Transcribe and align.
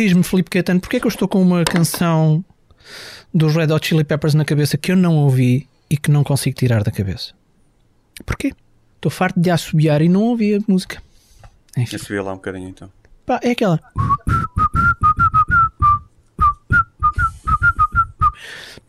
Diz-me, 0.00 0.22
Felipe 0.22 0.48
Caetano, 0.48 0.80
porquê 0.80 0.96
é 0.96 1.00
que 1.00 1.06
eu 1.06 1.10
estou 1.10 1.28
com 1.28 1.42
uma 1.42 1.62
canção 1.62 2.42
dos 3.34 3.54
Red 3.54 3.70
Hot 3.70 3.86
Chili 3.86 4.02
Peppers 4.02 4.32
na 4.32 4.46
cabeça 4.46 4.78
que 4.78 4.90
eu 4.92 4.96
não 4.96 5.18
ouvi 5.18 5.68
e 5.90 5.96
que 5.98 6.10
não 6.10 6.24
consigo 6.24 6.56
tirar 6.56 6.82
da 6.82 6.90
cabeça? 6.90 7.34
Porquê? 8.24 8.54
Estou 8.96 9.10
farto 9.10 9.38
de 9.38 9.50
assobiar 9.50 10.00
e 10.00 10.08
não 10.08 10.22
ouvi 10.22 10.54
a 10.54 10.58
música. 10.66 11.02
Enfim. 11.76 11.98
Subi 11.98 12.18
lá 12.18 12.32
um 12.32 12.36
bocadinho 12.36 12.70
então. 12.70 12.90
Pá, 13.26 13.40
é 13.42 13.50
aquela. 13.50 13.78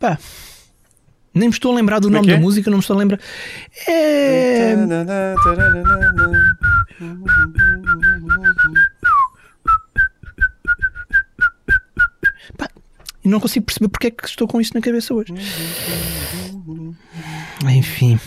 Pá. 0.00 0.18
Nem 1.34 1.48
me 1.50 1.54
estou 1.54 1.72
a 1.72 1.74
lembrar 1.74 1.98
do 1.98 2.08
Como 2.08 2.16
é 2.16 2.20
nome 2.20 2.28
que 2.28 2.32
da 2.32 2.38
é? 2.38 2.40
música, 2.40 2.70
não 2.70 2.78
me 2.78 2.82
estou 2.82 2.96
a 2.96 2.98
lembrar. 2.98 3.20
É. 3.86 4.74
e 13.24 13.28
não 13.28 13.40
consigo 13.40 13.66
perceber 13.66 13.88
porque 13.88 14.08
é 14.08 14.10
que 14.10 14.26
estou 14.26 14.46
com 14.48 14.60
isso 14.60 14.72
na 14.74 14.80
cabeça 14.80 15.14
hoje. 15.14 15.32
Enfim. 17.68 18.18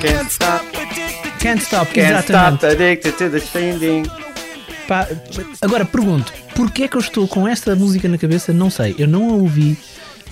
Can't 0.00 0.30
stop, 0.30 0.64
Can't 1.38 1.62
stop, 1.62 1.92
can't 1.92 2.10
exatamente. 2.10 2.56
stop 2.58 2.64
addicted 2.72 3.16
to 3.18 3.30
the 3.30 3.40
changing. 3.40 4.04
Pá, 4.88 5.06
agora 5.60 5.84
pergunto, 5.84 6.32
porquê 6.56 6.84
é 6.84 6.88
que 6.88 6.96
eu 6.96 7.00
estou 7.00 7.28
com 7.28 7.46
esta 7.46 7.76
música 7.76 8.08
na 8.08 8.18
cabeça? 8.18 8.52
Não 8.52 8.68
sei. 8.68 8.94
Eu 8.98 9.06
não 9.06 9.30
a 9.30 9.32
ouvi, 9.34 9.76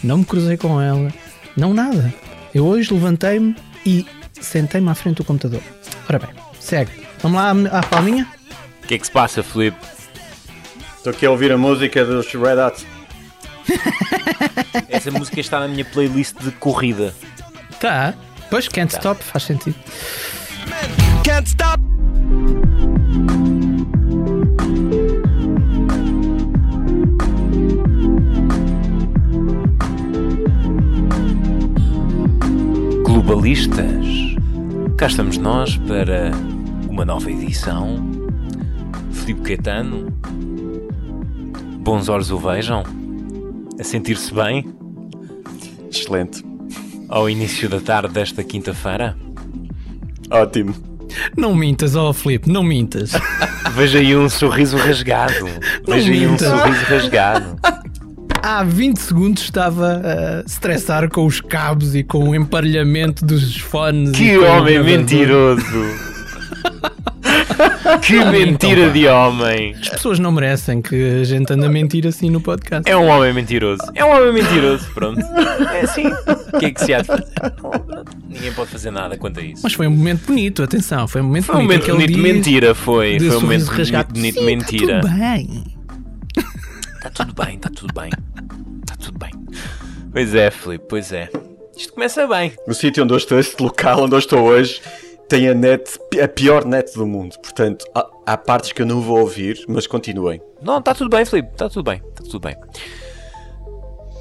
não 0.03 0.19
me 0.19 0.25
cruzei 0.25 0.56
com 0.56 0.81
ela, 0.81 1.12
não 1.56 1.73
nada. 1.73 2.12
Eu 2.55 2.67
hoje 2.67 2.93
levantei-me 2.93 3.55
e 3.87 4.06
sentei-me 4.41 4.89
à 4.89 4.95
frente 4.95 5.17
do 5.17 5.25
computador. 5.25 5.62
Ora 6.09 6.19
bem, 6.19 6.31
segue. 6.59 7.06
Vamos 7.23 7.39
lá 7.39 7.79
à 7.79 7.83
palminha? 7.83 8.27
O 8.83 8.87
que 8.87 8.95
é 8.95 8.98
que 8.98 9.06
se 9.06 9.12
passa, 9.12 9.43
Filipe? 9.43 9.79
Estou 10.97 11.12
aqui 11.12 11.27
a 11.27 11.31
ouvir 11.31 11.53
a 11.53 11.59
música 11.59 12.05
dos 12.05 12.33
Red 12.33 12.59
Hot. 12.61 12.87
Essa 14.89 15.11
música 15.11 15.41
está 15.41 15.61
na 15.61 15.69
minha 15.69 15.84
playlist 15.84 16.37
de 16.41 16.51
corrida. 16.53 17.15
Tá. 17.81 18.15
Pois, 18.51 18.67
Can't 18.69 18.93
Stop, 18.93 19.23
faz 19.23 19.45
sentido. 19.45 19.77
Can't 21.25 21.48
stop. 21.48 21.90
Globalistas, 33.31 34.06
cá 34.97 35.06
estamos 35.06 35.39
nós 35.39 35.77
para 35.77 36.33
uma 36.89 37.05
nova 37.05 37.31
edição. 37.31 37.97
Filipe 39.12 39.42
Caetano, 39.42 40.11
bons 41.78 42.09
olhos 42.09 42.33
o 42.33 42.39
vejam, 42.39 42.83
a 43.78 43.84
sentir-se 43.84 44.34
bem 44.34 44.75
Excelente. 45.89 46.45
ao 47.09 47.31
início 47.31 47.69
da 47.69 47.78
tarde 47.78 48.12
desta 48.12 48.42
quinta-feira. 48.42 49.17
Ótimo. 50.28 50.75
Não 51.37 51.55
mintas, 51.55 51.94
ó 51.94 52.12
Filipe, 52.12 52.50
não 52.50 52.65
mintas. 52.65 53.12
Veja 53.77 54.00
aí 54.00 54.17
um 54.17 54.28
sorriso 54.28 54.77
rasgado. 54.77 55.47
Veja 55.87 56.12
aí 56.12 56.27
um 56.27 56.37
sorriso 56.37 56.84
rasgado. 56.84 57.61
Há 58.43 58.62
20 58.65 58.97
segundos 58.99 59.43
estava 59.43 60.01
a 60.03 60.41
estressar 60.47 61.09
com 61.11 61.27
os 61.27 61.41
cabos 61.41 61.95
e 61.95 62.03
com 62.03 62.31
o 62.31 62.34
emparelhamento 62.34 63.25
dos 63.25 63.56
fones. 63.59 64.12
Que 64.12 64.39
homem 64.39 64.83
mentiroso! 64.83 65.62
que 68.03 68.25
mentira 68.25 68.87
pá. 68.87 68.93
de 68.93 69.06
homem! 69.09 69.75
As 69.81 69.89
pessoas 69.91 70.19
não 70.19 70.33
merecem 70.33 70.81
que 70.81 71.21
a 71.21 71.25
gente 71.25 71.53
ande 71.53 71.67
a 71.67 71.69
mentir 71.69 72.06
assim 72.06 72.31
no 72.31 72.41
podcast. 72.41 72.91
É 72.91 72.97
um 72.97 73.09
homem 73.09 73.33
mentiroso. 73.34 73.83
É 73.95 74.05
um 74.05 74.09
homem 74.11 74.33
mentiroso, 74.33 74.87
pronto. 74.95 75.21
É 75.21 75.81
assim. 75.83 76.06
O 76.55 76.59
que 76.59 76.67
é 76.67 76.71
que 76.71 76.81
se 76.83 76.95
há 76.95 77.03
de 77.03 77.06
fazer? 77.09 77.27
Ninguém 78.27 78.53
pode 78.53 78.71
fazer 78.71 78.91
nada 78.91 79.19
quanto 79.19 79.41
a 79.41 79.43
isso. 79.43 79.61
Mas 79.62 79.75
foi 79.75 79.87
um 79.87 79.91
momento 79.91 80.27
bonito, 80.27 80.62
atenção, 80.62 81.06
foi 81.06 81.21
um 81.21 81.25
momento 81.25 81.45
Foi 81.45 81.56
um 81.56 81.67
bonito. 81.67 81.89
momento 81.89 82.06
bonito, 82.06 82.19
mentira, 82.19 82.75
foi. 82.75 83.19
Foi 83.19 83.37
um 83.37 83.41
momento 83.43 83.67
rasgado. 83.67 84.15
bonito, 84.15 84.39
Sim, 84.39 84.47
mentira. 84.47 85.00
Tá 85.03 85.09
tudo 85.09 85.19
bem. 85.19 85.80
Está 87.00 87.09
tudo 87.09 87.33
bem, 87.33 87.55
está 87.55 87.71
tudo 87.71 87.94
bem. 87.94 88.11
Está 88.83 88.94
tudo 88.97 89.19
bem. 89.19 89.31
Pois 90.12 90.34
é, 90.34 90.50
Filipe, 90.50 90.84
pois 90.87 91.11
é. 91.15 91.31
Isto 91.75 91.94
começa 91.94 92.27
bem. 92.27 92.53
O 92.69 92.75
sítio 92.75 93.03
onde 93.03 93.15
eu 93.15 93.16
estou, 93.16 93.38
este 93.38 93.62
local 93.62 94.03
onde 94.03 94.15
eu 94.15 94.19
estou 94.19 94.41
hoje, 94.41 94.83
tem 95.27 95.49
a 95.49 95.55
net, 95.55 95.99
a 96.22 96.28
pior 96.28 96.66
net 96.66 96.93
do 96.93 97.06
mundo. 97.06 97.38
Portanto, 97.38 97.87
há, 97.94 98.06
há 98.27 98.37
partes 98.37 98.72
que 98.72 98.83
eu 98.83 98.87
não 98.87 99.00
vou 99.00 99.21
ouvir, 99.21 99.65
mas 99.66 99.87
continuem. 99.87 100.43
Não, 100.61 100.77
está 100.77 100.93
tudo 100.93 101.09
bem, 101.09 101.25
Filipe, 101.25 101.49
está 101.53 101.71
tudo 101.71 101.91
bem, 101.91 102.03
está 102.11 102.22
tudo 102.22 102.41
bem. 102.41 102.55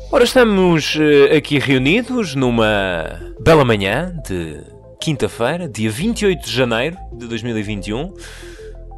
Ora, 0.10 0.24
estamos 0.24 0.98
eh, 0.98 1.36
aqui 1.36 1.60
reunidos 1.60 2.34
numa 2.34 3.20
bela 3.42 3.66
manhã 3.66 4.16
de 4.26 4.64
quinta-feira, 5.02 5.68
dia 5.68 5.92
28 5.92 6.46
de 6.46 6.52
janeiro 6.52 6.96
de 7.12 7.28
2021. 7.28 8.14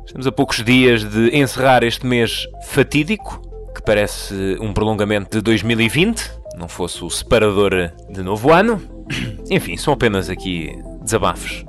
Estamos 0.06 0.28
a 0.28 0.32
poucos 0.32 0.64
dias 0.64 1.04
de 1.04 1.36
encerrar 1.36 1.84
este 1.84 2.06
mês 2.06 2.46
fatídico, 2.68 3.51
que 3.82 3.86
parece 3.86 4.58
um 4.62 4.72
prolongamento 4.72 5.38
de 5.38 5.42
2020, 5.42 6.32
não 6.56 6.68
fosse 6.68 7.04
o 7.04 7.10
separador 7.10 7.92
de 8.10 8.22
novo 8.22 8.54
ano. 8.54 8.80
Enfim, 9.50 9.76
são 9.76 9.94
apenas 9.94 10.30
aqui 10.30 10.72
desabafos 11.02 11.66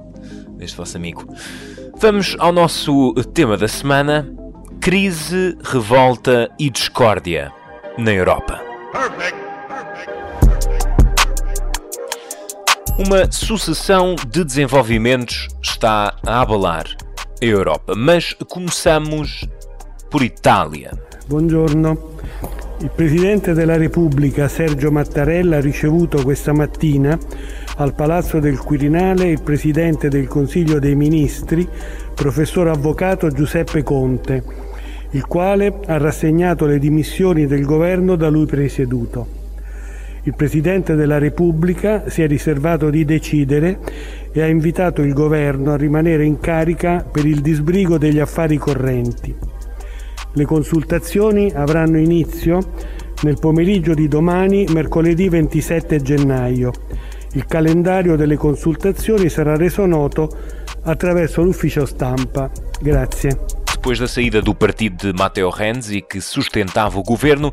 deste 0.57 0.77
vosso 0.77 0.97
amigo. 0.97 1.27
Vamos 1.99 2.37
ao 2.39 2.53
nosso 2.53 3.15
tema 3.33 3.57
da 3.57 3.67
semana: 3.67 4.31
crise, 4.81 5.57
revolta 5.65 6.51
e 6.59 6.69
discórdia 6.69 7.51
na 7.97 8.13
Europa. 8.13 8.61
Uma 12.99 13.31
sucessão 13.33 14.15
de 14.29 14.45
desenvolvimentos 14.45 15.49
está 15.63 16.15
a 16.27 16.43
abalar 16.43 16.85
a 17.41 17.45
Europa, 17.45 17.95
mas 17.97 18.35
começamos 18.49 19.49
por 20.11 20.23
Itália. 20.23 20.93
Buongiorno. 21.33 22.11
Il 22.81 22.91
Presidente 22.95 23.55
della 23.55 23.79
Repubblica 23.79 24.49
Sergio 24.49 24.91
Mattarella 24.91 25.57
ha 25.57 25.61
ricevuto 25.63 26.23
questa 26.23 26.53
mattina 26.53 27.19
al 27.77 27.95
Palazzo 27.95 28.39
del 28.39 28.59
Quirinale 28.59 29.31
il 29.31 29.41
Presidente 29.41 30.11
del 30.11 30.29
Consiglio 30.29 30.79
dei 30.79 30.95
Ministri, 30.95 31.67
professor 32.15 32.69
avvocato 32.69 33.31
Giuseppe 33.31 33.83
Conte, 33.83 34.45
il 35.13 35.25
quale 35.25 35.73
ha 35.87 35.97
rassegnato 35.97 36.67
le 36.67 36.79
dimissioni 36.79 37.47
del 37.47 37.65
governo 37.65 38.15
da 38.17 38.29
lui 38.29 38.45
presieduto. 38.45 39.27
Il 40.25 40.35
Presidente 40.35 40.95
della 40.97 41.17
Repubblica 41.17 42.11
si 42.11 42.21
è 42.21 42.27
riservato 42.27 42.91
di 42.91 43.07
decidere 43.07 43.79
e 44.33 44.43
ha 44.43 44.47
invitato 44.49 45.01
il 45.01 45.15
governo 45.15 45.73
a 45.73 45.79
rimanere 45.79 46.27
in 46.27 46.39
carica 46.41 47.03
per 47.11 47.25
il 47.25 47.41
disbrigo 47.41 47.97
degli 47.97 48.19
affari 48.19 48.59
correnti. 48.59 49.52
Le 50.35 50.45
consultazioni 50.45 51.53
avranno 51.55 51.99
inizio 51.99 52.59
nel 53.23 53.39
pomeriggio 53.39 53.95
di 53.95 54.09
domani, 54.09 54.65
mercoledì 54.73 55.29
27 55.29 56.01
gennaio. 56.01 56.73
Il 57.33 57.47
calendario 57.47 58.17
delle 58.17 58.37
consultazioni 58.37 59.29
sarà 59.29 59.57
reso 59.57 59.87
noto 59.87 60.29
attraverso 60.83 61.43
l'ufficio 61.43 61.87
stampa. 61.87 62.51
Grazie. 62.81 63.61
Depois 63.73 63.99
da 63.99 64.07
saída 64.07 64.41
do 64.41 64.55
partido 64.55 65.07
de 65.07 65.13
Matteo 65.13 65.51
Renzi, 65.51 66.03
que 66.03 66.21
sustentava 66.21 66.99
o 66.99 67.03
governo, 67.03 67.53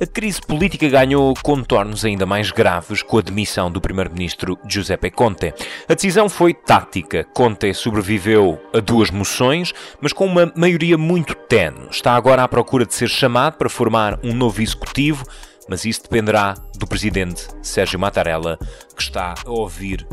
a 0.00 0.06
crise 0.06 0.40
política 0.40 0.88
ganhou 0.88 1.34
contornos 1.42 2.06
ainda 2.06 2.24
mais 2.24 2.50
graves 2.50 3.02
com 3.02 3.18
a 3.18 3.20
demissão 3.20 3.70
do 3.70 3.80
primeiro-ministro 3.80 4.58
Giuseppe 4.66 5.10
Conte. 5.10 5.52
A 5.86 5.94
decisão 5.94 6.28
foi 6.28 6.54
tática. 6.54 7.24
Conte 7.34 7.74
sobreviveu 7.74 8.58
a 8.72 8.80
duas 8.80 9.10
moções, 9.10 9.74
mas 10.00 10.14
com 10.14 10.24
uma 10.24 10.50
maioria 10.56 10.96
muito 10.96 11.34
tenue. 11.34 11.88
Está 11.90 12.14
agora 12.14 12.42
à 12.42 12.48
procura 12.48 12.86
de 12.86 12.94
ser 12.94 13.08
chamado 13.08 13.58
para 13.58 13.68
formar 13.68 14.18
um 14.24 14.32
novo 14.32 14.62
executivo, 14.62 15.24
mas 15.68 15.84
isso 15.84 16.02
dependerá 16.02 16.54
do 16.78 16.86
presidente 16.86 17.46
Sérgio 17.62 18.00
Mattarella, 18.00 18.58
que 18.96 19.02
está 19.02 19.34
a 19.44 19.50
ouvir 19.50 20.06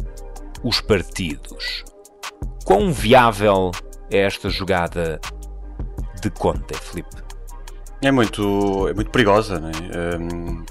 os 0.64 0.82
partidos. 0.82 1.86
Quão 2.66 2.92
viável 2.92 3.72
é 4.12 4.20
esta 4.20 4.50
jogada 4.50 5.22
de 6.22 6.30
Conte, 6.30 6.74
Filipe? 6.74 7.27
É 8.02 8.12
muito, 8.12 8.88
é 8.88 8.94
muito 8.94 9.10
perigosa, 9.10 9.60
né? 9.60 9.72
Um, 10.20 10.64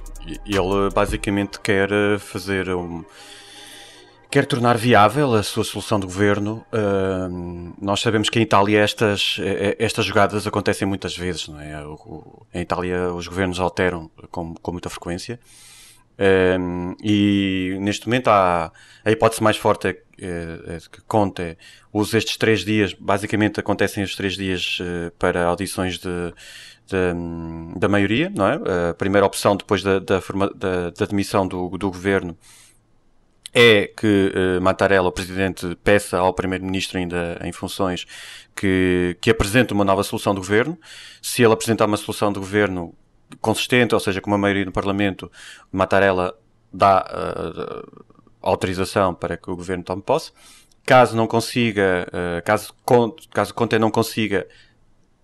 ele 0.47 0.91
basicamente 0.95 1.59
quer 1.61 1.89
fazer 2.19 2.69
um. 2.71 3.05
Quer 4.31 4.45
tornar 4.45 4.77
viável 4.77 5.35
a 5.35 5.43
sua 5.43 5.65
solução 5.65 5.99
de 5.99 6.07
governo. 6.07 6.65
Um, 6.73 7.73
nós 7.81 8.01
sabemos 8.01 8.29
que 8.29 8.39
em 8.39 8.43
Itália 8.43 8.81
estas, 8.81 9.39
estas 9.79 10.05
jogadas 10.05 10.47
acontecem 10.47 10.87
muitas 10.87 11.17
vezes, 11.17 11.49
não 11.49 11.61
é? 11.61 11.85
O- 11.87 11.95
o- 11.95 12.47
Em 12.53 12.61
Itália 12.63 13.13
os 13.13 13.27
governos 13.27 13.59
alteram 13.61 14.11
com, 14.31 14.55
com 14.55 14.73
muita 14.73 14.91
frequência. 14.91 15.39
Um, 16.59 16.95
e 17.03 17.77
neste 17.81 18.07
momento 18.07 18.29
há 18.29 18.73
a 19.05 19.11
hipótese 19.11 19.43
mais 19.43 19.57
forte 19.57 19.89
é, 19.89 19.91
é, 20.19 20.77
é 20.77 20.79
que 20.91 21.03
Conte 21.07 21.59
use 21.93 22.17
estes 22.17 22.37
três 22.39 22.65
dias, 22.65 22.95
basicamente 22.95 23.61
acontecem 23.61 24.03
os 24.03 24.17
três 24.17 24.35
dias 24.35 24.79
uh, 24.81 25.11
para 25.19 25.45
audições 25.45 25.99
de, 25.99 26.33
de, 26.87 27.79
da 27.79 27.89
maioria, 27.89 28.31
não 28.35 28.47
é? 28.47 28.61
A 28.91 28.95
primeira 28.95 29.27
opção 29.27 29.57
depois 29.57 29.83
da, 29.83 29.99
da, 29.99 30.21
da, 30.55 30.91
da 30.91 31.07
demissão 31.07 31.47
do, 31.47 31.69
do 31.77 31.91
governo 31.91 32.37
é 33.59 33.87
que 33.87 34.33
uh, 34.35 34.61
Mattarella, 34.61 35.09
o 35.09 35.13
presidente, 35.13 35.75
peça 35.83 36.19
ao 36.19 36.35
primeiro-ministro 36.35 36.99
ainda 36.99 37.41
em 37.43 37.53
funções 37.53 38.07
que, 38.55 39.17
que 39.19 39.31
apresente 39.31 39.73
uma 39.73 39.83
nova 39.83 40.03
solução 40.03 40.35
de 40.35 40.41
governo. 40.41 40.79
Se 41.23 41.43
ele 41.43 41.55
apresentar 41.55 41.87
uma 41.87 41.97
solução 41.97 42.31
de 42.31 42.39
governo 42.39 42.95
consistente, 43.41 43.95
ou 43.95 44.01
seja, 44.01 44.21
com 44.21 44.31
uma 44.31 44.37
maioria 44.37 44.67
no 44.67 44.73
Parlamento, 44.73 45.33
Mattarella 45.73 46.35
dá 46.71 47.03
uh, 47.09 48.05
autorização 48.43 49.15
para 49.15 49.39
que 49.39 49.51
o 49.51 49.57
governo 49.57 49.83
tome 49.83 50.03
posse. 50.03 50.33
Caso 50.85 51.17
não 51.17 51.27
consiga, 51.27 52.07
uh, 52.09 52.45
caso, 52.45 52.75
caso 53.33 53.55
Conte 53.55 53.79
não 53.79 53.91
consiga, 53.91 54.47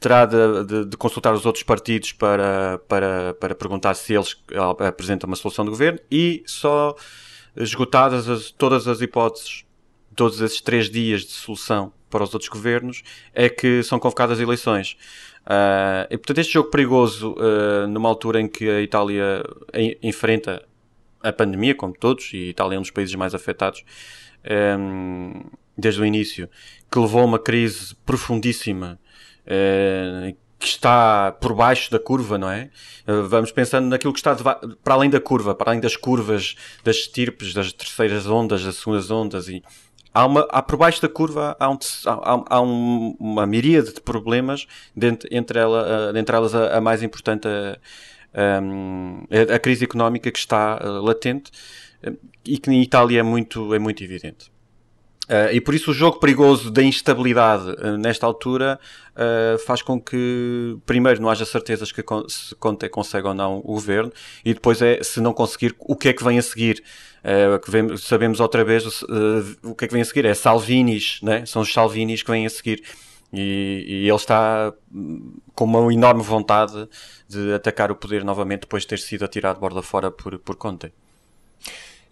terá 0.02 0.26
de, 0.26 0.64
de, 0.64 0.84
de, 0.86 0.96
consultar 0.96 1.32
os 1.32 1.46
outros 1.46 1.62
partidos 1.62 2.12
para, 2.12 2.80
para, 2.88 3.34
para 3.34 3.54
perguntar 3.54 3.94
se 3.94 4.12
eles 4.12 4.36
apresentam 4.78 5.28
uma 5.28 5.36
solução 5.36 5.64
de 5.64 5.70
governo 5.70 6.00
e 6.10 6.42
só 6.44 6.94
esgotadas 7.56 8.28
as, 8.28 8.50
todas 8.50 8.88
as 8.88 9.00
hipóteses, 9.00 9.64
todos 10.16 10.40
esses 10.40 10.60
três 10.60 10.90
dias 10.90 11.22
de 11.22 11.30
solução 11.30 11.92
para 12.10 12.24
os 12.24 12.34
outros 12.34 12.48
governos, 12.48 13.02
é 13.32 13.48
que 13.48 13.82
são 13.82 13.98
convocadas 13.98 14.40
eleições. 14.40 14.96
Uh, 15.46 16.06
e 16.10 16.18
portanto, 16.18 16.38
este 16.38 16.52
jogo 16.52 16.70
perigoso, 16.70 17.34
uh, 17.34 17.86
numa 17.86 18.08
altura 18.08 18.40
em 18.40 18.48
que 18.48 18.68
a 18.68 18.80
Itália 18.80 19.42
enfrenta 20.02 20.62
a 21.22 21.32
pandemia, 21.32 21.74
como 21.74 21.94
todos, 21.94 22.30
e 22.32 22.48
a 22.48 22.48
Itália 22.48 22.76
é 22.76 22.78
um 22.78 22.82
dos 22.82 22.90
países 22.90 23.14
mais 23.14 23.34
afetados 23.34 23.84
um, 24.78 25.44
desde 25.76 26.00
o 26.00 26.04
início, 26.04 26.48
que 26.90 26.98
levou 26.98 27.22
a 27.22 27.24
uma 27.24 27.38
crise 27.38 27.94
profundíssima. 28.04 28.98
Uh, 29.46 30.36
que 30.62 30.68
está 30.68 31.32
por 31.32 31.54
baixo 31.54 31.90
da 31.90 31.98
curva, 31.98 32.38
não 32.38 32.48
é? 32.48 32.70
Vamos 33.28 33.50
pensando 33.50 33.88
naquilo 33.88 34.12
que 34.12 34.20
está 34.20 34.36
para 34.36 34.94
além 34.94 35.10
da 35.10 35.20
curva, 35.20 35.56
para 35.56 35.72
além 35.72 35.80
das 35.80 35.96
curvas 35.96 36.54
das 36.84 36.98
estirpes, 36.98 37.52
das 37.52 37.72
terceiras 37.72 38.28
ondas, 38.28 38.62
das 38.62 38.76
segundas 38.76 39.10
ondas 39.10 39.48
e 39.48 39.60
há, 40.14 40.24
uma, 40.24 40.46
há 40.50 40.62
por 40.62 40.76
baixo 40.76 41.02
da 41.02 41.08
curva 41.08 41.56
há, 41.58 41.68
um, 41.68 41.78
há, 42.06 42.56
há 42.56 42.60
um, 42.60 43.16
uma 43.18 43.44
miríade 43.44 43.92
de 43.92 44.00
problemas, 44.00 44.68
dentro, 44.94 45.28
entre, 45.32 45.58
ela, 45.58 46.12
entre 46.14 46.36
elas 46.36 46.54
a, 46.54 46.78
a 46.78 46.80
mais 46.80 47.02
importante, 47.02 47.48
a, 47.48 49.54
a, 49.54 49.58
crise 49.58 49.84
económica 49.84 50.30
que 50.30 50.38
está 50.38 50.78
eh, 50.80 50.86
latente 50.86 51.50
e 52.44 52.56
que 52.56 52.70
em 52.70 52.80
Itália 52.80 53.20
é 53.20 53.22
muito, 53.22 53.74
é 53.74 53.80
muito 53.80 54.04
evidente. 54.04 54.51
Uh, 55.30 55.52
e 55.52 55.60
por 55.60 55.72
isso 55.72 55.92
o 55.92 55.94
jogo 55.94 56.18
perigoso 56.18 56.68
da 56.68 56.82
instabilidade 56.82 57.70
uh, 57.70 57.96
nesta 57.96 58.26
altura 58.26 58.78
uh, 59.14 59.56
faz 59.60 59.80
com 59.80 60.00
que 60.00 60.76
primeiro 60.84 61.22
não 61.22 61.30
haja 61.30 61.44
certezas 61.44 61.92
que 61.92 62.02
se 62.28 62.54
Conte 62.56 62.88
consegue 62.88 63.28
ou 63.28 63.32
não 63.32 63.58
o 63.58 63.74
governo 63.74 64.12
e 64.44 64.52
depois 64.52 64.82
é 64.82 65.00
se 65.00 65.20
não 65.20 65.32
conseguir 65.32 65.76
o 65.78 65.94
que 65.94 66.08
é 66.08 66.12
que 66.12 66.24
vem 66.24 66.38
a 66.38 66.42
seguir 66.42 66.82
que 67.64 67.70
vem, 67.70 67.96
sabemos 67.98 68.40
outra 68.40 68.64
vez 68.64 68.84
o 69.62 69.76
que 69.76 69.84
é 69.84 69.88
que 69.88 69.94
vem 69.94 70.02
a 70.02 70.04
seguir, 70.04 70.24
é 70.24 70.34
Salvinis, 70.34 71.20
né? 71.22 71.46
são 71.46 71.62
os 71.62 71.72
Salvinis 71.72 72.20
que 72.20 72.30
vêm 72.32 72.44
a 72.44 72.50
seguir. 72.50 72.82
E, 73.32 73.84
e, 73.86 74.08
ele 74.08 74.16
está 74.16 74.74
hum, 74.92 75.36
com 75.54 75.64
uma 75.64 75.94
enorme 75.94 76.20
vontade 76.20 76.88
de 77.28 77.54
atacar 77.54 77.92
o 77.92 77.94
poder 77.94 78.24
novamente 78.24 78.62
depois 78.62 78.82
de 78.82 78.88
ter 78.88 78.98
sido 78.98 79.24
atirado 79.24 79.60
borda 79.60 79.82
fora 79.82 80.10
por, 80.10 80.36
por 80.40 80.56
Conte. 80.56 80.92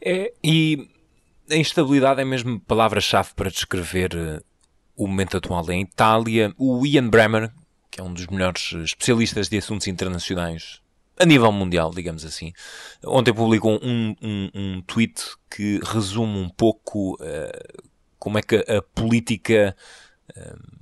É, 0.01 0.33
e 0.45 0.89
a 1.50 1.56
instabilidade 1.56 2.20
é 2.20 2.25
mesmo 2.25 2.61
palavra-chave 2.61 3.31
para 3.35 3.50
descrever 3.50 4.14
uh, 4.14 4.43
o 4.97 5.06
momento 5.06 5.37
atual 5.37 5.69
em 5.70 5.82
Itália. 5.82 6.55
O 6.56 6.87
Ian 6.87 7.08
Bremmer, 7.08 7.52
que 7.91 8.00
é 8.00 8.05
um 8.05 8.12
dos 8.12 8.26
melhores 8.26 8.73
especialistas 8.73 9.49
de 9.49 9.58
assuntos 9.58 9.87
internacionais 9.88 10.81
a 11.19 11.26
nível 11.26 11.52
mundial, 11.52 11.91
digamos 11.91 12.25
assim. 12.25 12.52
Ontem 13.05 13.35
publicou 13.35 13.79
um, 13.82 14.14
um, 14.23 14.50
um 14.55 14.82
tweet 14.82 15.23
que 15.50 15.79
resume 15.85 16.38
um 16.38 16.49
pouco 16.49 17.14
uh, 17.14 17.82
como 18.19 18.38
é 18.38 18.43
que 18.43 18.56
a, 18.56 18.79
a 18.79 18.82
política. 18.82 19.76
Uh, 20.37 20.81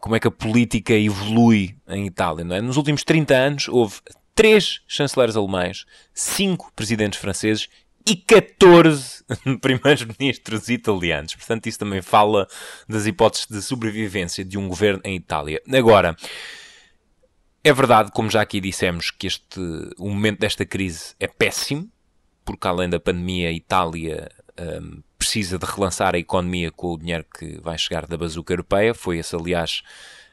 como 0.00 0.14
é 0.14 0.20
que 0.20 0.28
a 0.28 0.30
política 0.30 0.94
evolui 0.94 1.76
em 1.88 2.06
Itália, 2.06 2.44
não 2.44 2.54
é? 2.54 2.60
Nos 2.60 2.76
últimos 2.76 3.02
30 3.02 3.34
anos 3.34 3.68
houve 3.68 3.96
três 4.32 4.80
chanceleres 4.86 5.34
alemães, 5.34 5.86
cinco 6.14 6.72
presidentes 6.76 7.18
franceses 7.18 7.68
e 8.08 8.16
14 8.16 9.22
primeiros-ministros 9.60 10.68
italianos. 10.70 11.34
Portanto, 11.34 11.66
isso 11.66 11.78
também 11.78 12.00
fala 12.00 12.48
das 12.88 13.06
hipóteses 13.06 13.46
de 13.46 13.60
sobrevivência 13.60 14.44
de 14.44 14.56
um 14.56 14.66
governo 14.66 15.02
em 15.04 15.14
Itália. 15.16 15.60
Agora, 15.72 16.16
é 17.62 17.72
verdade, 17.72 18.10
como 18.12 18.30
já 18.30 18.40
aqui 18.40 18.60
dissemos, 18.60 19.10
que 19.10 19.26
este, 19.26 19.60
o 19.98 20.08
momento 20.08 20.40
desta 20.40 20.64
crise 20.64 21.14
é 21.20 21.26
péssimo, 21.26 21.90
porque 22.44 22.66
além 22.66 22.88
da 22.88 22.98
pandemia, 22.98 23.50
a 23.50 23.52
Itália 23.52 24.30
um, 24.58 25.02
precisa 25.18 25.58
de 25.58 25.66
relançar 25.66 26.14
a 26.14 26.18
economia 26.18 26.70
com 26.70 26.94
o 26.94 26.98
dinheiro 26.98 27.26
que 27.38 27.60
vai 27.60 27.76
chegar 27.76 28.06
da 28.06 28.16
bazuca 28.16 28.54
europeia. 28.54 28.94
Foi 28.94 29.18
esse, 29.18 29.36
aliás, 29.36 29.82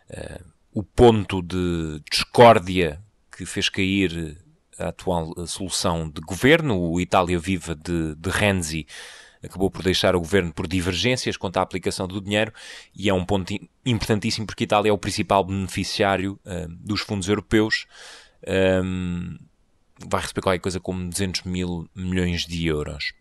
uh, 0.10 0.45
o 0.71 0.81
ponto 0.81 1.42
de 1.42 2.01
discórdia 2.10 3.01
que 3.36 3.45
fez 3.45 3.68
cair 3.68 4.38
a 4.77 4.89
atual 4.89 5.33
solução 5.48 6.10
de 6.10 6.22
governo. 6.22 6.80
O 6.80 7.00
Itália 7.00 7.39
Viva 7.39 7.75
de, 7.75 8.16
de 8.16 8.30
Renzi 8.30 8.86
acabou 9.44 9.69
por 9.69 9.83
deixar 9.83 10.16
o 10.16 10.19
governo 10.19 10.51
por 10.51 10.68
divergências 10.68 11.38
quanto 11.38 11.57
à 11.57 11.62
aplicação 11.62 12.07
do 12.07 12.19
dinheiro 12.19 12.51
e 12.95 13.10
é 13.10 13.13
um 13.13 13.25
ponto 13.25 13.54
importantíssimo 13.86 14.45
porque 14.48 14.63
a 14.63 14.66
Itália 14.66 14.89
é 14.89 14.94
o 14.94 14.98
principal 14.98 15.44
beneficiário 15.44 16.39
uh, 16.45 16.68
dos 16.80 17.01
fundos 17.01 17.27
europeus. 17.27 17.86
Um, 18.83 19.38
vai 20.00 20.22
receber 20.22 20.42
qualquer 20.42 20.60
coisa 20.60 20.80
como 20.80 21.10
200 21.10 21.44
mil 21.44 21.88
milhões 21.95 22.45
de 22.45 22.66
euros. 22.68 23.13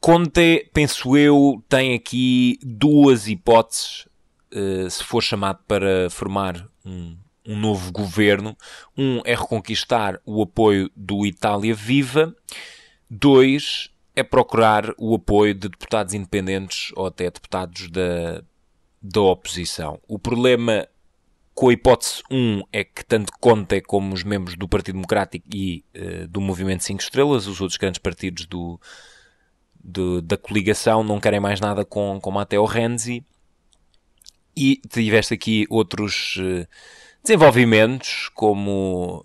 Conte, 0.00 0.70
penso 0.72 1.16
eu, 1.16 1.62
tem 1.68 1.94
aqui 1.94 2.58
duas 2.62 3.26
hipóteses 3.26 4.06
uh, 4.52 4.88
se 4.88 5.02
for 5.02 5.22
chamado 5.22 5.58
para 5.66 6.08
formar 6.10 6.68
um, 6.84 7.16
um 7.46 7.56
novo 7.56 7.92
governo. 7.92 8.56
Um 8.96 9.20
é 9.24 9.34
reconquistar 9.34 10.20
o 10.24 10.42
apoio 10.42 10.90
do 10.96 11.24
Itália 11.26 11.74
Viva. 11.74 12.34
Dois 13.08 13.90
é 14.14 14.22
procurar 14.22 14.92
o 14.98 15.14
apoio 15.14 15.54
de 15.54 15.68
deputados 15.68 16.14
independentes 16.14 16.90
ou 16.96 17.06
até 17.06 17.24
deputados 17.24 17.90
da, 17.90 18.42
da 19.02 19.20
oposição. 19.20 20.00
O 20.08 20.18
problema 20.18 20.88
com 21.54 21.70
a 21.70 21.72
hipótese 21.72 22.22
1 22.30 22.62
é 22.70 22.84
que 22.84 23.04
tanto 23.04 23.32
Conte 23.40 23.80
como 23.80 24.14
os 24.14 24.22
membros 24.22 24.56
do 24.56 24.68
Partido 24.68 24.96
Democrático 24.96 25.46
e 25.54 25.84
uh, 25.96 26.28
do 26.28 26.40
Movimento 26.40 26.84
5 26.84 27.02
Estrelas, 27.02 27.46
os 27.46 27.60
outros 27.60 27.78
grandes 27.78 27.98
partidos 27.98 28.44
do, 28.44 28.78
do, 29.82 30.20
da 30.20 30.36
coligação, 30.36 31.02
não 31.02 31.18
querem 31.18 31.40
mais 31.40 31.58
nada 31.58 31.84
com, 31.84 32.18
com 32.20 32.30
Matteo 32.30 32.64
Renzi. 32.64 33.24
E 34.54 34.80
tiveste 34.88 35.32
aqui 35.32 35.66
outros 35.70 36.36
uh, 36.36 36.66
desenvolvimentos, 37.26 38.30
como 38.34 39.24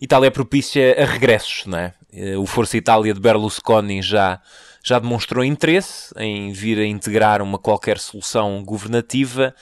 Itália 0.00 0.28
é 0.28 0.30
propícia 0.30 1.02
a 1.02 1.04
regressos, 1.04 1.66
não 1.66 1.78
é? 1.78 1.94
Eh, 2.12 2.36
o 2.36 2.46
Força 2.46 2.76
Itália 2.76 3.12
de 3.14 3.20
Berlusconi 3.20 4.02
já, 4.02 4.40
já 4.84 4.98
demonstrou 4.98 5.44
interesse 5.44 6.14
em 6.16 6.52
vir 6.52 6.78
a 6.78 6.86
integrar 6.86 7.42
uma 7.42 7.58
qualquer 7.58 7.98
solução 7.98 8.62
governativa. 8.64 9.54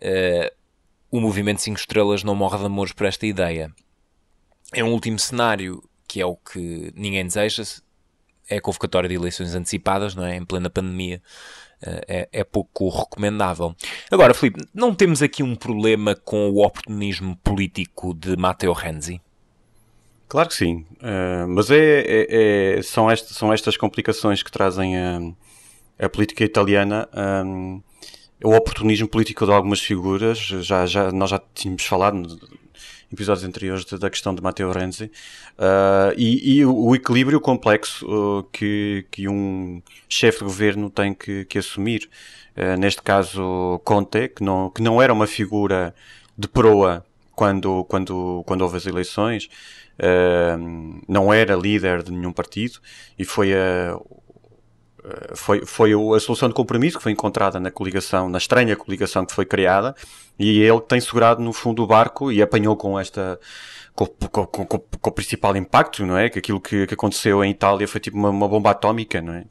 Uh, 0.00 0.50
o 1.10 1.20
Movimento 1.20 1.60
5 1.60 1.78
Estrelas 1.78 2.24
não 2.24 2.34
morre 2.34 2.58
de 2.58 2.64
amores 2.64 2.92
por 2.92 3.06
esta 3.06 3.26
ideia. 3.26 3.70
É 4.72 4.82
um 4.82 4.92
último 4.92 5.18
cenário 5.18 5.82
que 6.08 6.20
é 6.20 6.26
o 6.26 6.34
que 6.34 6.92
ninguém 6.96 7.24
deseja, 7.24 7.62
é 8.48 8.56
a 8.56 8.60
convocatória 8.60 9.08
de 9.08 9.14
eleições 9.14 9.54
antecipadas, 9.54 10.14
não 10.14 10.24
é? 10.24 10.36
Em 10.36 10.44
plena 10.44 10.68
pandemia. 10.68 11.22
É, 11.82 12.28
é, 12.30 12.44
pouco 12.44 12.90
recomendável. 12.90 13.74
Agora, 14.10 14.34
Filipe, 14.34 14.66
não 14.74 14.94
temos 14.94 15.22
aqui 15.22 15.42
um 15.42 15.56
problema 15.56 16.14
com 16.14 16.50
o 16.50 16.62
oportunismo 16.62 17.36
político 17.42 18.12
de 18.12 18.36
Matteo 18.36 18.74
Renzi? 18.74 19.18
Claro 20.28 20.48
que 20.48 20.54
sim, 20.54 20.86
uh, 21.00 21.48
mas 21.48 21.70
é, 21.70 22.02
é, 22.02 22.76
é, 22.78 22.82
são, 22.82 23.10
estas, 23.10 23.36
são 23.36 23.52
estas 23.52 23.76
complicações 23.76 24.44
que 24.44 24.52
trazem 24.52 24.96
a, 24.96 25.20
a 25.98 26.08
política 26.08 26.44
italiana, 26.44 27.08
um, 27.44 27.82
o 28.44 28.54
oportunismo 28.54 29.08
político 29.08 29.44
de 29.44 29.50
algumas 29.50 29.80
figuras, 29.80 30.38
já, 30.38 30.86
já, 30.86 31.10
nós 31.10 31.30
já 31.30 31.42
tínhamos 31.52 31.84
falado 31.84 32.38
episódios 33.12 33.44
anteriores 33.44 33.84
da 33.84 34.08
questão 34.10 34.34
de 34.34 34.42
Matteo 34.42 34.70
Renzi, 34.70 35.10
uh, 35.58 36.14
e, 36.16 36.58
e, 36.58 36.64
o 36.64 36.94
equilíbrio 36.94 37.40
complexo 37.40 38.06
uh, 38.06 38.42
que, 38.52 39.04
que 39.10 39.28
um 39.28 39.82
chefe 40.08 40.38
de 40.38 40.44
governo 40.44 40.90
tem 40.90 41.12
que, 41.14 41.44
que 41.44 41.58
assumir. 41.58 42.08
neste 42.78 43.00
caso, 43.02 43.80
Conte, 43.84 44.28
que 44.28 44.42
não, 44.42 44.70
que 44.70 44.82
não 44.82 45.00
era 45.00 45.12
uma 45.12 45.26
figura 45.26 45.94
de 46.36 46.46
proa 46.48 47.04
quando, 47.34 47.84
quando, 47.84 48.42
quando 48.46 48.62
houve 48.62 48.76
as 48.76 48.86
eleições, 48.86 49.48
uh, 49.98 51.02
não 51.08 51.32
era 51.32 51.54
líder 51.54 52.02
de 52.02 52.12
nenhum 52.12 52.32
partido 52.32 52.80
e 53.18 53.24
foi 53.24 53.54
a, 53.54 53.98
foi, 55.34 55.64
foi 55.64 55.92
a 55.92 56.20
solução 56.20 56.48
de 56.48 56.54
compromisso 56.54 56.98
que 56.98 57.02
foi 57.02 57.12
encontrada 57.12 57.58
na 57.58 57.70
coligação, 57.70 58.28
na 58.28 58.38
estranha 58.38 58.76
coligação 58.76 59.24
que 59.24 59.34
foi 59.34 59.44
criada, 59.44 59.94
e 60.38 60.60
ele 60.60 60.80
tem 60.80 61.00
segurado 61.00 61.42
no 61.42 61.52
fundo 61.52 61.82
o 61.82 61.86
barco 61.86 62.32
e 62.32 62.40
apanhou 62.42 62.76
com 62.76 62.98
esta, 62.98 63.38
com, 63.94 64.06
com, 64.06 64.46
com, 64.46 64.66
com, 64.66 65.10
o 65.10 65.12
principal 65.12 65.56
impacto, 65.56 66.06
não 66.06 66.16
é? 66.16 66.28
Que 66.30 66.38
aquilo 66.38 66.60
que, 66.60 66.86
que 66.86 66.94
aconteceu 66.94 67.44
em 67.44 67.50
Itália 67.50 67.86
foi 67.86 68.00
tipo 68.00 68.16
uma, 68.16 68.30
uma 68.30 68.48
bomba 68.48 68.70
atómica, 68.70 69.20
não 69.20 69.34
é? 69.34 69.44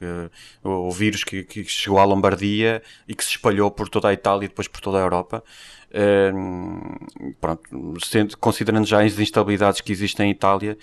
O, 0.64 0.88
o 0.88 0.92
vírus 0.92 1.24
que, 1.24 1.44
que, 1.44 1.64
chegou 1.66 2.00
à 2.00 2.06
Lombardia 2.06 2.82
e 3.08 3.14
que 3.14 3.24
se 3.24 3.32
espalhou 3.32 3.70
por 3.70 3.90
toda 3.90 4.08
a 4.08 4.14
Itália 4.14 4.46
e 4.46 4.48
depois 4.48 4.68
por 4.68 4.82
toda 4.82 4.98
a 4.98 5.02
Europa. 5.02 5.44
Um, 5.92 7.34
pronto, 7.42 7.64
sendo, 8.04 8.38
considerando 8.38 8.86
já 8.86 9.04
as 9.04 9.18
instabilidades 9.18 9.82
que 9.82 9.92
existem 9.92 10.28
em 10.28 10.32
Itália, 10.32 10.78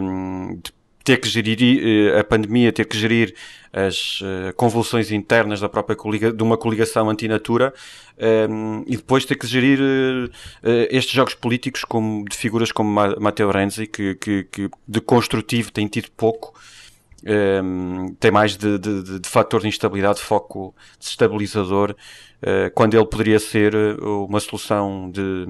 um, 0.00 0.60
ter 1.08 1.16
que 1.16 1.28
gerir 1.28 1.58
eh, 1.58 2.20
a 2.20 2.22
pandemia, 2.22 2.70
ter 2.70 2.84
que 2.84 2.98
gerir 2.98 3.34
as 3.72 4.20
uh, 4.20 4.52
convulsões 4.56 5.10
internas 5.10 5.58
da 5.58 5.68
própria 5.68 5.96
coliga, 5.96 6.30
de 6.30 6.42
uma 6.42 6.58
coligação 6.58 7.08
antinatura 7.08 7.72
um, 8.50 8.82
e 8.86 8.94
depois 8.94 9.24
ter 9.24 9.34
que 9.34 9.46
gerir 9.46 9.80
uh, 9.80 10.30
estes 10.90 11.14
jogos 11.14 11.34
políticos 11.34 11.82
como, 11.84 12.26
de 12.28 12.36
figuras 12.36 12.70
como 12.70 12.90
Matteo 13.18 13.50
Renzi, 13.50 13.86
que, 13.86 14.16
que, 14.16 14.44
que 14.44 14.70
de 14.86 15.00
construtivo 15.00 15.72
tem 15.72 15.86
tido 15.86 16.10
pouco. 16.14 16.52
Um, 17.24 18.14
tem 18.20 18.30
mais 18.30 18.56
de, 18.56 18.78
de, 18.78 19.18
de, 19.18 19.28
fator 19.28 19.62
de 19.62 19.68
instabilidade, 19.68 20.18
de 20.18 20.24
foco 20.24 20.74
desestabilizador, 21.00 21.92
uh, 22.42 22.70
quando 22.74 22.94
ele 22.94 23.06
poderia 23.06 23.38
ser 23.38 23.74
uma 24.02 24.40
solução 24.40 25.10
de 25.10 25.46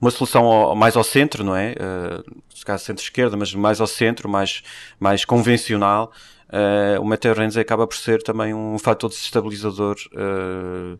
uma 0.00 0.10
solução 0.10 0.44
ao, 0.44 0.74
mais 0.74 0.96
ao 0.96 1.04
centro, 1.04 1.44
não 1.44 1.56
é? 1.56 1.72
Uh, 1.72 2.42
se 2.54 2.64
calhar 2.64 2.78
centro-esquerda, 2.78 3.36
mas 3.36 3.54
mais 3.54 3.80
ao 3.80 3.86
centro, 3.86 4.28
mais, 4.28 4.62
mais 4.98 5.24
convencional, 5.24 6.12
uh, 6.48 7.00
o 7.00 7.04
Matteo 7.04 7.34
Renzi 7.34 7.60
acaba 7.60 7.86
por 7.86 7.96
ser 7.96 8.22
também 8.22 8.54
um 8.54 8.78
fator 8.78 9.10
desestabilizador. 9.10 9.96
Uh, 10.12 10.98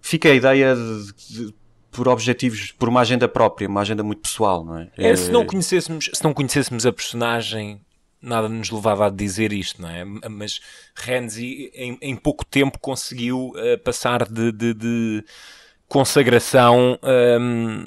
fica 0.00 0.28
a 0.28 0.34
ideia 0.34 0.74
de, 0.74 1.12
de, 1.28 1.54
por 1.90 2.08
objetivos, 2.08 2.72
por 2.72 2.88
uma 2.88 3.00
agenda 3.00 3.26
própria, 3.26 3.68
uma 3.68 3.80
agenda 3.80 4.02
muito 4.02 4.22
pessoal, 4.22 4.64
não 4.64 4.78
é? 4.78 4.90
é 4.96 5.16
se, 5.16 5.30
não 5.30 5.44
conhecêssemos, 5.44 6.10
se 6.12 6.22
não 6.22 6.32
conhecêssemos 6.32 6.86
a 6.86 6.92
personagem, 6.92 7.80
nada 8.20 8.48
nos 8.48 8.70
levava 8.70 9.06
a 9.06 9.10
dizer 9.10 9.52
isto, 9.52 9.80
não 9.80 9.88
é? 9.88 10.04
Mas 10.04 10.60
Renzi, 10.94 11.70
em, 11.74 11.98
em 12.02 12.16
pouco 12.16 12.44
tempo, 12.44 12.78
conseguiu 12.78 13.50
uh, 13.50 13.78
passar 13.82 14.26
de, 14.26 14.52
de, 14.52 14.74
de 14.74 15.24
consagração. 15.88 16.98
Um, 17.02 17.86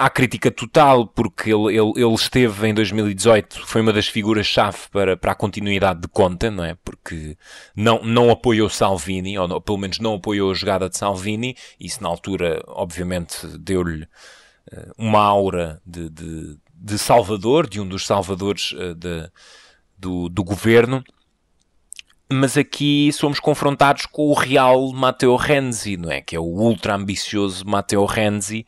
à 0.00 0.08
crítica 0.08 0.50
total, 0.50 1.06
porque 1.06 1.52
ele, 1.52 1.76
ele, 1.76 1.92
ele, 1.96 2.14
esteve 2.14 2.66
em 2.66 2.72
2018, 2.72 3.66
foi 3.66 3.82
uma 3.82 3.92
das 3.92 4.08
figuras-chave 4.08 4.78
para, 4.90 5.14
para 5.14 5.32
a 5.32 5.34
continuidade 5.34 6.00
de 6.00 6.08
Conte, 6.08 6.48
não 6.48 6.64
é? 6.64 6.74
Porque 6.82 7.36
não, 7.76 8.02
não 8.02 8.30
apoiou 8.30 8.70
Salvini, 8.70 9.38
ou, 9.38 9.50
ou 9.50 9.60
pelo 9.60 9.76
menos 9.76 9.98
não 9.98 10.14
apoiou 10.14 10.50
a 10.50 10.54
jogada 10.54 10.88
de 10.88 10.96
Salvini, 10.96 11.54
isso 11.78 12.02
na 12.02 12.08
altura, 12.08 12.62
obviamente, 12.66 13.46
deu-lhe 13.58 14.04
uh, 14.04 14.92
uma 14.96 15.20
aura 15.20 15.82
de, 15.84 16.08
de, 16.08 16.58
de, 16.74 16.98
salvador, 16.98 17.68
de 17.68 17.78
um 17.78 17.86
dos 17.86 18.06
salvadores 18.06 18.72
uh, 18.72 18.94
de, 18.94 19.30
do, 19.98 20.30
do 20.30 20.42
governo. 20.42 21.04
Mas 22.32 22.56
aqui 22.56 23.10
somos 23.12 23.40
confrontados 23.40 24.06
com 24.06 24.28
o 24.28 24.34
real 24.34 24.92
Matteo 24.92 25.34
Renzi, 25.34 25.96
não 25.96 26.12
é? 26.12 26.20
Que 26.20 26.36
é 26.36 26.38
o 26.38 26.44
ultra 26.44 26.94
ambicioso 26.94 27.66
Matteo 27.66 28.04
Renzi, 28.04 28.64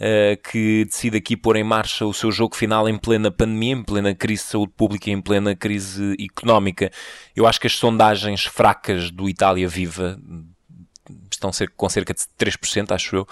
uh, 0.00 0.50
que 0.50 0.84
decide 0.86 1.18
aqui 1.18 1.36
pôr 1.36 1.54
em 1.54 1.62
marcha 1.62 2.04
o 2.04 2.12
seu 2.12 2.32
jogo 2.32 2.56
final 2.56 2.88
em 2.88 2.98
plena 2.98 3.30
pandemia, 3.30 3.74
em 3.74 3.82
plena 3.84 4.12
crise 4.12 4.42
de 4.42 4.50
saúde 4.50 4.72
pública 4.76 5.08
em 5.08 5.20
plena 5.20 5.54
crise 5.54 6.16
económica. 6.18 6.90
Eu 7.34 7.46
acho 7.46 7.60
que 7.60 7.68
as 7.68 7.76
sondagens 7.76 8.44
fracas 8.44 9.10
do 9.12 9.28
Itália 9.28 9.68
Viva 9.68 10.18
estão 11.30 11.50
com 11.76 11.88
cerca 11.88 12.14
de 12.14 12.20
3%, 12.38 12.92
acho 12.92 13.16
eu, 13.16 13.28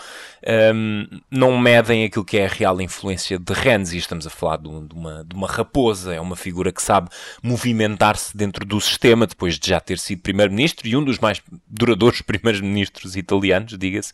um, 0.75 1.07
não 1.31 1.59
medem 1.59 2.05
aquilo 2.05 2.25
que 2.25 2.39
é 2.39 2.47
a 2.47 2.49
real 2.49 2.81
influência 2.81 3.39
de 3.39 3.53
Renzi. 3.53 3.99
Estamos 3.99 4.27
a 4.27 4.31
falar 4.31 4.59
de, 4.59 4.69
uma, 4.69 5.25
de 5.25 5.35
uma 5.35 5.49
raposa, 5.49 6.15
é 6.15 6.21
uma 6.21 6.37
figura 6.37 6.73
que 6.73 6.83
sabe 6.83 7.09
movimentar-se 7.43 8.37
dentro 8.37 8.65
do 8.65 8.81
sistema, 8.81 9.27
depois 9.27 9.59
de 9.59 9.69
já 9.69 9.81
ter 9.81 9.99
sido 9.99 10.23
primeiro-ministro 10.23 10.87
e 10.87 10.97
um 10.97 11.05
dos 11.05 11.19
mais 11.19 11.41
duradouros 11.67 12.21
primeiros-ministros 12.23 13.17
italianos, 13.17 13.77
diga-se. 13.79 14.13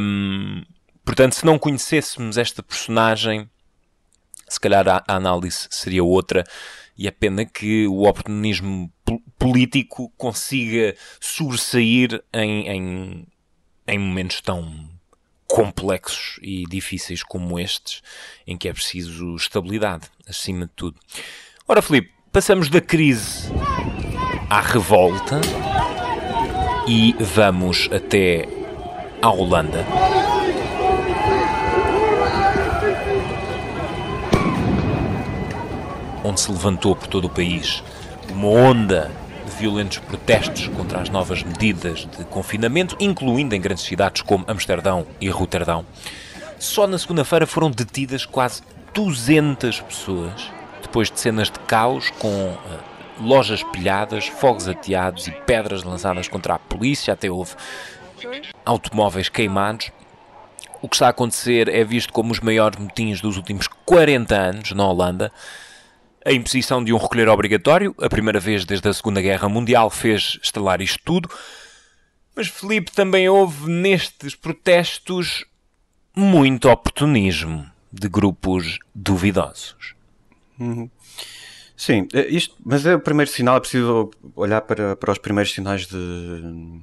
Um, 0.00 0.62
Portanto, 1.10 1.34
se 1.34 1.44
não 1.44 1.58
conhecêssemos 1.58 2.38
esta 2.38 2.62
personagem, 2.62 3.50
se 4.48 4.60
calhar 4.60 4.86
a, 4.88 5.02
a 5.08 5.16
análise 5.16 5.66
seria 5.68 6.04
outra. 6.04 6.44
E 6.96 7.08
é 7.08 7.10
pena 7.10 7.44
que 7.44 7.86
o 7.88 8.06
oportunismo 8.06 8.92
político 9.40 10.12
consiga 10.18 10.94
sobressair 11.18 12.22
em, 12.32 12.68
em, 12.68 13.26
em 13.88 13.98
momentos 13.98 14.42
tão 14.42 14.86
complexos 15.48 16.38
e 16.42 16.64
difíceis 16.66 17.22
como 17.24 17.58
estes, 17.58 18.02
em 18.46 18.56
que 18.56 18.68
é 18.68 18.72
preciso 18.72 19.34
estabilidade, 19.34 20.06
acima 20.28 20.66
de 20.66 20.72
tudo. 20.76 21.00
Ora, 21.66 21.80
Filipe, 21.80 22.12
passamos 22.30 22.68
da 22.68 22.82
crise 22.82 23.50
à 24.50 24.60
revolta 24.60 25.40
e 26.86 27.16
vamos 27.18 27.88
até 27.90 28.46
a 29.22 29.30
Holanda. 29.30 29.84
onde 36.22 36.38
se 36.38 36.52
levantou 36.52 36.94
por 36.94 37.08
todo 37.08 37.24
o 37.24 37.30
país 37.30 37.82
uma 38.28 38.46
onda 38.46 39.19
violentos 39.60 39.98
protestos 39.98 40.68
contra 40.68 41.02
as 41.02 41.10
novas 41.10 41.42
medidas 41.42 42.08
de 42.16 42.24
confinamento, 42.24 42.96
incluindo 42.98 43.54
em 43.54 43.60
grandes 43.60 43.84
cidades 43.84 44.22
como 44.22 44.44
Amsterdão 44.48 45.06
e 45.20 45.28
Roterdão. 45.28 45.84
Só 46.58 46.86
na 46.86 46.98
segunda-feira 46.98 47.46
foram 47.46 47.70
detidas 47.70 48.24
quase 48.24 48.62
200 48.94 49.80
pessoas, 49.82 50.50
depois 50.80 51.10
de 51.10 51.20
cenas 51.20 51.50
de 51.50 51.58
caos 51.60 52.08
com 52.18 52.28
uh, 52.28 52.58
lojas 53.20 53.62
pilhadas, 53.62 54.26
fogos 54.26 54.66
ateados 54.66 55.28
e 55.28 55.30
pedras 55.30 55.82
lançadas 55.82 56.26
contra 56.26 56.54
a 56.54 56.58
polícia, 56.58 57.12
até 57.12 57.30
houve 57.30 57.52
automóveis 58.64 59.28
queimados. 59.28 59.92
O 60.80 60.88
que 60.88 60.96
está 60.96 61.08
a 61.08 61.10
acontecer 61.10 61.68
é 61.68 61.84
visto 61.84 62.14
como 62.14 62.32
os 62.32 62.40
maiores 62.40 62.78
motins 62.78 63.20
dos 63.20 63.36
últimos 63.36 63.68
40 63.84 64.34
anos 64.34 64.72
na 64.72 64.86
Holanda 64.86 65.30
a 66.24 66.32
imposição 66.32 66.82
de 66.82 66.92
um 66.92 66.96
recolher 66.96 67.28
obrigatório, 67.28 67.94
a 67.98 68.08
primeira 68.08 68.38
vez 68.38 68.64
desde 68.64 68.88
a 68.88 68.92
Segunda 68.92 69.20
Guerra 69.20 69.48
Mundial, 69.48 69.90
fez 69.90 70.38
estalar 70.42 70.80
isto 70.80 70.98
tudo. 71.04 71.30
Mas, 72.34 72.48
Felipe, 72.48 72.92
também 72.92 73.28
houve 73.28 73.70
nestes 73.70 74.34
protestos 74.34 75.44
muito 76.14 76.68
oportunismo 76.68 77.68
de 77.92 78.08
grupos 78.08 78.78
duvidosos. 78.94 79.94
Uhum. 80.58 80.90
Sim, 81.76 82.06
é 82.12 82.28
isto, 82.28 82.54
mas 82.64 82.84
é 82.84 82.94
o 82.94 83.00
primeiro 83.00 83.30
sinal, 83.30 83.56
é 83.56 83.60
preciso 83.60 84.10
olhar 84.36 84.60
para, 84.60 84.94
para 84.96 85.12
os 85.12 85.18
primeiros 85.18 85.52
sinais 85.52 85.86
de, 85.86 86.82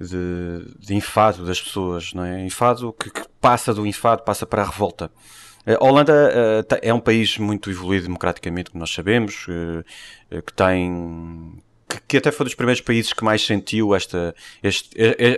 de, 0.00 0.74
de 0.78 0.94
enfado 0.94 1.44
das 1.44 1.60
pessoas, 1.60 2.14
não 2.14 2.24
é? 2.24 2.42
Enfado 2.42 2.92
que, 2.94 3.10
que 3.10 3.22
passa 3.38 3.74
do 3.74 3.86
enfado, 3.86 4.22
passa 4.22 4.46
para 4.46 4.62
a 4.62 4.66
revolta. 4.66 5.10
A 5.66 5.82
Holanda 5.82 6.12
uh, 6.12 6.78
é 6.82 6.92
um 6.92 7.00
país 7.00 7.38
muito 7.38 7.70
evoluído 7.70 8.04
democraticamente, 8.04 8.70
como 8.70 8.80
nós 8.80 8.92
sabemos, 8.92 9.46
uh, 9.48 10.42
que 10.42 10.52
tem. 10.52 11.54
Que, 12.08 12.18
até 12.18 12.30
foi 12.30 12.44
dos 12.44 12.54
primeiros 12.54 12.80
países 12.82 13.12
que 13.12 13.24
mais 13.24 13.44
sentiu 13.44 13.94
esta, 13.94 14.34
este, 14.62 14.90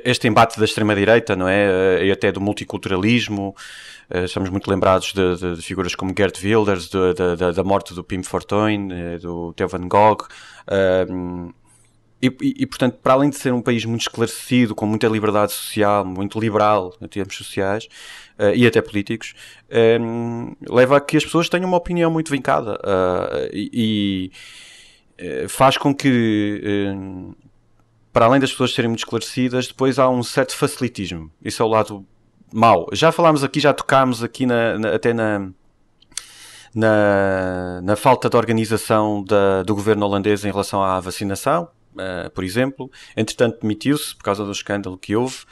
este 0.04 0.26
embate 0.26 0.58
da 0.58 0.64
extrema-direita, 0.64 1.36
não 1.36 1.46
é? 1.46 2.04
E 2.04 2.10
até 2.10 2.32
do 2.32 2.40
multiculturalismo. 2.40 3.54
estamos 4.24 4.48
muito 4.48 4.70
lembrados 4.70 5.12
de, 5.12 5.36
de, 5.36 5.56
de, 5.56 5.62
figuras 5.62 5.94
como 5.94 6.14
Gert 6.16 6.42
Wilders, 6.42 6.88
de, 6.88 7.52
da 7.52 7.62
morte 7.62 7.92
do 7.92 8.02
Pim 8.02 8.22
Fortuyn, 8.22 8.88
do 9.20 9.52
Theo 9.52 9.68
van 9.68 9.86
Gogh. 9.86 10.26
E, 12.22 12.28
e, 12.28 12.54
e, 12.62 12.66
portanto, 12.66 12.98
para 13.02 13.12
além 13.12 13.28
de 13.28 13.36
ser 13.36 13.52
um 13.52 13.60
país 13.60 13.84
muito 13.84 14.02
esclarecido, 14.02 14.74
com 14.74 14.86
muita 14.86 15.06
liberdade 15.08 15.52
social, 15.52 16.06
muito 16.06 16.40
liberal 16.40 16.94
em 17.02 17.08
termos 17.08 17.36
sociais 17.36 17.86
uh, 18.38 18.54
e 18.54 18.66
até 18.66 18.80
políticos, 18.80 19.34
um, 20.00 20.52
eh, 20.60 20.66
leva 20.68 20.96
a 20.96 21.00
que 21.00 21.16
as 21.16 21.24
pessoas 21.24 21.48
tenham 21.48 21.68
uma 21.68 21.76
opinião 21.76 22.10
muito 22.10 22.30
vincada 22.30 22.74
uh, 22.74 23.48
e, 23.52 24.30
e 25.18 25.48
faz 25.48 25.78
com 25.78 25.94
que, 25.94 26.92
para 28.12 28.26
além 28.26 28.38
das 28.38 28.50
pessoas 28.50 28.74
serem 28.74 28.90
muito 28.90 29.00
esclarecidas, 29.00 29.66
depois 29.66 29.98
há 29.98 30.10
um 30.10 30.22
certo 30.22 30.54
facilitismo. 30.54 31.30
Isso 31.42 31.62
é 31.62 31.64
o 31.64 31.68
lado 31.68 32.06
mau. 32.52 32.86
Já 32.92 33.10
falámos 33.10 33.42
aqui, 33.42 33.58
já 33.58 33.72
tocámos 33.72 34.22
aqui 34.22 34.44
na, 34.44 34.78
na, 34.78 34.94
até 34.94 35.14
na, 35.14 35.48
na, 36.74 37.80
na 37.82 37.96
falta 37.96 38.28
de 38.28 38.36
organização 38.36 39.24
da, 39.24 39.62
do 39.62 39.74
governo 39.74 40.04
holandês 40.04 40.44
em 40.44 40.50
relação 40.50 40.82
à 40.82 41.00
vacinação 41.00 41.70
uh, 41.96 42.30
por 42.30 42.44
exemplo. 42.44 42.90
Entretanto, 43.16 43.58
demitiu-se 43.60 44.14
por 44.14 44.22
causa 44.22 44.44
do 44.44 44.52
escândalo 44.52 44.98
que 44.98 45.16
houve. 45.16 45.44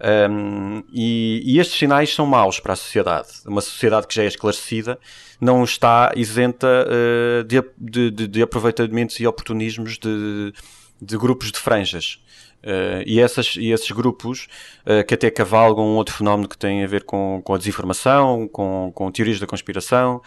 Um, 0.00 0.82
e, 0.92 1.42
e, 1.44 1.58
estes 1.58 1.78
sinais 1.78 2.14
são 2.14 2.24
maus 2.24 2.58
para 2.58 2.72
a 2.72 2.76
sociedade. 2.76 3.28
Uma 3.46 3.60
sociedade 3.60 4.06
que 4.06 4.14
já 4.14 4.22
é 4.22 4.26
esclarecida 4.26 4.98
não 5.40 5.62
está 5.62 6.12
isenta 6.16 6.66
uh, 6.66 7.44
de, 7.44 8.10
de, 8.10 8.28
de, 8.28 8.42
aproveitamentos 8.42 9.20
e 9.20 9.26
oportunismos 9.26 9.98
de, 9.98 10.52
de 11.00 11.18
grupos 11.18 11.52
de 11.52 11.58
franjas. 11.58 12.18
Uh, 12.62 13.04
e, 13.06 13.20
essas, 13.20 13.56
e 13.56 13.70
esses 13.70 13.90
grupos 13.90 14.48
uh, 14.86 15.04
que 15.06 15.14
até 15.14 15.30
cavalgam 15.30 15.84
um 15.84 15.96
outro 15.96 16.14
fenómeno 16.14 16.48
que 16.48 16.56
tem 16.56 16.82
a 16.82 16.86
ver 16.86 17.04
com, 17.04 17.42
com 17.44 17.54
a 17.54 17.58
desinformação, 17.58 18.48
com, 18.48 18.92
com 18.94 19.10
teorias 19.10 19.38
da 19.38 19.46
conspiração, 19.46 20.22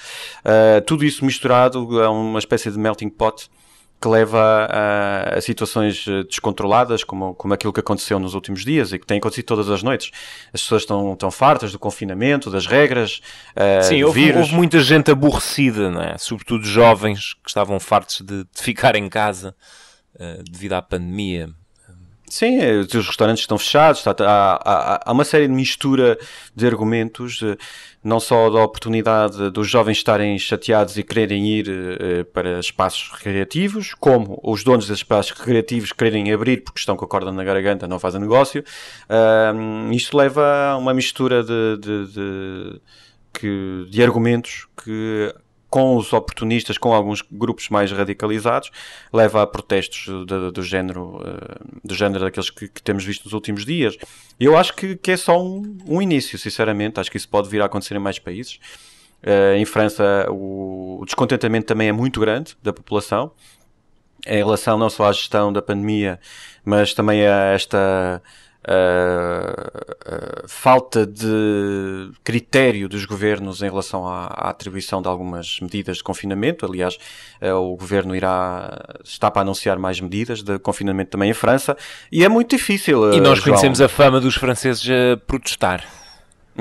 tudo 0.85 1.05
isso 1.05 1.23
misturado 1.25 2.01
é 2.01 2.09
uma 2.09 2.39
espécie 2.39 2.71
de 2.71 2.77
melting 2.77 3.09
pot 3.09 3.49
que 4.03 4.09
leva 4.09 4.67
a, 4.69 5.37
a, 5.37 5.41
situações 5.41 6.03
descontroladas, 6.27 7.05
como, 7.05 7.33
como 7.35 7.53
aquilo 7.53 7.71
que 7.71 7.79
aconteceu 7.79 8.19
nos 8.19 8.33
últimos 8.33 8.65
dias 8.65 8.91
e 8.91 8.99
que 8.99 9.05
tem 9.05 9.17
acontecido 9.17 9.45
todas 9.45 9.69
as 9.69 9.81
noites. 9.81 10.11
As 10.53 10.61
pessoas 10.61 10.81
estão, 10.81 11.13
estão 11.13 11.31
fartas 11.31 11.71
do 11.71 11.79
confinamento, 11.79 12.51
das 12.51 12.67
regras, 12.67 13.21
Sim, 13.83 14.01
do 14.01 14.07
houve, 14.07 14.33
houve, 14.33 14.53
muita 14.53 14.81
gente 14.81 15.09
aborrecida, 15.09 15.89
não 15.89 16.01
é? 16.01 16.17
sobretudo 16.17 16.65
jovens 16.65 17.33
que 17.35 17.49
estavam 17.49 17.79
fartos 17.79 18.19
de, 18.19 18.43
de 18.43 18.61
ficar 18.61 18.95
em 18.97 19.07
casa 19.07 19.55
devido 20.51 20.73
à 20.73 20.81
pandemia 20.81 21.49
Sim, 22.33 22.57
é, 22.57 22.79
os 22.79 22.91
restaurantes 23.05 23.43
estão 23.43 23.59
fechados, 23.59 24.03
há, 24.07 24.15
há, 24.25 25.01
há, 25.05 25.11
uma 25.11 25.23
série 25.23 25.47
de 25.47 25.53
mistura 25.53 26.17
de 26.55 26.65
argumentos, 26.65 27.43
eh, 27.43 27.55
não 28.03 28.19
só 28.19 28.49
da 28.49 28.59
oportunidade 28.63 29.51
dos 29.51 29.69
jovens 29.69 29.97
estarem 29.97 30.39
chateados 30.39 30.97
e 30.97 31.03
quererem 31.03 31.45
ir 31.47 31.67
uh, 31.69 32.25
para 32.33 32.59
espaços 32.59 33.11
recreativos, 33.11 33.93
como 33.93 34.39
os 34.43 34.63
donos 34.63 34.87
desses 34.87 35.01
espaços 35.01 35.31
recreativos 35.37 35.91
quererem 35.91 36.33
abrir 36.33 36.63
porque 36.63 36.79
estão 36.79 36.97
com 36.97 37.05
a 37.05 37.07
corda 37.07 37.31
na 37.31 37.43
garganta, 37.43 37.87
não 37.87 37.99
fazem 37.99 38.19
negócio. 38.19 38.63
Uh, 39.07 39.93
isto 39.93 40.17
leva 40.17 40.71
a 40.71 40.77
uma 40.77 40.91
mistura 40.95 41.43
de, 41.43 41.77
de, 41.77 42.79
de, 43.43 43.89
de 43.91 44.03
argumentos 44.03 44.67
que 44.83 45.31
com 45.73 45.97
os 45.97 46.13
oportunistas, 46.13 46.77
com 46.77 46.93
alguns 46.93 47.23
grupos 47.23 47.67
mais 47.67 47.91
radicalizados, 47.91 48.69
leva 49.11 49.41
a 49.41 49.47
protestos 49.47 50.05
do, 50.05 50.51
do 50.51 50.61
género, 50.61 51.17
uh, 51.17 51.79
do 51.83 51.95
género 51.95 52.23
daqueles 52.23 52.51
que, 52.51 52.67
que, 52.67 52.79
temos 52.79 53.03
visto 53.03 53.23
nos 53.23 53.33
últimos 53.33 53.65
dias. 53.65 53.97
Eu 54.39 54.55
acho 54.55 54.75
que, 54.75 54.95
que 54.95 55.09
é 55.09 55.17
só 55.17 55.43
um, 55.43 55.75
um, 55.87 55.99
início, 55.99 56.37
sinceramente. 56.37 56.99
Acho 56.99 57.09
que 57.09 57.17
isso 57.17 57.27
pode 57.27 57.49
vir 57.49 57.59
a 57.59 57.65
acontecer 57.65 57.95
em 57.95 57.99
mais 57.99 58.19
países. 58.19 58.59
Uh, 59.23 59.55
em 59.57 59.65
França, 59.65 60.27
o, 60.29 60.99
o 61.01 61.05
descontentamento 61.05 61.65
também 61.65 61.87
é 61.87 61.91
muito 61.91 62.19
grande 62.19 62.55
da 62.61 62.71
população 62.71 63.31
em 64.27 64.37
relação 64.37 64.77
não 64.77 64.91
só 64.91 65.05
à 65.05 65.11
gestão 65.11 65.51
da 65.51 65.61
pandemia, 65.61 66.19
mas 66.63 66.93
também 66.93 67.25
a 67.25 67.45
esta 67.45 68.21
uh, 68.63 70.47
falta 70.47 71.05
de 71.05 72.11
critério 72.23 72.87
dos 72.87 73.05
governos 73.05 73.61
em 73.61 73.69
relação 73.69 74.07
à, 74.07 74.25
à, 74.27 74.49
atribuição 74.49 75.01
de 75.01 75.07
algumas 75.07 75.59
medidas 75.61 75.97
de 75.97 76.03
confinamento. 76.03 76.65
Aliás, 76.65 76.97
uh, 77.41 77.53
o 77.55 77.75
governo 77.75 78.15
irá 78.15 78.79
está 79.03 79.29
para 79.29 79.41
anunciar 79.41 79.77
mais 79.77 79.99
medidas 79.99 80.41
de 80.41 80.57
confinamento 80.59 81.11
também 81.11 81.29
em 81.29 81.33
França 81.33 81.77
e 82.11 82.23
é 82.23 82.29
muito 82.29 82.55
difícil. 82.55 83.13
e 83.13 83.19
nós 83.19 83.39
conhecemos 83.39 83.81
a 83.81 83.87
fama 83.87 84.19
dos 84.19 84.35
franceses 84.35 84.87
a 84.89 85.17
protestar. 85.17 86.02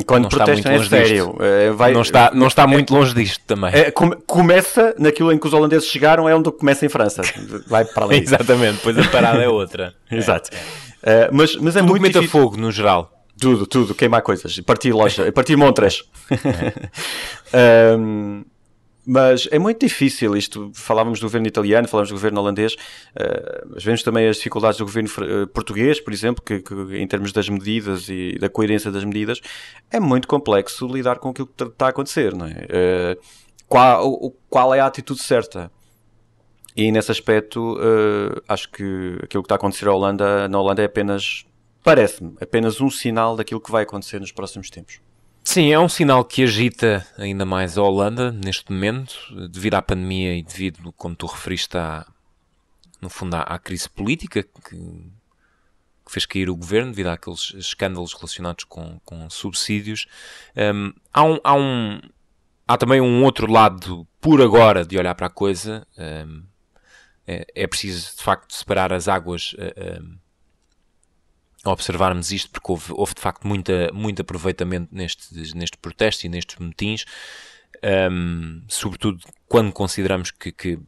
Quando 0.06 0.22
não 0.22 0.30
protestam 0.30 0.72
é 0.72 0.84
sério. 0.84 1.36
Vai, 1.76 1.92
não, 1.92 2.00
está, 2.00 2.30
não 2.32 2.46
está 2.46 2.66
muito 2.66 2.94
é, 2.94 2.98
longe 2.98 3.14
disto 3.14 3.42
também. 3.46 3.70
É, 3.74 3.90
começa 4.26 4.94
naquilo 4.98 5.32
em 5.32 5.38
que 5.38 5.46
os 5.46 5.52
holandeses 5.52 5.86
chegaram, 5.88 6.28
é 6.28 6.34
onde 6.34 6.50
começa 6.50 6.86
em 6.86 6.88
França. 6.88 7.22
Vai 7.66 7.84
para 7.84 8.06
ali. 8.06 8.20
Exatamente, 8.22 8.76
depois 8.76 8.98
a 8.98 9.08
parada 9.10 9.42
é 9.42 9.48
outra. 9.48 9.94
Exato. 10.10 10.50
Uh, 11.02 11.28
mas, 11.32 11.56
mas 11.56 11.76
é 11.76 11.80
tudo 11.80 11.90
muito 11.90 12.06
difícil. 12.06 12.28
fogo, 12.28 12.56
no 12.56 12.70
geral. 12.70 13.10
Tudo, 13.38 13.66
tudo, 13.66 13.94
queimar 13.94 14.22
coisas, 14.22 14.58
partir 14.60 14.92
loja, 14.92 15.30
partir 15.32 15.56
montres. 15.56 16.04
um, 17.98 18.44
mas 19.04 19.48
é 19.50 19.58
muito 19.58 19.80
difícil 19.80 20.36
isto. 20.36 20.70
Falávamos 20.74 21.18
do 21.18 21.24
governo 21.24 21.46
italiano, 21.46 21.88
falávamos 21.88 22.10
do 22.10 22.14
governo 22.14 22.40
holandês, 22.40 22.74
uh, 22.74 23.68
mas 23.70 23.82
vemos 23.82 24.02
também 24.02 24.28
as 24.28 24.36
dificuldades 24.36 24.78
do 24.78 24.84
governo 24.84 25.08
uh, 25.08 25.46
português, 25.48 26.00
por 26.00 26.12
exemplo, 26.12 26.42
que, 26.42 26.60
que, 26.60 26.74
em 26.96 27.06
termos 27.06 27.32
das 27.32 27.48
medidas 27.48 28.08
e 28.08 28.38
da 28.38 28.48
coerência 28.48 28.92
das 28.92 29.04
medidas, 29.04 29.40
é 29.90 29.98
muito 29.98 30.28
complexo 30.28 30.86
lidar 30.86 31.18
com 31.18 31.30
aquilo 31.30 31.48
que 31.48 31.64
está 31.64 31.86
a 31.86 31.88
acontecer, 31.88 32.34
não 32.34 32.46
é? 32.46 32.50
Uh, 32.50 33.22
qual, 33.66 34.32
qual 34.48 34.74
é 34.74 34.80
a 34.80 34.86
atitude 34.86 35.22
certa? 35.22 35.70
E 36.76 36.90
nesse 36.92 37.10
aspecto, 37.10 37.78
acho 38.48 38.70
que 38.70 39.18
aquilo 39.22 39.42
que 39.42 39.46
está 39.46 39.54
a 39.54 39.56
acontecer 39.56 39.88
Holanda, 39.88 40.48
na 40.48 40.58
Holanda 40.58 40.80
é 40.80 40.86
apenas, 40.86 41.44
parece-me, 41.84 42.34
apenas 42.40 42.80
um 42.80 42.88
sinal 42.88 43.36
daquilo 43.36 43.60
que 43.60 43.70
vai 43.70 43.82
acontecer 43.82 44.18
nos 44.20 44.32
próximos 44.32 44.70
tempos. 44.70 45.00
Sim, 45.44 45.72
é 45.72 45.78
um 45.78 45.88
sinal 45.88 46.24
que 46.24 46.44
agita 46.44 47.06
ainda 47.18 47.44
mais 47.44 47.76
a 47.76 47.82
Holanda 47.82 48.30
neste 48.30 48.70
momento, 48.70 49.14
devido 49.50 49.74
à 49.74 49.82
pandemia 49.82 50.36
e 50.36 50.42
devido, 50.42 50.92
como 50.92 51.16
tu 51.16 51.26
referiste, 51.26 51.76
à, 51.76 52.06
no 53.00 53.10
fundo, 53.10 53.34
à, 53.34 53.42
à 53.42 53.58
crise 53.58 53.90
política 53.90 54.42
que, 54.42 54.60
que, 54.70 55.12
fez 56.06 56.26
cair 56.26 56.48
o 56.48 56.56
governo 56.56 56.90
devido 56.90 57.08
àqueles 57.08 57.54
escândalos 57.54 58.12
relacionados 58.12 58.64
com, 58.64 59.00
com 59.04 59.28
subsídios. 59.30 60.06
Um, 60.56 60.92
há, 61.12 61.24
um, 61.24 61.38
há, 61.42 61.54
um, 61.54 62.00
há 62.68 62.76
também 62.76 63.00
um 63.00 63.24
outro 63.24 63.50
lado, 63.50 64.06
por 64.20 64.40
agora, 64.40 64.84
de 64.84 64.98
olhar 64.98 65.14
para 65.14 65.26
a 65.26 65.30
coisa. 65.30 65.86
Um, 65.98 66.44
é, 67.26 67.46
é 67.54 67.66
preciso 67.66 68.16
de 68.16 68.22
facto 68.22 68.52
separar 68.54 68.92
as 68.92 69.08
águas 69.08 69.54
uh, 69.54 70.02
uh, 70.02 70.18
observarmos 71.64 72.32
isto 72.32 72.50
porque 72.50 72.72
houve, 72.72 72.92
houve, 72.92 73.14
de 73.14 73.20
facto 73.20 73.46
muita, 73.46 73.90
muito 73.92 74.22
aproveitamento 74.22 74.88
neste, 74.92 75.34
neste 75.54 75.76
protesto 75.78 76.26
e 76.26 76.28
nestes 76.28 76.56
motins 76.58 77.04
um, 78.10 78.62
sobretudo 78.68 79.20
quando 79.48 79.72
consideramos 79.72 80.30
que, 80.30 80.52
que 80.52 80.78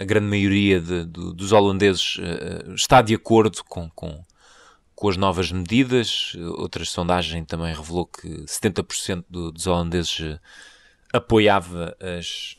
a 0.00 0.04
grande 0.04 0.26
maioria 0.26 0.80
de, 0.80 1.04
de, 1.04 1.34
dos 1.34 1.52
holandeses 1.52 2.16
uh, 2.16 2.74
está 2.74 3.02
de 3.02 3.14
acordo 3.14 3.62
com, 3.64 3.90
com, 3.90 4.22
com, 4.94 5.08
as 5.08 5.16
novas 5.16 5.52
medidas. 5.52 6.34
Outra 6.56 6.84
sondagem 6.84 7.44
também 7.44 7.74
revelou 7.74 8.06
que 8.06 8.28
70% 8.44 9.24
do, 9.28 9.52
dos 9.52 9.66
holandeses 9.66 10.38
apoiava 11.12 11.96
as, 12.00 12.56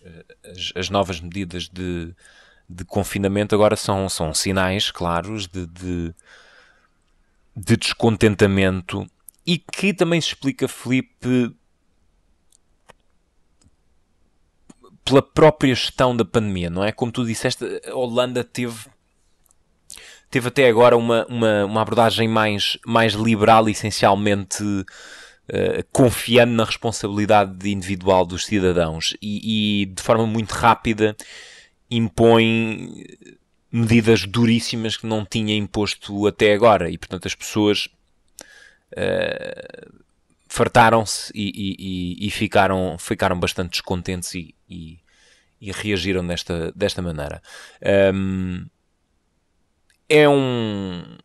as, 0.49 0.71
as 0.75 0.89
novas 0.89 1.19
medidas 1.19 1.67
de, 1.67 2.15
de 2.69 2.85
confinamento 2.85 3.53
agora 3.53 3.75
são, 3.75 4.07
são 4.07 4.33
sinais 4.33 4.91
claros 4.91 5.47
de, 5.47 5.65
de, 7.55 7.63
de 7.63 7.77
descontentamento 7.77 9.05
e 9.45 9.57
que 9.57 9.93
também 9.93 10.19
se 10.19 10.29
explica, 10.29 10.67
Felipe, 10.67 11.55
pela 15.03 15.21
própria 15.21 15.73
gestão 15.75 16.17
da 16.17 16.25
pandemia, 16.25 16.69
não 16.69 16.83
é? 16.83 16.91
Como 16.91 17.11
tu 17.11 17.23
disseste, 17.23 17.63
a 17.87 17.93
Holanda 17.93 18.43
teve, 18.43 18.87
teve 20.31 20.47
até 20.47 20.67
agora 20.67 20.97
uma, 20.97 21.25
uma, 21.27 21.65
uma 21.65 21.81
abordagem 21.81 22.27
mais, 22.27 22.77
mais 22.85 23.13
liberal, 23.13 23.69
essencialmente 23.69 24.63
uh, 24.63 25.85
confiando 25.91 26.53
na 26.53 26.65
responsabilidade 26.65 27.69
individual 27.69 28.25
dos 28.25 28.45
cidadãos 28.45 29.15
e, 29.21 29.83
e 29.83 29.85
de 29.85 30.01
forma 30.01 30.25
muito 30.25 30.51
rápida 30.53 31.15
impõe 31.89 33.05
medidas 33.71 34.25
duríssimas 34.25 34.95
que 34.97 35.05
não 35.05 35.25
tinha 35.25 35.55
imposto 35.55 36.27
até 36.27 36.53
agora 36.53 36.89
e 36.89 36.97
portanto 36.97 37.27
as 37.27 37.35
pessoas 37.35 37.87
uh, 38.93 40.05
fartaram-se 40.47 41.31
e, 41.35 41.51
e, 42.19 42.27
e, 42.27 42.31
ficaram, 42.31 42.97
ficaram 42.97 43.37
bastante 43.37 43.71
descontentes 43.71 44.33
e, 44.35 44.55
e, 44.69 44.99
e 45.59 45.71
reagiram 45.71 46.25
desta, 46.25 46.71
desta 46.73 47.01
maneira. 47.01 47.41
Um, 48.13 48.65
é 50.07 50.29
um, 50.29 51.17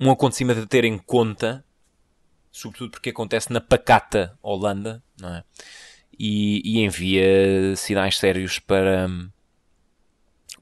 um 0.00 0.10
acontecimento 0.10 0.60
a 0.60 0.66
ter 0.66 0.84
em 0.84 0.96
conta, 0.96 1.64
sobretudo 2.50 2.92
porque 2.92 3.10
acontece 3.10 3.52
na 3.52 3.60
pacata 3.60 4.38
Holanda, 4.42 5.02
não 5.20 5.34
é? 5.34 5.44
E, 6.18 6.62
e 6.64 6.84
envia 6.84 7.74
sinais 7.76 8.18
sérios 8.18 8.60
para, 8.60 9.08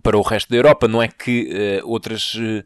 para 0.03 0.17
o 0.17 0.23
resto 0.23 0.51
da 0.51 0.57
Europa. 0.57 0.89
Não 0.89 1.03
é 1.03 1.09
que 1.09 1.81
uh, 1.83 1.89
outras, 1.89 2.35
uh, 2.35 2.65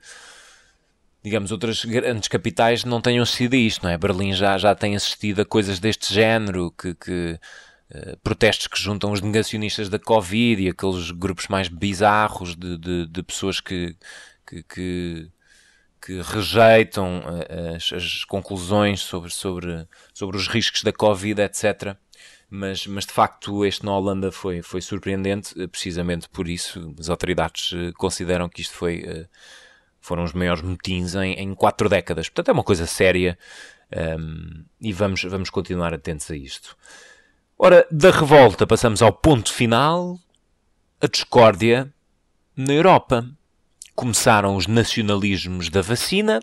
digamos, 1.22 1.52
outras 1.52 1.84
grandes 1.84 2.28
capitais 2.28 2.84
não 2.84 3.00
tenham 3.00 3.24
a 3.24 3.56
isto, 3.56 3.82
não 3.82 3.90
é? 3.90 3.98
Berlim 3.98 4.32
já, 4.32 4.56
já 4.58 4.74
tem 4.74 4.96
assistido 4.96 5.42
a 5.42 5.44
coisas 5.44 5.78
deste 5.78 6.12
género, 6.12 6.70
que, 6.70 6.94
que 6.94 7.38
uh, 7.94 8.16
protestos 8.22 8.66
que 8.66 8.80
juntam 8.80 9.12
os 9.12 9.20
negacionistas 9.20 9.88
da 9.88 9.98
Covid 9.98 10.62
e 10.62 10.68
aqueles 10.68 11.10
grupos 11.10 11.48
mais 11.48 11.68
bizarros 11.68 12.56
de, 12.56 12.78
de, 12.78 13.06
de 13.06 13.22
pessoas 13.22 13.60
que, 13.60 13.96
que, 14.46 14.62
que 14.62 15.30
que 15.98 16.20
rejeitam 16.20 17.20
as, 17.74 17.92
as, 17.92 18.24
conclusões 18.24 19.00
sobre, 19.00 19.28
sobre, 19.30 19.88
sobre 20.14 20.36
os 20.36 20.46
riscos 20.46 20.84
da 20.84 20.92
Covid, 20.92 21.40
etc 21.40 21.96
mas, 22.48 22.86
mas 22.86 23.04
de 23.04 23.12
facto 23.12 23.64
este 23.64 23.84
na 23.84 23.96
Holanda 23.96 24.30
foi, 24.30 24.62
foi 24.62 24.80
surpreendente, 24.80 25.60
eh, 25.60 25.66
precisamente 25.66 26.28
por 26.28 26.48
isso 26.48 26.94
as 26.98 27.08
autoridades 27.08 27.72
eh, 27.74 27.92
consideram 27.96 28.48
que 28.48 28.60
isto 28.60 28.74
foi 28.74 29.02
uh, 29.02 29.28
Foram 30.00 30.22
os 30.22 30.32
maiores 30.32 30.62
motins 30.62 31.16
em, 31.16 31.34
em 31.34 31.54
quatro 31.54 31.88
décadas. 31.88 32.28
Portanto, 32.28 32.50
é 32.50 32.52
uma 32.52 32.62
coisa 32.62 32.86
séria 32.86 33.36
um, 34.20 34.64
e 34.80 34.92
vamos, 34.92 35.24
vamos 35.24 35.50
continuar 35.50 35.92
atentos 35.92 36.30
a 36.30 36.36
isto. 36.36 36.76
Ora, 37.58 37.84
da 37.90 38.12
revolta 38.12 38.66
passamos 38.66 39.02
ao 39.02 39.12
ponto 39.12 39.52
final, 39.52 40.16
a 41.00 41.08
discórdia 41.08 41.92
na 42.56 42.72
Europa. 42.72 43.28
Começaram 43.96 44.54
os 44.54 44.68
nacionalismos 44.68 45.70
da 45.70 45.82
vacina. 45.82 46.40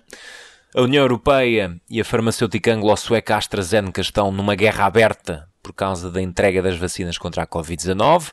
A 0.76 0.82
União 0.82 1.04
Europeia 1.04 1.80
e 1.90 2.02
a 2.02 2.06
farmacêutica 2.06 2.74
anglo-sueca 2.74 3.38
AstraZeneca 3.38 4.02
estão 4.02 4.32
numa 4.32 4.56
guerra 4.56 4.86
aberta 4.86 5.48
por 5.64 5.74
causa 5.74 6.12
da 6.12 6.22
entrega 6.22 6.62
das 6.62 6.78
vacinas 6.78 7.18
contra 7.18 7.44
a 7.44 7.48
Covid-19. 7.48 8.32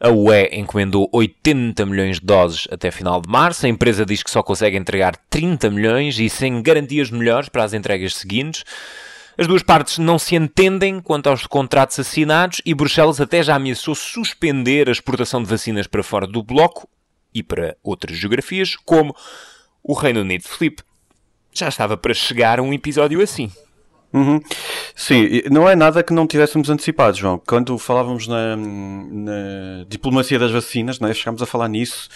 A 0.00 0.10
UE 0.10 0.48
encomendou 0.52 1.10
80 1.12 1.84
milhões 1.84 2.20
de 2.20 2.26
doses 2.26 2.68
até 2.70 2.92
final 2.92 3.20
de 3.20 3.28
março. 3.28 3.66
A 3.66 3.68
empresa 3.68 4.06
diz 4.06 4.22
que 4.22 4.30
só 4.30 4.44
consegue 4.44 4.76
entregar 4.76 5.16
30 5.28 5.68
milhões 5.70 6.18
e 6.20 6.30
sem 6.30 6.62
garantias 6.62 7.10
melhores 7.10 7.48
para 7.48 7.64
as 7.64 7.74
entregas 7.74 8.14
seguintes. 8.14 8.64
As 9.36 9.46
duas 9.46 9.62
partes 9.62 9.98
não 9.98 10.18
se 10.18 10.36
entendem 10.36 11.00
quanto 11.00 11.28
aos 11.28 11.46
contratos 11.46 11.98
assinados 11.98 12.62
e 12.64 12.74
Bruxelas 12.74 13.20
até 13.20 13.42
já 13.42 13.56
ameaçou 13.56 13.94
suspender 13.94 14.88
a 14.88 14.92
exportação 14.92 15.42
de 15.42 15.48
vacinas 15.48 15.86
para 15.86 16.02
fora 16.02 16.26
do 16.26 16.42
bloco 16.42 16.88
e 17.34 17.42
para 17.42 17.76
outras 17.82 18.16
geografias, 18.16 18.76
como 18.84 19.14
o 19.82 19.94
Reino 19.94 20.20
Unido. 20.20 20.42
Felipe, 20.42 20.82
já 21.52 21.68
estava 21.68 21.96
para 21.96 22.14
chegar 22.14 22.60
um 22.60 22.72
episódio 22.72 23.20
assim. 23.20 23.50
Uhum. 24.12 24.40
Sim, 24.94 25.42
não 25.50 25.68
é 25.68 25.76
nada 25.76 26.02
que 26.02 26.14
não 26.14 26.26
tivéssemos 26.26 26.70
antecipado, 26.70 27.16
João. 27.16 27.40
Quando 27.46 27.76
falávamos 27.78 28.26
na, 28.26 28.56
na 28.56 29.84
diplomacia 29.86 30.38
das 30.38 30.50
vacinas, 30.50 30.98
né, 30.98 31.12
chegámos 31.12 31.42
a 31.42 31.46
falar 31.46 31.68
nisso 31.68 32.08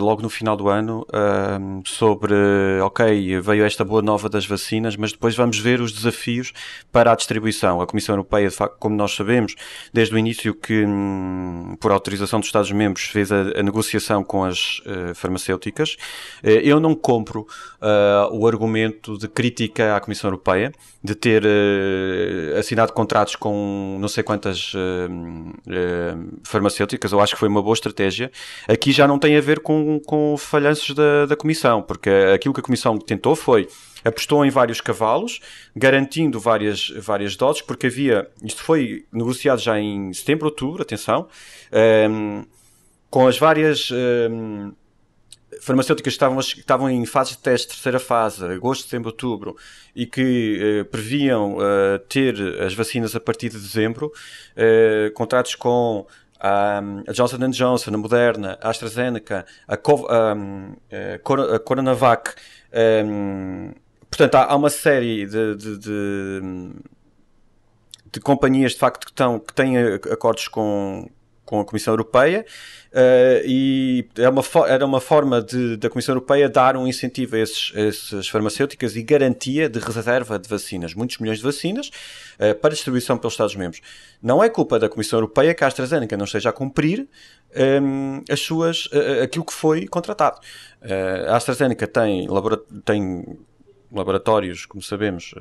logo 0.00 0.22
no 0.22 0.30
final 0.30 0.56
do 0.56 0.68
ano, 0.68 1.06
uh, 1.08 1.82
sobre, 1.84 2.34
ok, 2.82 3.40
veio 3.40 3.64
esta 3.64 3.84
boa 3.84 4.00
nova 4.00 4.28
das 4.28 4.46
vacinas, 4.46 4.96
mas 4.96 5.12
depois 5.12 5.34
vamos 5.34 5.58
ver 5.58 5.80
os 5.80 5.92
desafios 5.92 6.52
para 6.92 7.12
a 7.12 7.14
distribuição. 7.14 7.80
A 7.80 7.86
Comissão 7.86 8.14
Europeia, 8.14 8.50
facto, 8.50 8.76
como 8.78 8.94
nós 8.94 9.14
sabemos, 9.14 9.54
desde 9.92 10.14
o 10.14 10.18
início 10.18 10.54
que, 10.54 10.84
um, 10.84 11.76
por 11.80 11.90
autorização 11.90 12.38
dos 12.38 12.48
Estados-membros, 12.48 13.04
fez 13.06 13.32
a, 13.32 13.40
a, 13.40 13.62
negociação 13.62 14.22
com 14.22 14.44
as 14.44 14.80
uh, 14.80 15.14
farmacêuticas. 15.14 15.96
eu 16.42 16.78
não 16.78 16.94
compro 16.94 17.46
o 18.32 18.46
argumento 18.46 19.18
de 19.18 19.28
crítica 19.28 19.94
à 19.94 20.00
Comissão 20.00 20.28
Europeia, 20.28 20.72
de 21.04 21.14
ter 21.14 21.44
uh, 21.44 22.58
assinado 22.58 22.94
contratos 22.94 23.36
com 23.36 23.98
não 24.00 24.08
sei 24.08 24.22
quantas 24.22 24.72
uh, 24.72 24.78
uh, 24.78 26.40
farmacêuticas, 26.42 27.12
eu 27.12 27.20
acho 27.20 27.34
que 27.34 27.38
foi 27.38 27.48
uma 27.48 27.62
boa 27.62 27.74
estratégia. 27.74 28.32
Aqui 28.66 28.90
já 28.90 29.06
não 29.06 29.18
tem 29.18 29.36
a 29.36 29.40
ver 29.42 29.60
com, 29.64 29.98
com 29.98 30.36
falhanços 30.36 30.94
da, 30.94 31.26
da 31.26 31.34
Comissão, 31.34 31.82
porque 31.82 32.10
aquilo 32.32 32.54
que 32.54 32.60
a 32.60 32.62
Comissão 32.62 32.96
tentou 32.98 33.34
foi 33.34 33.66
apostou 34.04 34.44
em 34.44 34.50
vários 34.50 34.80
cavalos, 34.80 35.40
garantindo 35.74 36.38
várias, 36.38 36.90
várias 36.90 37.36
doses, 37.36 37.62
porque 37.62 37.86
havia, 37.86 38.28
isto 38.42 38.62
foi 38.62 39.06
negociado 39.10 39.58
já 39.60 39.80
em 39.80 40.12
setembro, 40.12 40.46
outubro, 40.46 40.82
atenção, 40.82 41.26
um, 41.72 41.76
ehm, 41.78 42.44
com 43.08 43.26
as 43.26 43.38
várias 43.38 43.90
um, 43.90 43.96
ehm, 43.96 44.72
farmacêuticas 45.60 46.12
que 46.12 46.16
estavam, 46.16 46.40
estavam 46.40 46.90
em 46.90 47.06
fase 47.06 47.30
de 47.32 47.38
teste, 47.38 47.68
terceira 47.68 47.98
fase, 47.98 48.44
agosto, 48.44 48.84
setembro, 48.84 49.08
outubro, 49.08 49.56
e 49.94 50.06
que 50.06 50.58
eh, 50.60 50.84
previam 50.84 51.56
eh, 51.60 51.98
ter 52.08 52.34
as 52.60 52.74
vacinas 52.74 53.14
a 53.14 53.20
partir 53.20 53.48
de 53.48 53.58
dezembro, 53.58 54.12
eh, 54.56 55.10
contratos 55.14 55.54
com 55.54 56.06
a, 56.40 56.80
Johnson 57.12 57.50
Johnson, 57.50 57.94
a 57.94 57.98
Moderna, 57.98 58.58
a 58.60 58.70
AstraZeneca, 58.70 59.46
a, 59.66 59.76
Co 59.76 60.06
a, 60.08 60.34
a 61.54 61.58
Coronavac. 61.58 62.34
portanto, 64.10 64.34
há, 64.34 64.44
há, 64.44 64.56
uma 64.56 64.70
série 64.70 65.26
de, 65.26 65.54
de, 65.56 65.78
de, 65.78 66.40
de 68.12 68.20
companhias 68.20 68.72
de 68.72 68.78
facto 68.78 69.06
que, 69.06 69.12
estão, 69.12 69.38
que 69.38 69.54
têm 69.54 69.76
acordos 70.10 70.48
com, 70.48 71.08
com 71.44 71.60
a 71.60 71.64
Comissão 71.64 71.92
Europeia 71.92 72.44
uh, 72.92 73.42
e 73.44 74.06
era 74.16 74.30
uma, 74.30 74.42
era 74.66 74.86
uma 74.86 75.00
forma 75.00 75.42
de, 75.42 75.76
da 75.76 75.90
Comissão 75.90 76.14
Europeia 76.14 76.48
dar 76.48 76.76
um 76.76 76.86
incentivo 76.86 77.36
a, 77.36 77.38
esses, 77.38 77.72
a 77.76 77.80
essas 77.80 78.28
farmacêuticas 78.28 78.96
e 78.96 79.02
garantia 79.02 79.68
de 79.68 79.78
reserva 79.78 80.38
de 80.38 80.48
vacinas, 80.48 80.94
muitos 80.94 81.18
milhões 81.18 81.38
de 81.38 81.44
vacinas, 81.44 81.88
uh, 82.38 82.54
para 82.54 82.70
distribuição 82.70 83.18
pelos 83.18 83.34
Estados-membros. 83.34 83.80
Não 84.22 84.42
é 84.42 84.48
culpa 84.48 84.78
da 84.78 84.88
Comissão 84.88 85.18
Europeia 85.18 85.54
que 85.54 85.64
a 85.64 85.66
AstraZeneca 85.66 86.16
não 86.16 86.24
esteja 86.24 86.50
a 86.50 86.52
cumprir 86.52 87.06
um, 87.82 88.22
as 88.30 88.40
suas, 88.40 88.86
uh, 88.86 89.22
aquilo 89.22 89.44
que 89.44 89.52
foi 89.52 89.86
contratado. 89.86 90.40
a 91.28 91.36
AstraZeneca 91.36 91.86
tem, 91.86 92.26
tem 92.84 93.38
laboratórios, 93.92 94.66
como 94.66 94.82
sabemos, 94.82 95.34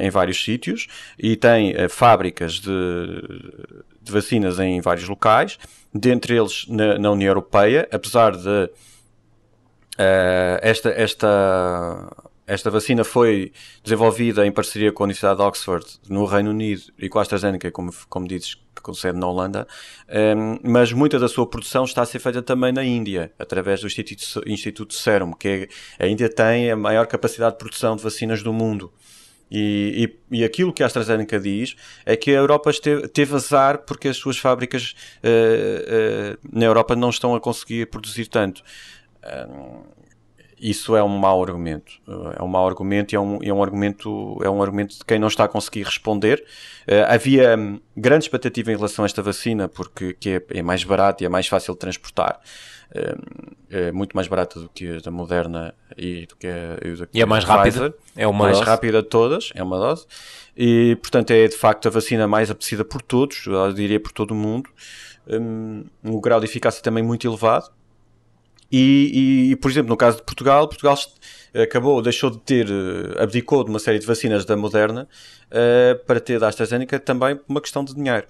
em 0.00 0.08
vários 0.08 0.42
sítios 0.42 0.86
e 1.18 1.34
tem 1.36 1.74
fábricas 1.88 2.54
de, 2.60 2.70
de 4.00 4.12
vacinas 4.12 4.58
em 4.58 4.80
vários 4.80 5.08
locais, 5.08 5.58
dentre 5.92 6.36
eles 6.36 6.66
na, 6.68 6.98
na 6.98 7.10
União 7.10 7.28
Europeia, 7.28 7.88
apesar 7.92 8.36
de 8.36 8.70
uh, 10.00 10.58
esta, 10.62 10.90
esta, 10.90 12.16
esta 12.46 12.70
vacina 12.70 13.04
foi 13.04 13.52
desenvolvida 13.82 14.46
em 14.46 14.52
parceria 14.52 14.92
com 14.92 15.02
a 15.02 15.06
Universidade 15.06 15.38
de 15.38 15.42
Oxford 15.42 15.86
no 16.08 16.24
Reino 16.24 16.50
Unido 16.50 16.82
e 16.98 17.08
com 17.08 17.18
a 17.18 17.22
AstraZeneca, 17.22 17.70
como, 17.70 17.92
como 18.08 18.26
dizes, 18.26 18.56
com 18.82 18.94
sede 18.94 19.18
na 19.18 19.26
Holanda, 19.26 19.68
um, 20.08 20.14
ehm, 20.14 20.60
mas 20.62 20.90
muita 20.92 21.18
da 21.18 21.28
sua 21.28 21.46
produção 21.46 21.84
está 21.84 22.00
a 22.00 22.06
ser 22.06 22.18
feita 22.18 22.40
também 22.40 22.72
na 22.72 22.82
Índia, 22.82 23.30
através 23.38 23.82
do 23.82 23.86
Instituto, 23.86 24.42
Instituto 24.48 24.94
Serum, 24.94 25.32
que 25.32 25.68
é, 25.98 26.04
a 26.04 26.08
Índia 26.08 26.30
tem 26.30 26.70
a 26.70 26.76
maior 26.76 27.06
capacidade 27.06 27.52
de 27.52 27.58
produção 27.58 27.94
de 27.94 28.02
vacinas 28.02 28.42
do 28.42 28.54
mundo. 28.54 28.90
E, 29.50 30.14
e, 30.30 30.38
e, 30.38 30.44
aquilo 30.44 30.72
que 30.72 30.82
a 30.82 30.86
AstraZeneca 30.86 31.40
diz 31.40 31.74
é 32.06 32.16
que 32.16 32.30
a 32.30 32.34
Europa 32.34 32.70
esteve, 32.70 33.08
teve 33.08 33.34
azar 33.34 33.78
porque 33.78 34.06
as 34.06 34.16
suas 34.16 34.38
fábricas 34.38 34.94
uh, 35.24 36.34
uh, 36.34 36.38
na 36.52 36.66
Europa 36.66 36.94
não 36.94 37.10
estão 37.10 37.34
a 37.34 37.40
conseguir 37.40 37.86
produzir 37.86 38.26
tanto. 38.26 38.62
Uh, 39.24 39.84
isso 40.60 40.94
é 40.94 41.02
um 41.02 41.08
mau 41.08 41.42
argumento. 41.42 41.90
É 42.38 42.42
um 42.42 42.46
mau 42.46 42.68
argumento 42.68 43.14
e 43.14 43.16
é 43.16 43.20
um, 43.20 43.38
é 43.42 43.52
um, 43.52 43.62
argumento, 43.62 44.38
é 44.42 44.50
um 44.50 44.62
argumento 44.62 44.98
de 44.98 45.04
quem 45.06 45.18
não 45.18 45.28
está 45.28 45.44
a 45.44 45.48
conseguir 45.48 45.84
responder. 45.84 46.44
havia 47.08 47.56
um, 47.56 47.80
grande 47.96 48.26
expectativa 48.26 48.70
em 48.70 48.76
relação 48.76 49.02
a 49.02 49.06
esta 49.06 49.22
vacina 49.22 49.68
porque 49.68 50.12
que 50.12 50.30
é, 50.32 50.58
é 50.58 50.62
mais 50.62 50.84
barato 50.84 51.24
e 51.24 51.26
é 51.26 51.30
mais 51.30 51.48
fácil 51.48 51.72
de 51.72 51.80
transportar 51.80 52.38
é 53.70 53.92
muito 53.92 54.14
mais 54.14 54.26
barata 54.26 54.58
do 54.60 54.68
que 54.68 54.96
a 54.96 55.00
da 55.00 55.10
Moderna 55.10 55.74
e 55.96 56.26
do 56.26 56.36
que 56.36 56.46
a, 56.46 56.78
e 57.12 57.22
é 57.22 57.26
mais 57.26 57.44
rápida. 57.44 57.94
É 58.16 58.26
uma 58.26 58.44
mais 58.44 58.58
dose. 58.58 58.68
rápida 58.68 59.02
de 59.02 59.08
todas, 59.08 59.50
é 59.54 59.62
uma 59.62 59.78
dose. 59.78 60.06
E, 60.56 60.96
portanto, 60.96 61.30
é 61.30 61.46
de 61.46 61.56
facto 61.56 61.86
a 61.86 61.90
vacina 61.90 62.26
mais 62.26 62.50
apetecida 62.50 62.84
por 62.84 63.00
todos, 63.00 63.46
eu 63.46 63.72
diria 63.72 64.00
por 64.00 64.12
todo 64.12 64.32
o 64.32 64.34
mundo. 64.34 64.68
Um, 65.28 65.84
um 66.02 66.20
grau 66.20 66.40
de 66.40 66.46
eficácia 66.46 66.82
também 66.82 67.02
muito 67.02 67.26
elevado. 67.26 67.70
E, 68.70 69.46
e, 69.48 69.52
e, 69.52 69.56
por 69.56 69.70
exemplo, 69.70 69.88
no 69.88 69.96
caso 69.96 70.18
de 70.18 70.22
Portugal, 70.22 70.68
Portugal 70.68 70.96
acabou, 71.54 72.00
deixou 72.00 72.30
de 72.30 72.38
ter, 72.38 72.66
eh, 72.68 73.22
abdicou 73.22 73.64
de 73.64 73.70
uma 73.70 73.78
série 73.78 73.98
de 73.98 74.06
vacinas 74.06 74.44
da 74.44 74.56
Moderna 74.56 75.08
uh, 75.50 76.04
para 76.04 76.20
ter 76.20 76.38
da 76.38 76.48
AstraZeneca 76.48 76.98
também 76.98 77.36
por 77.36 77.44
uma 77.48 77.60
questão 77.60 77.84
de 77.84 77.94
dinheiro. 77.94 78.26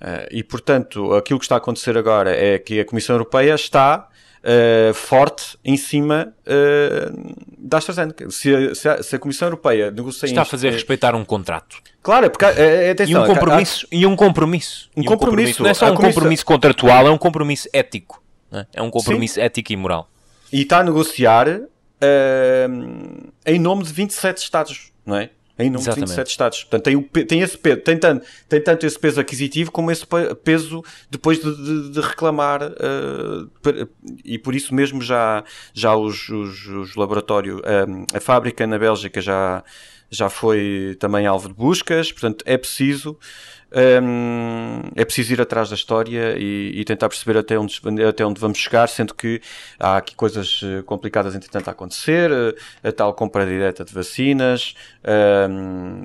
Uh, 0.00 0.26
e, 0.30 0.42
portanto, 0.42 1.14
aquilo 1.14 1.38
que 1.38 1.44
está 1.44 1.54
a 1.54 1.58
acontecer 1.58 1.96
agora 1.96 2.34
é 2.34 2.58
que 2.58 2.80
a 2.80 2.84
Comissão 2.84 3.14
Europeia 3.14 3.54
está 3.54 4.08
Uh, 4.46 4.92
forte 4.92 5.58
em 5.64 5.74
cima 5.74 6.34
uh, 6.46 7.34
da 7.56 7.78
AstraZeneca. 7.78 8.28
Se, 8.30 8.74
se, 8.74 8.86
a, 8.86 9.02
se, 9.02 9.16
a, 9.16 9.18
Comissão 9.18 9.48
Europeia 9.48 9.90
negocia... 9.90 10.28
Está 10.28 10.42
a 10.42 10.44
fazer 10.44 10.70
respeitar 10.70 11.14
um 11.14 11.24
contrato. 11.24 11.78
Claro, 12.02 12.26
é 12.26 12.28
porque... 12.28 12.44
É, 12.44 12.90
atenção, 12.90 13.22
e 13.22 13.24
um 13.24 13.26
compromisso. 13.26 13.86
Há, 13.86 13.96
e 13.96 14.06
um 14.06 14.14
compromisso. 14.14 14.90
Um, 14.94 15.02
compromisso, 15.02 15.14
um 15.14 15.16
compromisso. 15.16 15.62
Não 15.62 15.70
é 15.70 15.72
só 15.72 15.90
um 15.90 15.94
compromisso 15.94 16.44
contratual, 16.44 17.06
é 17.06 17.10
um 17.10 17.16
compromisso 17.16 17.70
ético. 17.72 18.22
É? 18.52 18.66
é 18.74 18.82
um 18.82 18.90
compromisso 18.90 19.36
Sim. 19.36 19.40
ético 19.40 19.72
e 19.72 19.76
moral. 19.76 20.10
E 20.52 20.60
está 20.60 20.80
a 20.80 20.84
negociar 20.84 21.62
uh, 22.02 23.32
em 23.46 23.58
nome 23.58 23.84
de 23.84 23.92
27 23.92 24.38
Estados, 24.38 24.92
não 25.04 25.16
é? 25.16 25.30
Em 25.56 25.70
nome 25.70 25.84
Exatamente. 25.84 26.10
de 26.10 26.16
27 26.16 26.30
Estados. 26.30 26.64
Portanto, 26.64 26.82
tem, 26.82 26.96
o, 26.96 27.02
tem, 27.02 27.40
esse 27.40 27.56
peso, 27.56 27.80
tem, 27.80 27.96
tanto, 27.96 28.26
tem 28.48 28.60
tanto 28.60 28.84
esse 28.86 28.98
peso 28.98 29.20
aquisitivo 29.20 29.70
como 29.70 29.90
esse 29.90 30.04
peso 30.42 30.82
depois 31.08 31.40
de, 31.40 31.56
de, 31.56 31.90
de 31.90 32.00
reclamar. 32.00 32.60
Uh, 32.62 33.48
e 34.24 34.36
por 34.36 34.54
isso 34.54 34.74
mesmo 34.74 35.00
já, 35.00 35.44
já 35.72 35.94
os, 35.94 36.28
os, 36.28 36.66
os 36.66 36.96
laboratórios, 36.96 37.60
uh, 37.60 38.16
a 38.16 38.20
fábrica 38.20 38.66
na 38.66 38.78
Bélgica 38.78 39.20
já, 39.20 39.62
já 40.10 40.28
foi 40.28 40.96
também 40.98 41.24
alvo 41.24 41.46
de 41.46 41.54
buscas. 41.54 42.10
Portanto, 42.10 42.42
é 42.46 42.58
preciso 42.58 43.16
um, 43.74 44.82
é 44.94 45.04
preciso 45.04 45.32
ir 45.32 45.40
atrás 45.40 45.68
da 45.68 45.74
história 45.74 46.36
e, 46.38 46.80
e, 46.80 46.84
tentar 46.84 47.08
perceber 47.08 47.36
até 47.38 47.58
onde, 47.58 47.80
até 48.08 48.24
onde 48.24 48.40
vamos 48.40 48.58
chegar, 48.58 48.88
sendo 48.88 49.12
que 49.14 49.40
há 49.80 49.96
aqui 49.96 50.14
coisas 50.14 50.60
eh, 50.62 50.82
complicadas 50.82 51.34
entretanto 51.34 51.66
a 51.68 51.72
acontecer, 51.72 52.30
eh, 52.30 52.88
a 52.88 52.92
tal 52.92 53.12
compra 53.14 53.44
direta 53.44 53.84
de 53.84 53.92
vacinas, 53.92 54.76
um, 55.50 56.04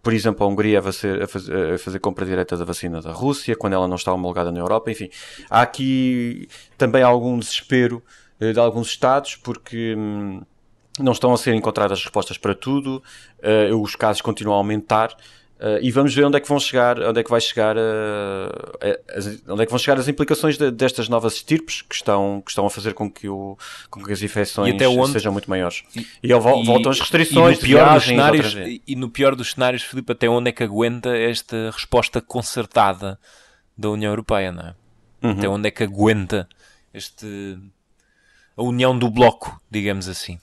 por 0.00 0.12
exemplo, 0.12 0.46
a 0.46 0.48
Hungria 0.48 0.78
a 0.78 0.82
fazer, 0.82 1.22
a, 1.22 1.78
fazer, 1.78 1.98
compra 1.98 2.24
direta 2.24 2.56
da 2.56 2.64
vacina 2.64 3.02
da 3.02 3.10
Rússia, 3.10 3.56
quando 3.56 3.72
ela 3.72 3.88
não 3.88 3.96
está 3.96 4.12
homologada 4.12 4.52
na 4.52 4.60
Europa, 4.60 4.90
enfim, 4.90 5.10
há 5.50 5.62
aqui 5.62 6.48
também 6.78 7.02
algum 7.02 7.38
desespero 7.38 8.02
de 8.38 8.58
alguns 8.58 8.88
Estados, 8.88 9.36
porque 9.36 9.94
hum, 9.98 10.40
não 10.98 11.12
estão 11.12 11.32
a 11.34 11.36
ser 11.36 11.54
encontradas 11.54 12.02
respostas 12.02 12.38
para 12.38 12.54
tudo, 12.54 13.02
os 13.82 13.94
casos 13.96 14.22
continuam 14.22 14.56
a 14.56 14.60
aumentar. 14.60 15.14
Uh, 15.60 15.76
e 15.82 15.90
vamos 15.90 16.14
ver 16.14 16.24
onde 16.24 16.38
é 16.38 16.40
que 16.40 16.48
vão 16.48 16.58
chegar, 16.58 16.98
onde 17.02 17.20
é 17.20 17.22
que 17.22 17.28
vai 17.28 17.38
chegar, 17.38 17.76
uh, 17.76 17.80
as, 19.14 19.26
onde 19.46 19.62
é 19.62 19.66
que 19.66 19.70
vão 19.70 19.78
chegar 19.78 20.00
as 20.00 20.08
implicações 20.08 20.56
de, 20.56 20.70
destas 20.70 21.06
novas 21.06 21.34
estirpes 21.34 21.82
que 21.82 21.94
estão, 21.94 22.40
que 22.42 22.50
estão 22.50 22.64
a 22.64 22.70
fazer 22.70 22.94
com 22.94 23.10
que, 23.10 23.28
o, 23.28 23.58
com 23.90 24.02
que 24.02 24.10
as 24.10 24.22
infecções 24.22 24.74
sejam 25.12 25.30
muito 25.30 25.50
maiores. 25.50 25.82
E, 25.94 26.00
e, 26.22 26.32
e 26.32 26.38
voltam 26.38 26.90
as 26.90 26.98
restrições 26.98 27.58
e 27.58 27.60
no, 27.60 27.66
pior 27.66 27.92
dos 27.92 28.04
cenários, 28.04 28.56
e 28.86 28.96
no 28.96 29.10
pior 29.10 29.36
dos 29.36 29.50
cenários, 29.50 29.82
Filipe, 29.82 30.10
até 30.12 30.30
onde 30.30 30.48
é 30.48 30.52
que 30.52 30.62
aguenta 30.62 31.14
esta 31.14 31.70
resposta 31.70 32.22
concertada 32.22 33.20
da 33.76 33.90
União 33.90 34.12
Europeia, 34.12 34.52
não 34.52 34.62
é? 34.62 34.74
Uhum. 35.22 35.32
Até 35.32 35.46
onde 35.46 35.68
é 35.68 35.70
que 35.70 35.82
aguenta 35.82 36.48
este, 36.94 37.58
a 38.56 38.62
união 38.62 38.98
do 38.98 39.10
bloco, 39.10 39.60
digamos 39.70 40.08
assim. 40.08 40.40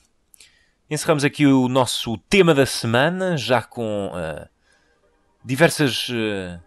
Encerramos 0.87 1.23
aqui 1.23 1.47
o 1.47 1.67
nosso 1.67 2.19
tema 2.29 2.53
da 2.53 2.67
semana, 2.67 3.35
já 3.35 3.63
com 3.63 4.11
uh, 4.13 4.56
diversas, 5.47 6.09
uh, 6.09 6.59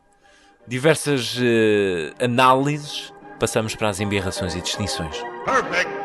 diversas 0.67 1.37
uh, 1.37 2.25
análises. 2.25 3.13
Passamos 3.39 3.75
para 3.75 3.91
as 3.91 4.01
embirrações 4.01 4.55
e 4.55 4.63
distinções. 4.63 5.17
Perfect. 5.45 6.01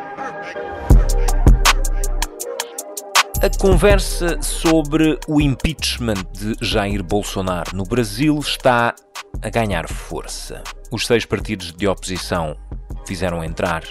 A 3.42 3.60
conversa 3.60 4.42
sobre 4.42 5.20
o 5.28 5.40
impeachment 5.40 6.26
de 6.34 6.56
Jair 6.62 7.04
Bolsonaro 7.04 7.76
no 7.76 7.84
Brasil 7.84 8.38
está 8.40 8.96
a 9.42 9.50
ganhar 9.50 9.88
força. 9.88 10.64
Os 10.92 11.06
seis 11.06 11.26
partidos 11.26 11.72
de 11.72 11.88
oposição 11.88 12.58
fizeram 13.06 13.44
entrar 13.44 13.84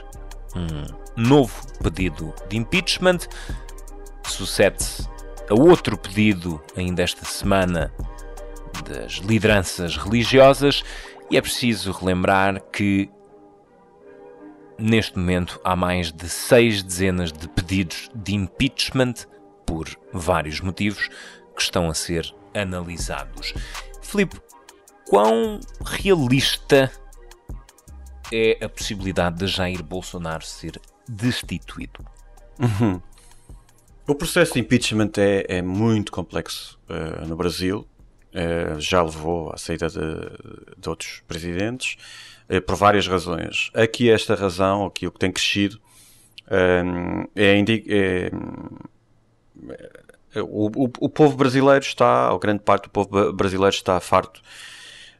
um 0.57 0.85
novo 1.17 1.55
pedido 1.83 2.35
de 2.49 2.57
impeachment 2.57 3.19
sucede-se 4.27 5.09
a 5.49 5.55
outro 5.55 5.97
pedido, 5.97 6.61
ainda 6.77 7.03
esta 7.03 7.25
semana, 7.25 7.93
das 8.83 9.15
lideranças 9.15 9.97
religiosas, 9.97 10.83
e 11.31 11.37
é 11.37 11.41
preciso 11.41 11.93
relembrar 11.93 12.61
que 12.73 13.11
neste 14.79 15.19
momento 15.19 15.61
há 15.65 15.77
mais 15.77 16.13
de 16.13 16.29
seis 16.29 16.83
dezenas 16.83 17.33
de 17.33 17.49
pedidos 17.49 18.11
de 18.15 18.35
impeachment 18.35 19.15
por 19.65 19.89
vários 20.13 20.61
motivos 20.61 21.09
que 21.55 21.63
estão 21.63 21.89
a 21.89 21.95
ser 21.95 22.35
analisados. 22.55 23.55
Filipe, 24.03 24.41
quão 25.09 25.61
realista 25.85 26.91
é 28.33 28.65
a 28.65 28.69
possibilidade 28.69 29.39
de 29.39 29.47
Jair 29.47 29.83
Bolsonaro 29.83 30.45
ser 30.45 30.81
destituído? 31.09 32.05
Uhum. 32.59 33.01
O 34.07 34.15
processo 34.15 34.55
de 34.55 34.61
impeachment 34.61 35.13
é, 35.17 35.47
é 35.49 35.63
muito 35.63 36.13
complexo 36.13 36.79
uh, 36.89 37.27
no 37.27 37.37
Brasil. 37.37 37.87
Uh, 38.35 38.81
já 38.81 39.01
levou 39.01 39.53
à 39.53 39.57
saída 39.57 39.89
de, 39.89 40.01
de 40.77 40.89
outros 40.89 41.23
presidentes 41.29 41.97
uh, 42.51 42.61
por 42.61 42.75
várias 42.75 43.07
razões. 43.07 43.71
Aqui 43.73 44.11
esta 44.11 44.35
razão, 44.35 44.87
aqui 44.87 45.07
o 45.07 45.13
que 45.13 45.21
tem 45.21 45.31
crescido, 45.31 45.81
é, 46.51 46.83
é, 47.37 48.31
é 50.35 50.43
o, 50.43 50.67
o, 50.67 50.91
o, 50.99 51.09
povo 51.09 51.37
brasileiro 51.37 51.85
está, 51.85 52.33
ou 52.33 52.41
grande 52.41 52.61
parte 52.61 52.85
do 52.85 52.91
povo 52.91 53.33
brasileiro 53.33 53.75
está 53.75 54.01
farto 54.01 54.43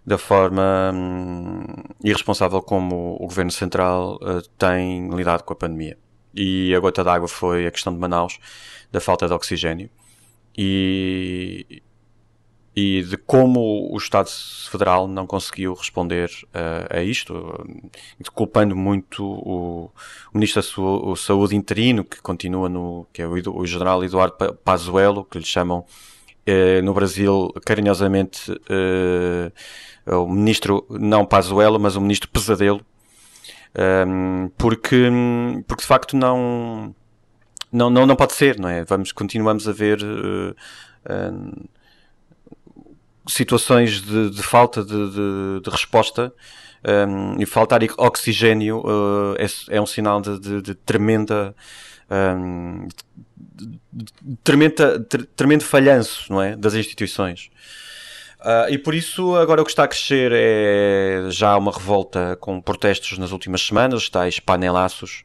da 0.05 0.19
forma 0.19 0.91
hum, 0.93 1.65
irresponsável 2.03 2.61
como 2.61 3.15
o 3.15 3.27
governo 3.29 3.53
central 3.53 4.19
tem 4.59 5.09
lidado 5.15 5.45
com 5.45 5.53
a 5.53 5.57
pandemia. 5.57 5.97
E 6.35 6.75
a 6.75 6.81
gota 6.81 7.05
d'água 7.05 7.29
foi 7.29 7.65
a 7.65 7.71
questão 7.71 7.93
de 7.95 7.99
Manaus 8.01 8.41
da 8.91 9.01
falta 9.01 9.29
de 9.29 9.33
oxigênio 9.33 9.89
e, 10.59 11.81
e 12.77 13.03
de 13.03 13.17
como 13.17 13.89
o 13.93 13.97
Estado 13.97 14.29
Federal 14.71 15.07
não 15.07 15.27
conseguiu 15.27 15.75
responder 15.75 16.29
uh, 16.47 16.99
a 16.99 17.03
isto, 17.03 17.35
uh, 17.35 18.33
culpando 18.33 18.75
muito 18.75 19.25
o, 19.25 19.91
o 20.33 20.39
Ministro 20.39 20.61
da 20.63 21.17
Saúde 21.17 21.55
interino, 21.55 22.05
que 22.05 22.21
continua 22.21 22.69
no, 22.69 23.07
que 23.13 23.23
é 23.23 23.27
o, 23.27 23.33
o 23.33 23.67
General 23.67 24.03
Eduardo 24.03 24.55
Pazuello, 24.65 25.25
que 25.25 25.39
lhe 25.39 25.45
chamam 25.45 25.81
uh, 26.49 26.83
no 26.83 26.93
Brasil 26.93 27.53
carinhosamente 27.65 28.51
o 30.07 30.27
Ministro, 30.29 30.85
não 30.91 31.25
Pazuello, 31.25 31.79
mas 31.79 31.97
o 31.97 32.01
Ministro 32.01 32.29
Pesadelo, 32.29 32.85
um, 34.07 34.51
porque, 34.59 35.11
porque 35.67 35.83
de 35.83 35.87
facto 35.87 36.17
não 36.17 36.95
não, 37.73 37.91
não, 37.91 38.07
não 38.07 38.15
pode 38.15 38.35
ser, 38.35 38.59
não 38.59 38.69
é? 38.69 38.85
Vamos, 38.85 39.11
continuamos 39.11 39.69
a 39.69 39.73
ver 39.73 39.99
uh, 40.01 40.55
situações 43.27 44.01
de, 44.01 44.31
de 44.31 44.43
falta 44.43 44.85
de, 44.85 45.11
de, 45.11 45.61
de 45.63 45.71
resposta 45.71 46.33
um, 47.09 47.41
e 47.41 47.47
faltar 47.47 47.81
oxigênio 47.97 48.81
uh, 48.81 49.35
é, 49.39 49.77
é, 49.77 49.81
um 49.81 49.87
sinal 49.87 50.21
de, 50.21 50.75
tremenda 50.75 51.55
tremenda, 54.43 55.01
tremendo 55.37 55.65
falhanço, 55.65 56.33
não 56.33 56.43
é? 56.43 56.57
Das 56.57 56.75
instituições. 56.75 57.51
Uh, 58.41 58.69
e 58.71 58.77
por 58.77 58.95
isso, 58.95 59.35
agora 59.37 59.63
o 59.63 59.65
que 59.65 59.71
está 59.71 59.85
a 59.85 59.89
crescer 59.89 60.31
é 60.35 61.31
já 61.31 61.57
uma 61.57 61.73
revolta 61.73 62.37
com 62.41 62.61
protestos 62.61 63.17
nas 63.17 63.33
últimas 63.33 63.63
semanas, 63.63 64.11
tais 64.11 64.39
panelaços 64.39 65.25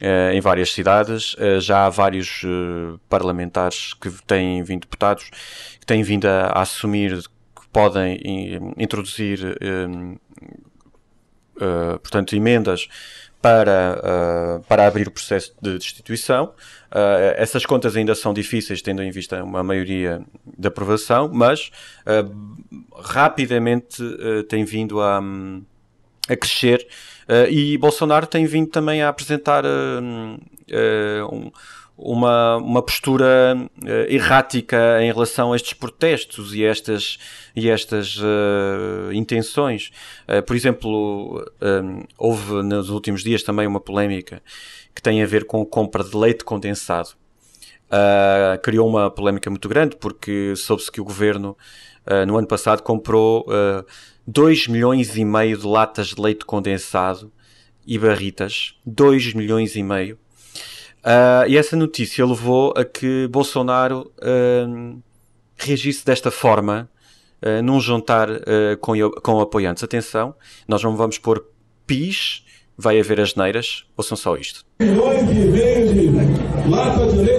uh, 0.00 0.32
em 0.32 0.40
várias 0.40 0.72
cidades. 0.72 1.34
Uh, 1.34 1.60
já 1.60 1.84
há 1.84 1.90
vários 1.90 2.42
uh, 2.42 2.98
parlamentares 3.08 3.92
que 3.94 4.10
têm 4.26 4.62
vindo, 4.62 4.82
deputados, 4.82 5.28
que 5.78 5.84
têm 5.84 6.02
vindo 6.02 6.26
a, 6.26 6.46
a 6.46 6.62
assumir 6.62 7.22
podem 7.74 8.18
in, 8.24 8.72
introduzir, 8.78 9.40
portanto, 12.00 12.34
emendas 12.34 12.88
para, 13.42 14.62
para 14.68 14.86
abrir 14.86 15.08
o 15.08 15.10
processo 15.10 15.52
de 15.60 15.76
destituição. 15.76 16.54
Uh, 16.90 17.34
essas 17.36 17.66
contas 17.66 17.96
ainda 17.96 18.14
são 18.14 18.32
difíceis, 18.32 18.80
tendo 18.80 19.02
em 19.02 19.10
vista 19.10 19.42
uma 19.42 19.64
maioria 19.64 20.24
de 20.56 20.68
aprovação, 20.68 21.28
mas 21.32 21.72
uh, 22.06 23.02
rapidamente 23.02 24.00
uh, 24.00 24.44
tem 24.44 24.64
vindo 24.64 25.00
a, 25.00 25.20
a 26.28 26.36
crescer 26.36 26.86
Uh, 27.24 27.48
e 27.50 27.78
Bolsonaro 27.78 28.26
tem 28.26 28.44
vindo 28.44 28.68
também 28.68 29.02
a 29.02 29.08
apresentar 29.08 29.64
uh, 29.64 29.68
uh, 29.68 31.34
um, 31.34 31.50
uma, 31.96 32.56
uma 32.56 32.82
postura 32.82 33.56
errática 34.08 35.00
em 35.00 35.12
relação 35.12 35.52
a 35.52 35.56
estes 35.56 35.74
protestos 35.74 36.54
e 36.54 36.64
estas, 36.64 37.18
e 37.54 37.70
estas 37.70 38.18
intenções. 39.12 39.90
por 40.46 40.56
exemplo, 40.56 41.44
houve 42.18 42.62
nos 42.62 42.90
últimos 42.90 43.22
dias 43.22 43.42
também 43.42 43.66
uma 43.66 43.80
polémica 43.80 44.42
que 44.94 45.00
tem 45.02 45.22
a 45.22 45.26
ver 45.26 45.44
com 45.44 45.62
a 45.62 45.66
compra 45.66 46.02
de 46.02 46.16
leite 46.16 46.44
condensado. 46.44 47.10
criou 48.62 48.88
uma 48.88 49.10
polémica 49.10 49.48
muito 49.48 49.68
grande 49.68 49.96
porque 49.96 50.54
soube-se 50.56 50.90
que 50.90 51.00
o 51.00 51.04
governo 51.04 51.56
no 52.26 52.36
ano 52.36 52.46
passado 52.46 52.82
comprou 52.82 53.46
2 54.26 54.68
milhões 54.68 55.16
e 55.16 55.24
meio 55.24 55.56
de 55.56 55.66
latas 55.66 56.08
de 56.08 56.20
leite 56.20 56.44
condensado 56.44 57.32
e 57.86 57.98
barritas. 57.98 58.74
2 58.84 59.34
milhões 59.34 59.76
e 59.76 59.82
meio. 59.82 60.18
Uh, 61.04 61.46
e 61.46 61.58
essa 61.58 61.76
notícia 61.76 62.24
levou 62.24 62.72
a 62.74 62.82
que 62.82 63.28
Bolsonaro 63.28 64.10
uh, 64.22 65.02
reagisse 65.54 66.02
desta 66.02 66.30
forma 66.30 66.88
uh, 67.42 67.62
num 67.62 67.78
jantar 67.78 68.28
com, 68.80 68.94
com 69.22 69.40
apoiantes. 69.40 69.84
Atenção, 69.84 70.34
nós 70.66 70.82
não 70.82 70.96
vamos 70.96 71.18
pôr 71.18 71.44
pis, 71.86 72.42
vai 72.76 72.98
haver 72.98 73.20
as 73.20 73.34
neiras, 73.34 73.84
ouçam 73.96 74.16
só 74.16 74.34
isto. 74.36 74.64
Milhões 74.80 75.28
de 75.28 76.10
lata 76.70 77.06
de 77.06 77.16
leite 77.16 77.33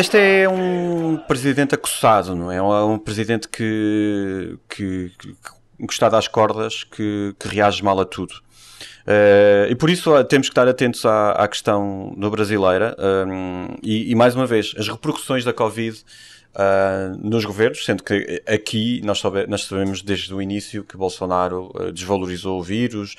Este 0.00 0.16
é 0.16 0.48
um 0.48 1.18
presidente 1.18 1.74
acossado, 1.74 2.34
não 2.34 2.50
é? 2.50 2.56
É 2.56 2.62
um 2.62 2.98
presidente 2.98 3.46
que, 3.46 4.58
que, 4.66 5.12
que 5.18 5.34
encostado 5.78 6.16
às 6.16 6.26
cordas, 6.26 6.84
que, 6.84 7.36
que 7.38 7.46
reage 7.46 7.84
mal 7.84 8.00
a 8.00 8.06
tudo. 8.06 8.32
Uh, 9.02 9.68
e 9.68 9.74
por 9.74 9.90
isso 9.90 10.24
temos 10.24 10.48
que 10.48 10.52
estar 10.52 10.66
atentos 10.66 11.04
à, 11.04 11.32
à 11.32 11.46
questão 11.46 12.14
no 12.16 12.30
brasileira 12.30 12.96
um, 12.98 13.76
e, 13.82 14.10
e, 14.10 14.14
mais 14.14 14.34
uma 14.34 14.46
vez, 14.46 14.74
as 14.78 14.88
repercussões 14.88 15.44
da 15.44 15.52
Covid 15.52 16.02
uh, 16.54 17.18
nos 17.22 17.44
governos, 17.44 17.84
sendo 17.84 18.02
que 18.02 18.42
aqui 18.46 19.02
nós, 19.04 19.22
nós 19.48 19.64
sabemos 19.64 20.00
desde 20.00 20.32
o 20.32 20.40
início 20.40 20.82
que 20.82 20.96
Bolsonaro 20.96 21.74
desvalorizou 21.92 22.58
o 22.58 22.62
vírus, 22.62 23.16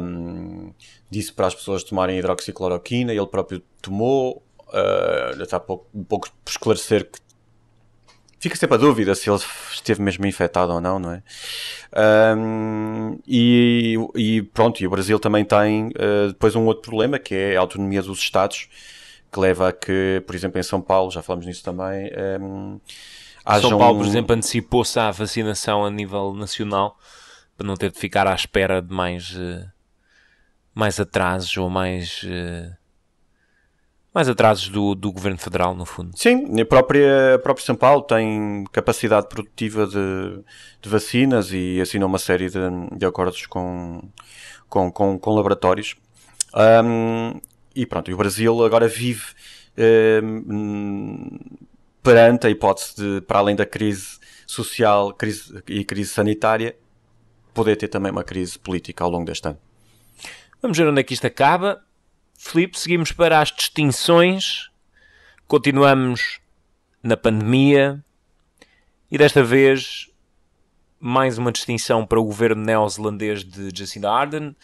um, 0.00 0.72
disse 1.08 1.32
para 1.32 1.46
as 1.46 1.54
pessoas 1.54 1.84
tomarem 1.84 2.18
hidroxicloroquina, 2.18 3.12
ele 3.12 3.26
próprio 3.28 3.62
tomou, 3.80 4.42
uh, 4.72 5.42
está 5.42 5.60
pouco, 5.60 5.86
um 5.94 6.04
pouco 6.04 6.28
por 6.44 6.50
esclarecer 6.50 7.10
que 7.10 7.18
fica 8.42 8.56
sempre 8.56 8.74
a 8.74 8.78
dúvida 8.78 9.14
se 9.14 9.30
ele 9.30 9.38
esteve 9.72 10.02
mesmo 10.02 10.26
infectado 10.26 10.72
ou 10.72 10.80
não, 10.80 10.98
não 10.98 11.12
é? 11.12 11.22
Um, 12.36 13.16
e, 13.24 13.96
e, 14.16 14.42
pronto, 14.42 14.82
e 14.82 14.86
o 14.86 14.90
Brasil 14.90 15.20
também 15.20 15.44
tem 15.44 15.90
uh, 15.90 16.28
depois 16.28 16.56
um 16.56 16.66
outro 16.66 16.82
problema 16.82 17.20
que 17.20 17.36
é 17.36 17.56
a 17.56 17.60
autonomia 17.60 18.02
dos 18.02 18.18
Estados, 18.18 18.68
que 19.30 19.38
leva 19.38 19.68
a 19.68 19.72
que, 19.72 20.20
por 20.26 20.34
exemplo, 20.34 20.58
em 20.58 20.62
São 20.62 20.80
Paulo, 20.80 21.12
já 21.12 21.22
falamos 21.22 21.46
nisso 21.46 21.62
também. 21.62 22.10
Um, 22.40 22.80
São 23.60 23.78
Paulo, 23.78 23.98
por 23.98 24.06
exemplo, 24.06 24.34
antecipou-se 24.34 24.98
à 24.98 25.12
vacinação 25.12 25.84
a 25.84 25.90
nível 25.90 26.34
nacional 26.34 26.98
para 27.56 27.64
não 27.64 27.76
ter 27.76 27.92
de 27.92 27.98
ficar 27.98 28.26
à 28.26 28.34
espera 28.34 28.82
de 28.82 28.92
mais, 28.92 29.36
uh, 29.36 29.70
mais 30.74 30.98
atrasos 30.98 31.56
ou 31.56 31.70
mais. 31.70 32.24
Uh, 32.24 32.81
mais 34.14 34.28
atrasos 34.28 34.68
do, 34.68 34.94
do 34.94 35.10
Governo 35.10 35.38
Federal, 35.38 35.74
no 35.74 35.86
fundo. 35.86 36.10
Sim, 36.14 36.60
a 36.60 36.64
própria, 36.64 37.36
a 37.36 37.38
própria 37.38 37.64
São 37.64 37.74
Paulo 37.74 38.02
tem 38.02 38.64
capacidade 38.70 39.28
produtiva 39.28 39.86
de, 39.86 40.42
de 40.80 40.88
vacinas 40.88 41.50
e 41.52 41.80
assinou 41.80 42.08
uma 42.08 42.18
série 42.18 42.50
de, 42.50 42.58
de 42.96 43.06
acordos 43.06 43.46
com, 43.46 44.02
com, 44.68 44.92
com, 44.92 45.18
com 45.18 45.34
laboratórios. 45.34 45.96
Um, 46.54 47.40
e 47.74 47.86
pronto, 47.86 48.10
e 48.10 48.14
o 48.14 48.16
Brasil 48.16 48.62
agora 48.64 48.86
vive 48.86 49.24
um, 50.22 51.38
perante 52.02 52.46
a 52.46 52.50
hipótese 52.50 52.96
de, 52.96 53.20
para 53.22 53.38
além 53.38 53.56
da 53.56 53.64
crise 53.64 54.18
social 54.46 55.14
crise, 55.14 55.62
e 55.66 55.84
crise 55.84 56.10
sanitária, 56.10 56.76
poder 57.54 57.76
ter 57.76 57.88
também 57.88 58.12
uma 58.12 58.24
crise 58.24 58.58
política 58.58 59.04
ao 59.04 59.10
longo 59.10 59.24
deste 59.24 59.48
ano. 59.48 59.58
Vamos 60.60 60.76
ver 60.76 60.86
onde 60.86 61.00
é 61.00 61.02
que 61.02 61.14
isto 61.14 61.26
acaba. 61.26 61.82
Filipe, 62.44 62.76
seguimos 62.76 63.12
para 63.12 63.40
as 63.40 63.52
distinções. 63.52 64.68
Continuamos 65.46 66.40
na 67.00 67.16
pandemia. 67.16 68.04
E 69.08 69.16
desta 69.16 69.44
vez, 69.44 70.10
mais 70.98 71.38
uma 71.38 71.52
distinção 71.52 72.04
para 72.04 72.20
o 72.20 72.24
governo 72.24 72.60
neozelandês 72.60 73.44
de 73.44 73.70
Jacinda 73.72 74.10
Ardern. 74.10 74.56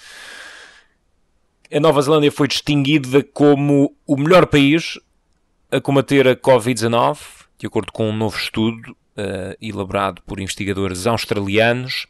A 1.73 1.79
Nova 1.79 2.03
Zelândia 2.03 2.33
foi 2.33 2.49
distinguida 2.49 3.23
como 3.23 3.95
o 4.05 4.17
melhor 4.17 4.47
país 4.47 4.99
a 5.71 5.81
combater 5.81 6.27
a 6.27 6.35
Covid-19, 6.35 7.19
de 7.59 7.69
acordo 7.69 7.93
com 7.93 8.11
um 8.11 8.17
novo 8.17 8.37
estudo 8.37 8.91
uh, 8.91 9.57
elaborado 9.63 10.21
por 10.23 10.41
investigadores 10.41 11.07
australianos. 11.07 12.09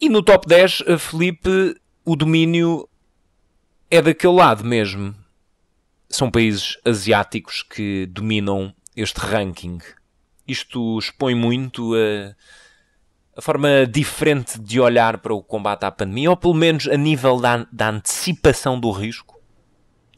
E 0.00 0.08
no 0.08 0.22
top 0.22 0.46
10, 0.46 0.80
uh, 0.82 0.98
Felipe, 0.98 1.74
o 2.04 2.14
domínio 2.14 2.88
é 3.90 4.00
daquele 4.00 4.34
lado 4.34 4.64
mesmo. 4.64 5.14
São 6.08 6.30
países 6.30 6.78
asiáticos 6.84 7.62
que 7.62 8.06
dominam 8.06 8.74
este 8.96 9.18
ranking. 9.18 9.78
Isto 10.46 10.98
expõe 10.98 11.34
muito 11.34 11.94
a, 11.94 12.34
a 13.38 13.42
forma 13.42 13.86
diferente 13.86 14.58
de 14.58 14.80
olhar 14.80 15.18
para 15.18 15.34
o 15.34 15.42
combate 15.42 15.84
à 15.84 15.90
pandemia, 15.90 16.30
ou 16.30 16.36
pelo 16.36 16.54
menos 16.54 16.88
a 16.88 16.96
nível 16.96 17.38
da, 17.38 17.66
da 17.70 17.90
antecipação 17.90 18.78
do 18.78 18.90
risco. 18.90 19.40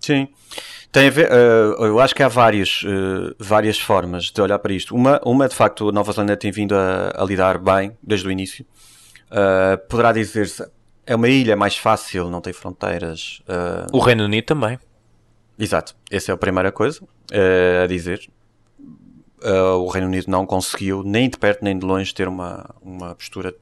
Sim. 0.00 0.28
Tem 0.90 1.08
a 1.08 1.10
ver, 1.10 1.30
uh, 1.30 1.84
eu 1.84 2.00
acho 2.00 2.14
que 2.14 2.22
há 2.22 2.28
várias, 2.28 2.82
uh, 2.82 3.34
várias 3.38 3.78
formas 3.78 4.24
de 4.24 4.40
olhar 4.42 4.58
para 4.58 4.74
isto. 4.74 4.94
Uma, 4.94 5.20
uma 5.24 5.48
de 5.48 5.54
facto, 5.54 5.88
a 5.88 5.92
Nova 5.92 6.12
Zelândia 6.12 6.36
tem 6.36 6.50
vindo 6.50 6.74
a, 6.74 7.12
a 7.14 7.24
lidar 7.24 7.58
bem 7.58 7.96
desde 8.02 8.28
o 8.28 8.30
início. 8.30 8.66
Uh, 9.30 9.78
poderá 9.88 10.12
dizer-se, 10.12 10.62
é 11.06 11.14
uma 11.14 11.28
ilha 11.28 11.56
mais 11.56 11.76
fácil, 11.76 12.30
não 12.30 12.40
tem 12.40 12.52
fronteiras. 12.52 13.42
Uh... 13.42 13.96
O 13.96 14.00
Reino 14.00 14.24
Unido 14.24 14.44
também. 14.44 14.78
Exato, 15.58 15.94
essa 16.10 16.32
é 16.32 16.34
a 16.34 16.38
primeira 16.38 16.72
coisa 16.72 17.02
uh, 17.02 17.84
a 17.84 17.86
dizer. 17.86 18.28
Uh, 19.44 19.76
o 19.78 19.88
Reino 19.88 20.06
Unido 20.06 20.30
não 20.30 20.46
conseguiu, 20.46 21.02
nem 21.02 21.28
de 21.28 21.36
perto 21.36 21.64
nem 21.64 21.76
de 21.76 21.84
longe, 21.84 22.14
ter 22.14 22.28
uma, 22.28 22.74
uma 22.80 23.14
postura 23.14 23.54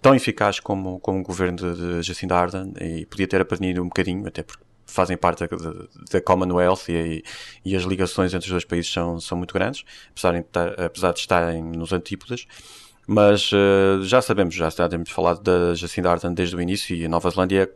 tão 0.00 0.14
eficaz 0.14 0.60
como, 0.60 0.98
como 1.00 1.20
o 1.20 1.22
governo 1.22 1.56
de, 1.56 1.74
de 1.74 2.02
Jacinda 2.02 2.36
Ardern 2.36 2.72
e 2.80 3.06
podia 3.06 3.26
ter 3.26 3.40
aprendido 3.40 3.82
um 3.82 3.86
bocadinho, 3.86 4.26
até 4.26 4.42
porque 4.42 4.62
fazem 4.84 5.16
parte 5.16 5.44
da, 5.46 6.20
Commonwealth 6.20 6.88
e, 6.88 7.24
e, 7.64 7.74
as 7.74 7.82
ligações 7.84 8.34
entre 8.34 8.46
os 8.46 8.50
dois 8.50 8.64
países 8.64 8.92
são, 8.92 9.18
são 9.20 9.38
muito 9.38 9.54
grandes, 9.54 9.84
apesar 10.10 10.32
de, 10.32 10.40
estar, 10.40 10.80
apesar 10.80 11.12
de 11.12 11.20
estarem 11.20 11.62
nos 11.62 11.92
antípodas. 11.92 12.46
Mas 13.06 13.50
uh, 13.52 14.02
já 14.02 14.22
sabemos, 14.22 14.54
já 14.54 14.70
temos 14.88 15.10
falado 15.10 15.42
da 15.42 15.74
Jacinda 15.74 16.10
Ardern 16.10 16.34
desde 16.34 16.54
o 16.54 16.60
início 16.60 16.94
e 16.94 17.04
a 17.04 17.08
Nova 17.08 17.28
Zelândia 17.30 17.70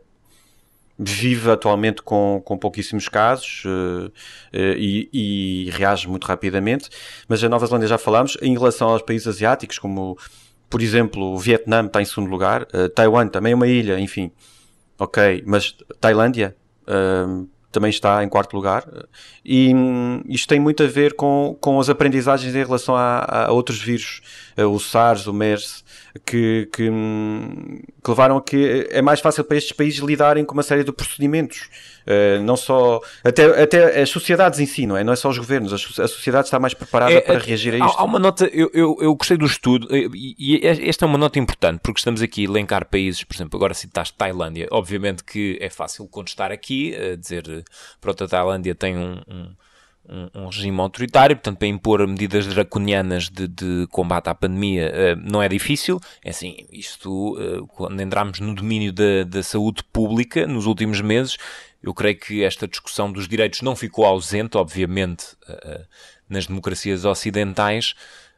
vive 0.97 1.51
atualmente 1.51 2.01
com, 2.01 2.41
com 2.43 2.57
pouquíssimos 2.57 3.07
casos 3.07 3.63
uh, 3.65 4.07
uh, 4.07 4.11
e, 4.53 5.09
e, 5.13 5.69
reage 5.71 6.07
muito 6.07 6.25
rapidamente. 6.25 6.89
Mas 7.27 7.43
a 7.43 7.49
Nova 7.49 7.65
Zelândia 7.65 7.87
já 7.87 7.97
falamos. 7.97 8.37
Em 8.41 8.53
relação 8.53 8.89
aos 8.89 9.01
países 9.01 9.27
asiáticos, 9.27 9.77
como 9.77 10.17
por 10.69 10.81
exemplo 10.81 11.33
o 11.33 11.37
Vietnã 11.37 11.85
está 11.85 12.01
em 12.01 12.05
segundo 12.05 12.29
lugar, 12.29 12.65
Taiwan 12.93 13.27
também 13.27 13.53
é 13.53 13.55
uma 13.55 13.67
ilha, 13.67 13.99
enfim. 13.99 14.31
Ok, 14.99 15.43
mas 15.45 15.75
Tailândia 16.01 16.55
também 17.71 17.89
está 17.89 18.23
em 18.23 18.29
quarto 18.29 18.55
lugar. 18.55 18.87
E 19.43 19.73
hum, 19.73 20.21
isto 20.27 20.47
tem 20.47 20.59
muito 20.59 20.83
a 20.83 20.87
ver 20.87 21.13
com, 21.13 21.57
com 21.59 21.79
as 21.79 21.89
aprendizagens 21.89 22.55
em 22.55 22.63
relação 22.63 22.95
a, 22.95 23.45
a 23.47 23.51
outros 23.51 23.81
vírus, 23.81 24.21
eh, 24.55 24.65
o 24.65 24.79
SARS, 24.79 25.27
o 25.27 25.33
MERS, 25.33 25.83
que, 26.25 26.67
que, 26.71 26.89
hum, 26.89 27.81
que, 28.03 28.09
levaram 28.09 28.37
a 28.37 28.41
que 28.41 28.87
é 28.89 29.01
mais 29.01 29.19
fácil 29.19 29.43
para 29.43 29.57
estes 29.57 29.73
países 29.73 29.99
lidarem 29.99 30.45
com 30.45 30.53
uma 30.53 30.63
série 30.63 30.83
de 30.83 30.91
procedimentos. 30.91 31.69
Uh, 32.07 32.41
não 32.41 32.55
só. 32.55 33.01
Até, 33.21 33.61
até 33.61 34.01
as 34.01 34.09
sociedades 34.09 34.59
em 34.59 34.65
si, 34.65 34.87
não 34.87 34.95
é? 34.95 35.03
Não 35.03 35.11
é 35.11 35.15
só 35.17 35.27
os 35.27 35.37
governos. 35.37 35.73
A, 35.73 35.75
a 35.75 36.07
sociedade 36.07 36.47
está 36.47 36.57
mais 36.57 36.73
preparada 36.73 37.11
é, 37.11 37.19
para 37.19 37.35
é, 37.35 37.37
reagir 37.37 37.73
a 37.73 37.85
isto. 37.85 37.97
Há, 37.97 38.01
há 38.01 38.03
uma 38.05 38.17
nota, 38.17 38.45
eu, 38.45 38.71
eu, 38.73 38.97
eu, 39.01 39.13
gostei 39.13 39.35
do 39.35 39.45
estudo, 39.45 39.93
e, 39.93 40.35
e 40.39 40.65
esta 40.65 41.03
é 41.03 41.07
uma 41.07 41.17
nota 41.17 41.37
importante, 41.37 41.81
porque 41.81 41.99
estamos 41.99 42.21
aqui 42.21 42.45
a 42.45 42.49
elencar 42.49 42.85
países, 42.85 43.25
por 43.25 43.35
exemplo, 43.35 43.57
agora 43.57 43.73
citaste 43.73 44.13
Tailândia. 44.17 44.67
Obviamente 44.71 45.21
que 45.21 45.57
é 45.59 45.69
fácil 45.69 46.07
contestar 46.07 46.49
aqui, 46.49 46.95
a 46.95 47.17
dizer, 47.17 47.65
pronto, 47.99 48.23
a 48.23 48.27
Tailândia 48.27 48.73
tem 48.73 48.97
um, 48.97 49.21
um 49.27 49.47
um, 50.09 50.45
regime 50.45 50.79
autoritário, 50.79 51.35
portanto, 51.35 51.57
para 51.57 51.67
impor 51.67 52.07
medidas 52.07 52.47
draconianas 52.47 53.29
de, 53.29 53.45
de 53.45 53.87
combate 53.91 54.29
à 54.29 54.33
pandemia 54.33 55.17
não 55.21 55.43
é 55.43 55.49
difícil. 55.49 55.99
É 56.23 56.29
assim, 56.29 56.65
isto, 56.71 57.35
quando 57.73 57.99
entramos 57.99 58.39
no 58.39 58.55
domínio 58.55 58.93
da, 58.93 59.25
da 59.25 59.43
saúde 59.43 59.83
pública 59.83 60.47
nos 60.47 60.65
últimos 60.65 61.01
meses, 61.01 61.37
eu 61.81 61.93
creio 61.93 62.17
que 62.17 62.43
esta 62.43 62.67
discussão 62.67 63.11
dos 63.11 63.27
direitos 63.27 63.61
não 63.61 63.75
ficou 63.75 64.05
ausente, 64.05 64.57
obviamente, 64.57 65.33
uh, 65.47 65.85
nas 66.29 66.47
democracias 66.47 67.05
ocidentais, 67.05 67.93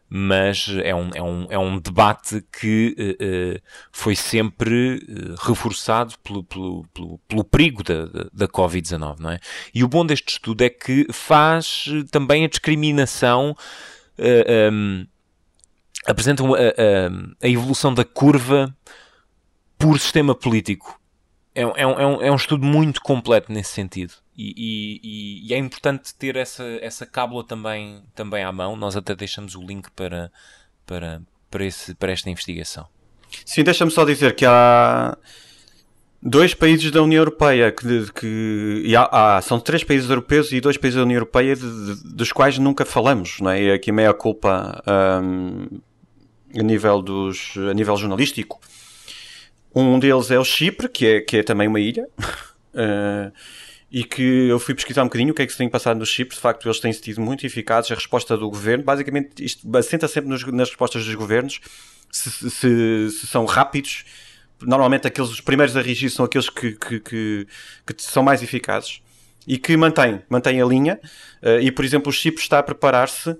mas 0.09 0.67
é 0.83 0.93
um, 0.93 1.09
é 1.13 1.21
um, 1.21 1.47
é 1.51 1.59
um 1.59 1.79
debate 1.79 2.43
que 2.59 2.95
uh, 2.99 3.61
foi 3.91 4.15
sempre 4.15 4.99
reforçado 5.39 6.15
pelo, 6.23 6.43
pelo, 6.43 6.85
pelo, 6.93 7.19
pelo, 7.27 7.43
perigo 7.43 7.83
da, 7.83 8.05
da 8.33 8.47
Covid-19, 8.47 9.19
não 9.19 9.31
é? 9.31 9.39
E 9.73 9.83
o 9.83 9.87
bom 9.87 10.05
deste 10.05 10.33
estudo 10.33 10.63
é 10.63 10.69
que 10.69 11.05
faz 11.13 11.85
também 12.11 12.43
a 12.43 12.49
discriminação, 12.49 13.55
um, 14.71 15.05
apresenta 16.05 16.43
uma, 16.43 16.57
a, 16.57 17.45
a, 17.45 17.47
evolução 17.47 17.93
da 17.93 18.03
curva 18.03 18.75
por 19.77 19.99
sistema 19.99 20.33
político. 20.33 20.98
É, 21.59 21.61
é, 21.61 21.65
um, 21.65 21.91
é, 21.91 22.07
um, 22.07 22.21
é 22.21 22.31
um 22.31 22.35
estudo 22.35 22.65
muito 22.65 23.01
completo 23.01 23.51
nesse 23.51 23.73
sentido. 23.73 24.13
E, 24.37 24.53
e, 24.55 25.49
e, 25.49 25.53
é 25.53 25.57
importante 25.57 26.15
ter 26.15 26.37
essa, 26.37 26.63
essa 26.81 27.05
cábula 27.05 27.43
também, 27.43 28.01
também 28.15 28.45
à 28.45 28.51
mão. 28.53 28.77
Nós 28.77 28.95
até 28.95 29.13
deixamos 29.13 29.55
o 29.55 29.61
link 29.61 29.91
para, 29.91 30.31
para, 30.85 31.21
para, 31.51 31.65
esse, 31.65 31.93
para 31.95 32.13
esta 32.13 32.29
investigação. 32.29 32.87
Sim, 33.45 33.63
deixa-me 33.65 33.91
só 33.91 34.05
dizer 34.05 34.35
que 34.35 34.45
há 34.45 35.17
dois 36.21 36.53
países 36.53 36.91
da 36.91 37.03
União 37.03 37.19
Europeia 37.19 37.73
que, 37.73 38.09
que 38.13 38.95
há, 38.95 39.37
há, 39.37 39.41
são 39.41 39.59
três 39.59 39.83
países 39.83 40.09
europeus 40.09 40.53
e 40.53 40.61
dois 40.61 40.77
países 40.77 40.95
da 40.95 41.03
União 41.03 41.17
Europeia 41.17 41.57
de, 41.57 41.61
de, 41.95 42.15
dos 42.15 42.31
quais 42.31 42.57
nunca 42.57 42.85
falamos, 42.85 43.41
não 43.41 43.51
é? 43.51 43.63
E 43.63 43.71
aqui 43.73 43.91
meia 43.91 44.13
culpa 44.13 44.81
um, 45.21 45.67
a 46.57 46.63
nível 46.63 47.01
dos 47.01 47.53
a 47.69 47.73
nível 47.73 47.97
jornalístico. 47.97 48.61
Um 49.79 49.99
deles 49.99 50.31
é 50.31 50.39
o 50.39 50.43
Chipre, 50.43 50.89
que 50.89 51.05
é, 51.05 51.21
que 51.21 51.37
é 51.37 51.43
também 51.43 51.67
uma 51.67 51.79
ilha. 51.79 52.07
Uh, 52.73 53.31
e 53.91 54.03
que 54.03 54.47
eu 54.47 54.59
fui 54.59 54.75
pesquisar 54.75 55.01
um 55.01 55.05
bocadinho 55.05 55.31
o 55.31 55.33
que 55.33 55.41
é 55.41 55.45
que 55.45 55.51
se 55.51 55.57
tem 55.57 55.67
passado 55.67 55.97
nos 55.97 56.09
chips. 56.09 56.35
De 56.35 56.41
facto, 56.41 56.67
eles 56.67 56.79
têm 56.79 56.93
sido 56.93 57.21
muito 57.21 57.45
eficazes. 57.45 57.91
A 57.91 57.95
resposta 57.95 58.37
do 58.37 58.49
governo, 58.49 58.83
basicamente, 58.83 59.43
isto 59.43 59.67
assenta 59.75 60.07
sempre 60.07 60.29
nos, 60.29 60.43
nas 60.45 60.69
respostas 60.69 61.05
dos 61.05 61.15
governos. 61.15 61.59
Se, 62.11 62.29
se, 62.31 62.49
se, 62.49 63.27
são 63.27 63.45
rápidos, 63.45 64.05
normalmente 64.61 65.07
aqueles 65.07 65.29
os 65.29 65.41
primeiros 65.41 65.75
a 65.75 65.81
reagir 65.81 66.09
são 66.09 66.25
aqueles 66.25 66.49
que, 66.49 66.73
que, 66.73 66.99
que, 66.99 67.47
que 67.85 68.01
são 68.03 68.23
mais 68.23 68.41
eficazes 68.41 69.01
e 69.47 69.57
que 69.57 69.75
mantêm, 69.77 70.21
mantêm 70.29 70.61
a 70.61 70.65
linha. 70.65 70.99
Uh, 71.41 71.59
e, 71.61 71.71
por 71.71 71.83
exemplo, 71.83 72.09
o 72.09 72.13
chip 72.13 72.39
está 72.39 72.59
a 72.59 72.63
preparar-se 72.63 73.35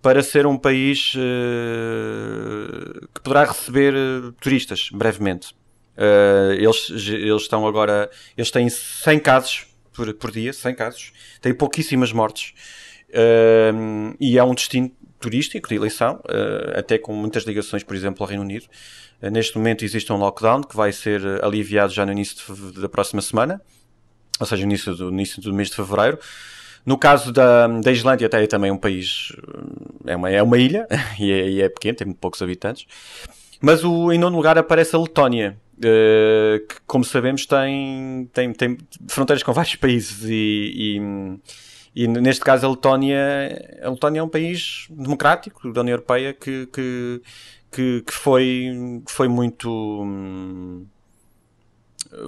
para 0.00 0.20
ser 0.20 0.46
um 0.46 0.58
país 0.58 1.14
uh, 1.14 3.08
que 3.14 3.20
poderá 3.20 3.44
receber 3.44 3.94
turistas 4.40 4.88
brevemente. 4.92 5.54
Uh, 5.96 6.52
eles, 6.52 6.88
eles 7.08 7.42
estão 7.42 7.66
agora, 7.66 8.10
eles 8.36 8.50
têm 8.50 8.68
100 8.68 9.18
casos 9.20 9.66
por, 9.92 10.12
por 10.14 10.30
dia, 10.30 10.52
100 10.52 10.74
casos, 10.74 11.12
têm 11.40 11.52
pouquíssimas 11.52 12.12
mortes 12.12 12.54
e 14.18 14.38
é 14.38 14.42
um 14.42 14.54
destino 14.54 14.90
turístico 15.20 15.68
de 15.68 15.74
eleição, 15.74 16.18
até 16.74 16.96
com 16.96 17.12
muitas 17.12 17.44
ligações, 17.44 17.82
por 17.82 17.94
exemplo, 17.94 18.24
ao 18.24 18.26
Reino 18.26 18.42
Unido. 18.42 18.64
neste 19.30 19.54
momento 19.58 19.84
existe 19.84 20.10
um 20.10 20.16
lockdown 20.16 20.62
que 20.62 20.74
vai 20.74 20.92
ser 20.92 21.20
aliviado 21.44 21.92
já 21.92 22.06
no 22.06 22.12
início 22.12 22.54
de, 22.54 22.80
da 22.80 22.88
próxima 22.88 23.20
semana, 23.20 23.60
ou 24.40 24.46
seja, 24.46 24.64
no 24.64 24.70
início 24.70 24.94
do, 24.94 25.10
início 25.10 25.42
do 25.42 25.52
mês 25.52 25.68
de 25.68 25.76
fevereiro. 25.76 26.18
No 26.84 26.98
caso 26.98 27.32
da, 27.32 27.68
da 27.68 27.92
Islândia, 27.92 28.26
até 28.26 28.42
é 28.42 28.46
também 28.46 28.70
um 28.70 28.76
país, 28.76 29.32
é 30.04 30.16
uma, 30.16 30.30
é 30.30 30.42
uma 30.42 30.58
ilha, 30.58 30.86
e 31.18 31.30
é, 31.30 31.48
e 31.48 31.62
é 31.62 31.68
pequeno, 31.68 31.96
tem 31.96 32.06
muito 32.06 32.18
poucos 32.18 32.42
habitantes. 32.42 32.86
Mas 33.60 33.84
o, 33.84 34.12
em 34.12 34.18
nono 34.18 34.36
lugar 34.36 34.58
aparece 34.58 34.96
a 34.96 34.98
Letónia, 34.98 35.56
uh, 35.71 35.71
que, 35.82 36.76
como 36.86 37.04
sabemos, 37.04 37.46
tem, 37.46 38.28
tem, 38.32 38.52
tem 38.52 38.78
fronteiras 39.08 39.42
com 39.42 39.52
vários 39.52 39.74
países 39.76 40.24
e, 40.24 40.98
e, 41.94 42.04
e, 42.04 42.08
neste 42.08 42.44
caso 42.44 42.66
a 42.66 42.70
Letónia, 42.70 43.80
a 43.82 43.90
Letónia 43.90 44.20
é 44.20 44.22
um 44.22 44.28
país 44.28 44.86
democrático 44.90 45.72
da 45.72 45.80
União 45.80 45.94
Europeia 45.94 46.32
que, 46.32 46.66
que, 46.66 47.22
que, 47.70 48.02
que 48.06 48.12
foi, 48.12 49.02
foi 49.08 49.28
muito 49.28 50.86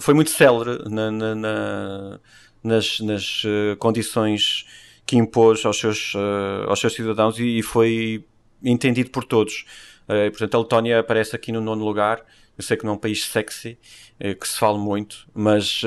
foi 0.00 0.14
muito 0.14 0.30
célere 0.30 0.88
na, 0.88 1.10
na, 1.10 1.34
na 1.34 2.20
nas, 2.64 2.98
nas 3.00 3.44
uh, 3.44 3.76
condições 3.78 4.64
que 5.04 5.16
impôs 5.18 5.64
aos 5.66 5.78
seus, 5.78 6.14
uh, 6.14 6.66
aos 6.66 6.80
seus 6.80 6.94
cidadãos 6.94 7.38
e, 7.38 7.58
e, 7.58 7.62
foi 7.62 8.24
entendido 8.62 9.10
por 9.10 9.24
todos. 9.24 9.66
Uh, 10.08 10.30
portanto, 10.30 10.54
a 10.54 10.58
Letónia 10.60 11.00
aparece 11.00 11.36
aqui 11.36 11.52
no 11.52 11.60
nono 11.60 11.84
lugar. 11.84 12.24
Eu 12.56 12.62
sei 12.64 12.76
que 12.76 12.84
não 12.84 12.92
é 12.92 12.96
um 12.96 12.98
país 12.98 13.24
sexy, 13.24 13.78
que 14.18 14.48
se 14.48 14.58
fala 14.58 14.78
muito, 14.78 15.26
mas, 15.34 15.82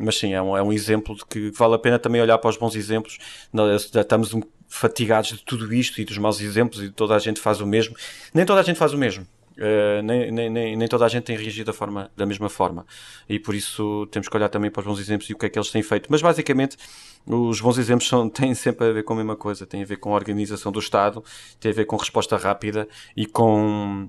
mas 0.00 0.16
sim, 0.16 0.32
é 0.32 0.40
um, 0.40 0.56
é 0.56 0.62
um 0.62 0.72
exemplo 0.72 1.16
de 1.16 1.26
que 1.26 1.50
vale 1.50 1.74
a 1.74 1.78
pena 1.78 1.98
também 1.98 2.20
olhar 2.22 2.38
para 2.38 2.48
os 2.48 2.56
bons 2.56 2.76
exemplos. 2.76 3.18
Nós 3.52 3.90
estamos 3.92 4.32
fatigados 4.70 5.30
de 5.30 5.44
tudo 5.44 5.74
isto 5.74 6.00
e 6.00 6.04
dos 6.04 6.16
maus 6.16 6.40
exemplos 6.40 6.80
e 6.82 6.90
toda 6.90 7.14
a 7.14 7.18
gente 7.18 7.40
faz 7.40 7.60
o 7.60 7.66
mesmo. 7.66 7.96
Nem 8.32 8.46
toda 8.46 8.60
a 8.60 8.62
gente 8.62 8.78
faz 8.78 8.94
o 8.94 8.98
mesmo. 8.98 9.26
Uh, 9.58 10.00
nem, 10.02 10.30
nem, 10.30 10.76
nem, 10.76 10.88
toda 10.88 11.04
a 11.04 11.08
gente 11.08 11.24
tem 11.24 11.36
reagido 11.36 11.66
da, 11.66 11.72
forma, 11.72 12.10
da 12.16 12.24
mesma 12.24 12.48
forma 12.48 12.86
e 13.28 13.38
por 13.38 13.54
isso 13.54 14.06
temos 14.10 14.26
que 14.26 14.34
olhar 14.34 14.48
também 14.48 14.70
para 14.70 14.80
os 14.80 14.86
bons 14.86 14.98
exemplos 14.98 15.28
e 15.28 15.34
o 15.34 15.36
que 15.36 15.44
é 15.44 15.48
que 15.50 15.58
eles 15.58 15.70
têm 15.70 15.82
feito. 15.82 16.06
Mas 16.08 16.22
basicamente, 16.22 16.78
os 17.26 17.60
bons 17.60 17.76
exemplos 17.76 18.08
são, 18.08 18.30
têm 18.30 18.54
sempre 18.54 18.86
a 18.86 18.92
ver 18.92 19.02
com 19.02 19.12
a 19.12 19.16
mesma 19.16 19.36
coisa: 19.36 19.66
têm 19.66 19.82
a 19.82 19.84
ver 19.84 19.96
com 19.96 20.12
a 20.12 20.14
organização 20.14 20.72
do 20.72 20.78
Estado, 20.78 21.22
têm 21.58 21.72
a 21.72 21.74
ver 21.74 21.84
com 21.84 21.96
resposta 21.96 22.38
rápida 22.38 22.88
e 23.14 23.26
com, 23.26 24.08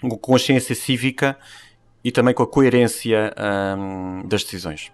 com 0.00 0.16
consciência 0.16 0.74
cívica 0.74 1.36
e 2.02 2.10
também 2.10 2.34
com 2.34 2.42
a 2.42 2.46
coerência 2.46 3.34
um, 3.76 4.26
das 4.26 4.42
decisões. 4.42 4.90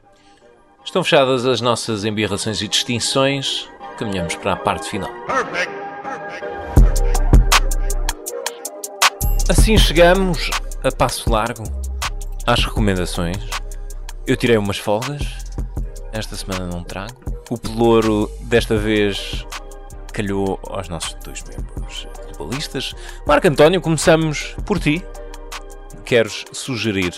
Estão 0.84 1.02
fechadas 1.02 1.46
as 1.46 1.61
nossas 1.61 2.04
embirrações 2.04 2.61
e 2.61 2.68
distinções, 2.68 3.68
caminhamos 3.98 4.36
para 4.36 4.52
a 4.52 4.57
parte 4.57 4.88
final. 4.88 5.11
Perfect. 5.26 5.76
Assim 9.48 9.78
chegamos 9.78 10.50
a 10.82 10.90
passo 10.90 11.30
largo 11.30 11.62
às 12.46 12.64
recomendações. 12.64 13.38
Eu 14.26 14.36
tirei 14.36 14.57
umas 14.57 14.78
folgas, 14.78 15.22
esta 16.12 16.34
semana 16.34 16.66
não 16.66 16.82
trago. 16.82 17.14
O 17.48 17.57
pelouro 17.57 18.30
desta 18.42 18.76
vez 18.76 19.46
calhou 20.12 20.59
aos 20.64 20.88
nossos 20.88 21.14
dois 21.22 21.44
membros 21.44 22.09
globalistas. 22.37 22.95
Marco 23.26 23.49
António, 23.49 23.80
começamos 23.80 24.55
por 24.64 24.78
ti. 24.78 25.03
Queres 26.05 26.45
sugerir? 26.53 27.12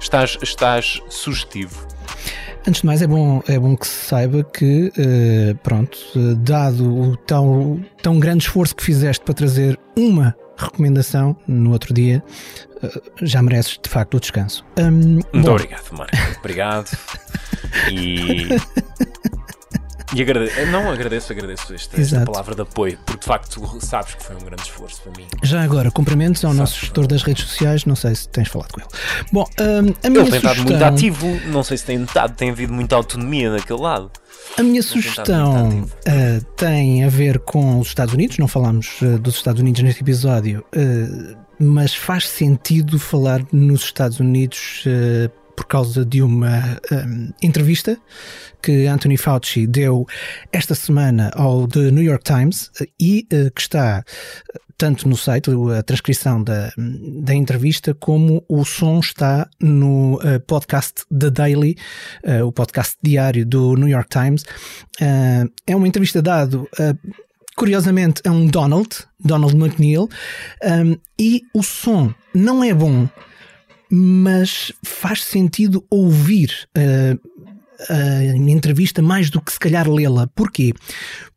Estás, 0.00 0.36
estás 0.42 1.00
sugestivo. 1.08 1.86
Antes 2.66 2.82
de 2.82 2.86
mais, 2.86 3.02
é 3.02 3.06
bom, 3.06 3.42
é 3.48 3.58
bom 3.58 3.76
que 3.76 3.86
se 3.86 4.06
saiba 4.06 4.44
que, 4.44 4.92
uh, 4.96 5.54
pronto, 5.62 5.98
dado 6.36 6.94
o 6.94 7.16
tão, 7.16 7.84
tão 8.00 8.20
grande 8.20 8.44
esforço 8.44 8.76
que 8.76 8.84
fizeste 8.84 9.24
para 9.24 9.34
trazer 9.34 9.78
uma 9.96 10.36
recomendação 10.56 11.36
no 11.48 11.72
outro 11.72 11.92
dia, 11.92 12.22
eh, 12.82 13.00
já 13.22 13.42
mereces 13.42 13.78
de 13.82 13.88
facto 13.88 14.16
o 14.16 14.20
descanso. 14.20 14.64
Um, 14.78 14.90
Muito 14.90 15.28
bom. 15.32 15.50
obrigado, 15.52 15.90
Marco. 15.92 16.16
Obrigado. 16.38 16.90
E. 17.90 18.48
E 20.14 20.20
agradeço, 20.20 20.60
eh, 20.60 20.66
não 20.66 20.90
agradeço, 20.90 21.32
agradeço 21.32 21.74
esta, 21.74 22.00
esta, 22.00 22.24
palavra 22.24 22.54
de 22.54 22.62
apoio, 22.62 22.98
porque 23.06 23.20
de 23.20 23.26
facto 23.26 23.60
tu 23.60 23.86
sabes 23.86 24.14
que 24.14 24.22
foi 24.22 24.36
um 24.36 24.40
grande 24.40 24.62
esforço 24.62 25.00
para 25.02 25.12
mim. 25.12 25.26
Já 25.42 25.62
agora, 25.62 25.90
cumprimentos 25.90 26.44
ao 26.44 26.50
sabes, 26.50 26.60
nosso 26.60 26.80
gestor 26.80 27.06
das 27.06 27.22
redes 27.22 27.44
sociais, 27.44 27.86
não 27.86 27.96
sei 27.96 28.14
se 28.14 28.28
tens 28.28 28.48
falado 28.48 28.72
com 28.72 28.80
ele. 28.80 28.90
Bom, 29.32 29.48
um, 29.58 29.94
a 30.06 30.10
minha 30.10 30.22
ele 30.22 30.30
tem 30.30 30.40
sugestão... 30.40 30.52
estado 30.52 30.62
muito 30.64 30.84
ativo, 30.84 31.40
não 31.46 31.62
sei 31.62 31.76
se 31.78 31.84
tem 31.86 31.98
notado, 31.98 32.34
tem 32.34 32.50
havido 32.50 32.72
muita 32.72 32.94
autonomia 32.94 33.50
daquele 33.50 33.80
lado. 33.80 34.10
A 34.58 34.62
minha 34.62 34.82
sugestão 34.82 35.80
uh, 35.80 36.44
tem 36.56 37.04
a 37.04 37.08
ver 37.08 37.38
com 37.38 37.80
os 37.80 37.88
Estados 37.88 38.12
Unidos, 38.12 38.36
não 38.36 38.48
falamos 38.48 39.00
uh, 39.00 39.18
dos 39.18 39.36
Estados 39.36 39.62
Unidos 39.62 39.82
neste 39.82 40.02
episódio, 40.02 40.62
uh, 40.76 41.36
mas 41.58 41.94
faz 41.94 42.28
sentido 42.28 42.98
falar 42.98 43.40
nos 43.50 43.84
Estados 43.84 44.20
Unidos 44.20 44.84
por 45.56 45.66
causa 45.66 46.04
de 46.04 46.22
uma 46.22 46.80
um, 46.90 47.32
entrevista 47.42 47.98
que 48.62 48.86
Anthony 48.86 49.16
Fauci 49.16 49.66
deu 49.66 50.06
esta 50.52 50.74
semana 50.74 51.30
ao 51.34 51.66
The 51.66 51.90
New 51.90 52.02
York 52.02 52.24
Times 52.24 52.70
e 53.00 53.26
uh, 53.32 53.50
que 53.52 53.60
está 53.60 54.04
tanto 54.78 55.08
no 55.08 55.16
site, 55.16 55.48
a 55.78 55.82
transcrição 55.84 56.42
da, 56.42 56.72
da 56.76 57.32
entrevista, 57.32 57.94
como 57.94 58.44
o 58.48 58.64
som 58.64 58.98
está 58.98 59.48
no 59.60 60.16
uh, 60.16 60.40
podcast 60.44 61.04
The 61.16 61.30
Daily, 61.30 61.76
uh, 62.24 62.44
o 62.46 62.50
podcast 62.50 62.96
diário 63.00 63.46
do 63.46 63.76
New 63.76 63.86
York 63.86 64.08
Times. 64.08 64.44
É 65.66 65.76
uma 65.76 65.86
entrevista 65.86 66.20
dado 66.20 66.68
curiosamente, 67.56 68.22
a 68.26 68.30
um 68.30 68.46
Donald, 68.46 68.88
Donald 69.20 69.54
McNeil, 69.54 70.08
um, 70.64 70.96
e 71.18 71.42
o 71.54 71.62
som 71.62 72.12
não 72.34 72.64
é 72.64 72.72
bom, 72.72 73.08
mas 73.94 74.72
faz 74.82 75.22
sentido 75.22 75.84
ouvir 75.90 76.66
a 77.88 78.36
entrevista 78.50 79.02
mais 79.02 79.30
do 79.30 79.40
que 79.40 79.52
se 79.52 79.58
calhar 79.58 79.88
lê-la. 79.88 80.26
Porquê? 80.28 80.72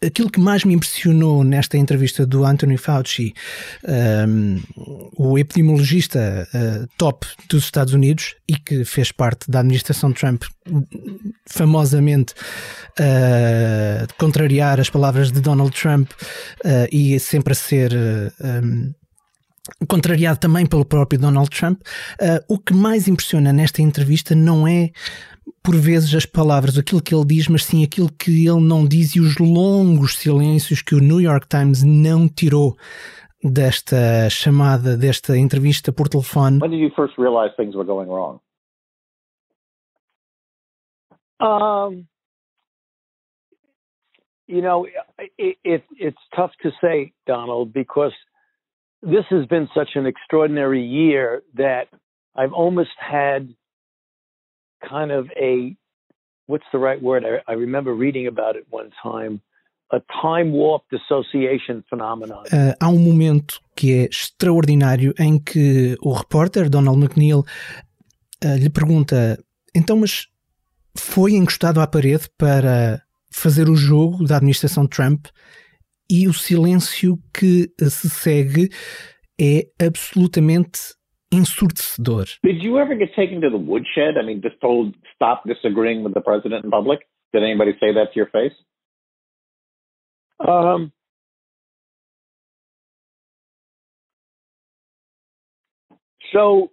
Aquilo 0.05 0.29
que 0.29 0.39
mais 0.39 0.63
me 0.63 0.73
impressionou 0.73 1.43
nesta 1.43 1.77
entrevista 1.77 2.25
do 2.25 2.45
Anthony 2.45 2.77
Fauci, 2.77 3.33
um, 4.27 4.61
o 5.17 5.37
epidemiologista 5.37 6.47
uh, 6.53 6.87
top 6.97 7.25
dos 7.49 7.63
Estados 7.63 7.93
Unidos 7.93 8.35
e 8.47 8.55
que 8.57 8.83
fez 8.85 9.11
parte 9.11 9.49
da 9.49 9.59
administração 9.59 10.11
Trump, 10.11 10.43
famosamente 11.47 12.33
uh, 12.99 14.13
contrariar 14.17 14.79
as 14.79 14.89
palavras 14.89 15.31
de 15.31 15.41
Donald 15.41 15.71
Trump 15.71 16.11
uh, 16.11 16.87
e 16.91 17.19
sempre 17.19 17.53
a 17.53 17.55
ser. 17.55 17.93
Um, 18.41 18.93
contrariado 19.87 20.39
também 20.39 20.65
pelo 20.65 20.85
próprio 20.85 21.19
Donald 21.19 21.49
Trump. 21.49 21.81
Uh, 22.21 22.53
o 22.53 22.59
que 22.59 22.73
mais 22.73 23.07
impressiona 23.07 23.51
nesta 23.51 23.81
entrevista 23.81 24.35
não 24.35 24.67
é 24.67 24.91
por 25.63 25.75
vezes 25.75 26.13
as 26.13 26.25
palavras, 26.25 26.77
aquilo 26.77 27.01
que 27.01 27.13
ele 27.13 27.25
diz, 27.25 27.47
mas 27.47 27.65
sim 27.65 27.83
aquilo 27.83 28.11
que 28.11 28.47
ele 28.47 28.61
não 28.61 28.85
diz 28.85 29.15
e 29.15 29.19
os 29.19 29.37
longos 29.37 30.15
silêncios 30.15 30.81
que 30.81 30.95
o 30.95 30.99
New 30.99 31.19
York 31.19 31.47
Times 31.47 31.83
não 31.83 32.27
tirou 32.27 32.75
desta 33.43 34.29
chamada, 34.29 34.97
desta 34.97 35.37
entrevista 35.37 35.91
por 35.91 36.07
telefone. 36.07 36.59
When 36.61 36.71
did 36.71 36.79
you 36.79 36.91
first 36.95 37.17
realize 37.17 37.55
things 37.55 37.75
were 37.75 37.85
going 37.85 38.07
wrong? 38.07 38.39
Um, 41.39 42.07
you 44.47 44.61
know, 44.61 44.87
it, 45.37 45.57
it, 45.63 45.83
it's 45.97 46.21
tough 46.35 46.51
to 46.63 46.71
say, 46.81 47.11
Donald, 47.27 47.73
because 47.73 48.13
this 49.01 49.25
has 49.29 49.45
been 49.45 49.67
such 49.73 49.95
an 49.95 50.05
extraordinary 50.05 50.81
year 50.81 51.43
that 51.55 51.87
I've 52.35 52.53
almost 52.53 52.91
had 52.99 53.53
kind 54.87 55.11
of 55.11 55.29
a 55.37 55.75
what's 56.47 56.65
the 56.71 56.79
right 56.79 57.01
word? 57.01 57.23
I, 57.25 57.51
I 57.51 57.55
remember 57.55 57.93
reading 57.93 58.27
about 58.27 58.55
it 58.55 58.65
one 58.69 58.91
time. 59.01 59.41
A 59.91 60.01
time 60.21 60.51
phenomenon. 61.89 62.43
Uh, 62.51 62.73
há 62.79 62.89
um 62.89 62.97
momento 62.97 63.61
que 63.75 63.93
é 63.93 64.05
extraordinário 64.05 65.13
em 65.19 65.37
que 65.37 65.95
o 66.01 66.11
repórter 66.11 66.69
Donald 66.69 66.99
McNeil 66.99 67.45
uh, 68.43 68.55
lhe 68.57 68.69
pergunta: 68.69 69.37
então, 69.75 69.97
mas 69.97 70.27
foi 70.97 71.33
encostado 71.33 71.79
à 71.79 71.85
parede 71.85 72.27
para 72.35 73.01
fazer 73.31 73.69
o 73.69 73.75
jogo 73.75 74.25
da 74.25 74.37
administração 74.37 74.87
Trump 74.87 75.27
e 76.09 76.27
o 76.27 76.33
silêncio 76.33 77.17
que 77.33 77.73
eh, 77.79 77.89
se 77.89 78.09
segue 78.09 78.69
é 79.39 79.67
absolutamente 79.83 80.95
ensurdecedor. 81.31 82.25
Did 82.43 82.63
you 82.63 82.77
ever 82.77 82.95
get 82.95 83.13
taken 83.15 83.41
to 83.41 83.49
the 83.49 83.57
woodshed? 83.57 84.17
I 84.17 84.25
mean, 84.25 84.41
just 84.41 84.59
told 84.61 84.95
stop 85.15 85.43
disagreeing 85.45 86.03
with 86.03 86.13
the 86.13 86.21
president 86.21 86.63
in 86.63 86.71
public? 86.71 86.99
Did 87.33 87.43
anybody 87.43 87.73
say 87.79 87.93
that 87.93 88.13
to 88.13 88.15
your 88.15 88.29
face? 88.29 88.53
Um, 90.39 90.91
so 96.33 96.71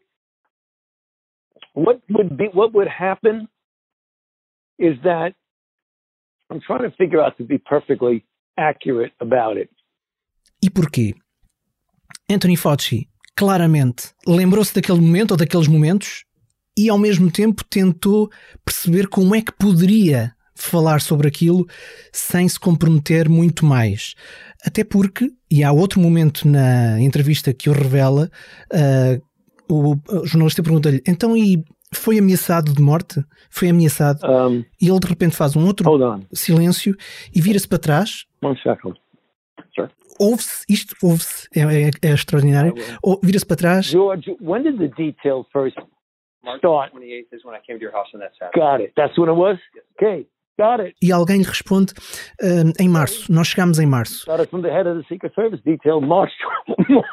what 1.74 2.00
would 2.10 2.36
be 2.36 2.48
what 2.52 2.74
would 2.74 2.88
happen 2.88 3.48
is 4.78 4.96
that 5.04 5.34
I'm 6.50 6.60
trying 6.60 6.82
to 6.82 6.96
figure 6.96 7.20
out 7.20 7.38
to 7.38 7.44
be 7.44 7.58
perfectly 7.58 8.24
accurate 8.56 9.14
about 9.20 9.58
it. 9.58 9.70
E 10.62 10.70
porquê? 10.70 11.14
Anthony 12.30 12.56
Fauci 12.56 13.08
claramente 13.36 14.10
lembrou-se 14.26 14.74
daquele 14.74 15.00
momento 15.00 15.32
ou 15.32 15.36
daqueles 15.36 15.68
momentos 15.68 16.24
e 16.76 16.88
ao 16.88 16.98
mesmo 16.98 17.30
tempo 17.30 17.64
tentou 17.64 18.30
perceber 18.64 19.08
como 19.08 19.34
é 19.34 19.42
que 19.42 19.52
poderia 19.52 20.34
falar 20.54 21.00
sobre 21.00 21.28
aquilo 21.28 21.66
sem 22.12 22.48
se 22.48 22.58
comprometer 22.58 23.28
muito 23.28 23.66
mais. 23.66 24.14
Até 24.64 24.84
porque, 24.84 25.30
e 25.50 25.64
há 25.64 25.72
outro 25.72 26.00
momento 26.00 26.46
na 26.46 27.00
entrevista 27.00 27.52
que 27.52 27.68
o 27.68 27.72
revela, 27.72 28.30
uh, 28.72 29.22
o, 29.68 29.94
o 29.94 30.26
jornalista 30.26 30.62
pergunta-lhe: 30.62 31.02
então 31.06 31.36
e 31.36 31.64
foi 31.94 32.18
ameaçado 32.18 32.72
de 32.72 32.80
morte? 32.80 33.22
Foi 33.50 33.68
ameaçado? 33.68 34.20
Um, 34.24 34.64
E 34.80 34.88
ele 34.88 35.00
de 35.00 35.08
repente 35.08 35.36
faz 35.36 35.56
um 35.56 35.66
outro 35.66 35.84
silêncio 36.32 36.96
e 37.34 37.40
vira-se 37.40 37.68
para 37.68 37.78
trás. 37.78 38.24
One 38.42 38.56
second. 38.62 38.98
Ouve-se, 40.20 40.64
isto 40.68 40.94
ouve-se, 41.02 41.48
é, 41.56 41.60
é- 41.62 41.90
é 42.10 42.12
extraordinário. 42.12 42.74
Ou 43.02 43.18
Vira-se 43.22 43.46
para 43.46 43.56
trás 43.56 43.86
George, 43.86 44.36
when 44.40 44.62
did 44.62 44.78
the 44.78 44.88
detail 44.88 45.44
first 45.52 45.76
start? 46.58 46.92
28th 46.92 47.32
is 47.32 47.44
when 47.44 47.56
I 47.56 47.60
came 47.66 47.78
to 47.78 47.84
your 47.84 47.92
house 47.94 48.08
on 48.14 48.18
that 48.20 48.32
Saturday. 48.38 48.60
Got 48.60 48.82
it. 48.82 48.92
That's 48.94 49.16
when 49.18 49.28
it 49.30 49.36
was? 49.38 49.58
Okay. 49.96 50.26
Got 50.58 50.80
it. 50.84 50.94
e 51.02 51.10
alguém 51.10 51.38
lhe 51.38 51.44
responde 51.44 51.94
"Ah, 52.42 52.72
em 52.82 52.88
março. 52.88 53.32
Nós 53.32 53.48
chegámos 53.48 53.78
em 53.78 53.86
março. 53.86 54.26
Got 54.26 54.40
it 54.40 54.50
from 54.50 54.60
the 54.60 54.70
head 54.70 54.86
of 54.88 55.00
the 55.02 55.08
Secret 55.08 55.34
Service 55.34 55.62
detail, 55.64 56.00
March 56.00 56.32
March 56.68 56.78
28th. 56.88 57.04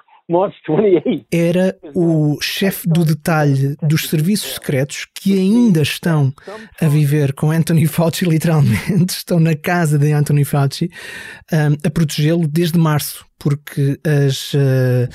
Era 1.31 1.75
o 1.95 2.37
chefe 2.39 2.87
do 2.87 3.03
detalhe 3.03 3.75
dos 3.81 4.07
serviços 4.07 4.53
secretos 4.53 5.07
que 5.15 5.37
ainda 5.37 5.81
estão 5.81 6.31
a 6.79 6.87
viver 6.87 7.33
com 7.33 7.51
Anthony 7.51 7.87
Fauci, 7.87 8.25
literalmente, 8.25 9.13
estão 9.17 9.39
na 9.39 9.55
casa 9.55 9.97
de 9.97 10.11
Anthony 10.11 10.45
Fauci, 10.45 10.89
ah, 11.51 11.69
a 11.83 11.89
protegê-lo 11.89 12.47
desde 12.47 12.77
março, 12.77 13.25
porque 13.39 13.99
as 14.05 14.53
ah, 14.55 15.09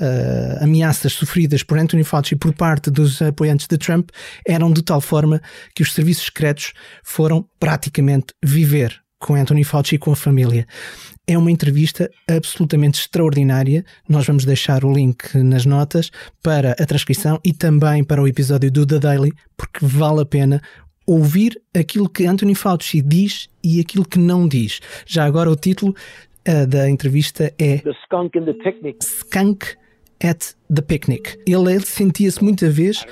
ah, 0.00 0.64
ameaças 0.64 1.12
sofridas 1.12 1.62
por 1.62 1.78
Anthony 1.78 2.02
Fauci 2.02 2.34
por 2.34 2.54
parte 2.54 2.90
dos 2.90 3.20
apoiantes 3.20 3.66
de 3.66 3.76
Trump 3.76 4.08
eram 4.48 4.72
de 4.72 4.82
tal 4.82 5.00
forma 5.00 5.42
que 5.74 5.82
os 5.82 5.92
serviços 5.92 6.24
secretos 6.24 6.72
foram 7.02 7.46
praticamente 7.60 8.32
viver 8.42 9.03
com 9.18 9.34
Anthony 9.34 9.64
Fauci 9.64 9.94
e 9.94 9.98
com 9.98 10.12
a 10.12 10.16
família. 10.16 10.66
É 11.26 11.38
uma 11.38 11.50
entrevista 11.50 12.10
absolutamente 12.28 13.00
extraordinária. 13.00 13.84
Nós 14.08 14.26
vamos 14.26 14.44
deixar 14.44 14.84
o 14.84 14.92
link 14.92 15.36
nas 15.38 15.64
notas 15.64 16.10
para 16.42 16.72
a 16.72 16.86
transcrição 16.86 17.40
e 17.44 17.52
também 17.52 18.04
para 18.04 18.22
o 18.22 18.28
episódio 18.28 18.70
do 18.70 18.86
The 18.86 18.98
Daily, 18.98 19.32
porque 19.56 19.84
vale 19.86 20.20
a 20.20 20.26
pena 20.26 20.60
ouvir 21.06 21.60
aquilo 21.74 22.08
que 22.08 22.26
Anthony 22.26 22.54
Fauci 22.54 23.00
diz 23.00 23.48
e 23.62 23.80
aquilo 23.80 24.04
que 24.04 24.18
não 24.18 24.46
diz. 24.46 24.80
Já 25.06 25.24
agora 25.24 25.50
o 25.50 25.56
título 25.56 25.94
ah, 26.46 26.66
da 26.66 26.90
entrevista 26.90 27.52
é 27.58 27.78
The 27.78 27.92
skunk 28.04 28.38
in 28.38 28.44
the 28.44 28.52
picnic. 28.52 28.98
Skunk 29.02 29.76
at 30.22 30.54
the 30.74 30.82
Picnic. 30.82 31.38
Ele, 31.46 31.72
ele 31.72 31.80
sentia-se 31.80 32.42
muita 32.42 32.68
vez 32.70 33.04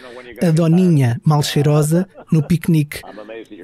a 0.43 0.51
doninha 0.51 1.21
mal 1.25 1.43
cheirosa 1.43 2.07
no 2.33 2.43
piquenique 2.47 3.01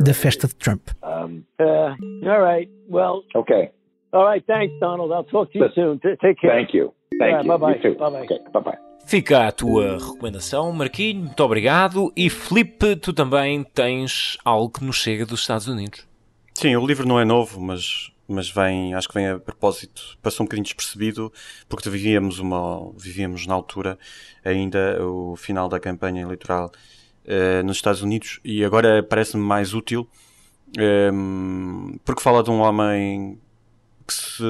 da 0.01 0.14
festa 0.14 0.47
de 0.47 0.55
Trump. 0.57 0.89
Um, 1.03 1.43
uh, 1.61 2.28
all 2.28 2.41
right. 2.43 2.70
Well, 2.89 3.22
Okay. 3.34 3.70
all 4.12 4.24
right. 4.26 4.45
Thanks, 4.47 4.74
Donald. 4.80 5.12
I'll 5.12 5.24
talk 5.24 5.53
to 5.53 5.59
you 5.59 5.70
soon. 5.74 5.99
Take 5.99 6.41
care. 6.41 6.51
Thank 6.55 6.74
you. 6.76 6.93
Thank 7.18 7.30
Yeah, 7.32 7.43
you. 7.43 7.49
bye-bye. 7.49 7.76
You 7.76 7.82
too. 7.95 7.99
Bye-bye. 7.99 8.24
Okay. 8.24 8.39
Bye 8.53 8.62
bye. 8.62 8.78
Fica 9.07 9.47
a 9.47 9.53
tua 9.53 9.97
recomendação, 9.97 10.70
Marquinho, 10.70 11.20
muito 11.24 11.41
obrigado. 11.43 12.12
E 12.14 12.28
Felipe, 12.28 12.95
tu 12.97 13.12
também 13.14 13.64
tens 13.64 14.36
algo 14.45 14.68
que 14.70 14.84
nos 14.84 14.97
chega 14.97 15.24
dos 15.24 15.41
Estados 15.41 15.66
Unidos. 15.66 16.07
Sim, 16.55 16.76
o 16.76 16.86
livro 16.86 17.09
não 17.09 17.18
é 17.18 17.24
novo, 17.24 17.59
mas, 17.59 18.11
mas 18.29 18.51
vem, 18.51 18.93
acho 18.95 19.09
que 19.09 19.14
vem 19.14 19.29
a 19.29 19.39
propósito, 19.39 20.18
passou 20.22 20.45
um 20.45 20.47
bocadinho 20.47 20.64
despercebido, 20.64 21.33
porque 21.68 21.89
vivíamos 21.89 22.39
uma, 22.39 22.93
vivíamos 22.97 23.47
na 23.47 23.55
altura 23.55 23.99
ainda 24.45 25.03
o 25.05 25.35
final 25.37 25.68
da 25.68 25.81
campanha 25.81 26.22
eleitoral 26.22 26.70
eh, 27.24 27.62
nos 27.62 27.79
Estados 27.79 28.03
Unidos 28.03 28.39
e 28.45 28.62
agora 28.64 29.03
parece-me 29.03 29.43
mais 29.43 29.72
útil, 29.74 30.07
ehm, 30.76 31.97
porque 32.05 32.22
fala 32.22 32.43
de 32.43 32.51
um 32.51 32.61
homem 32.61 33.39
que 34.07 34.14
se, 34.14 34.43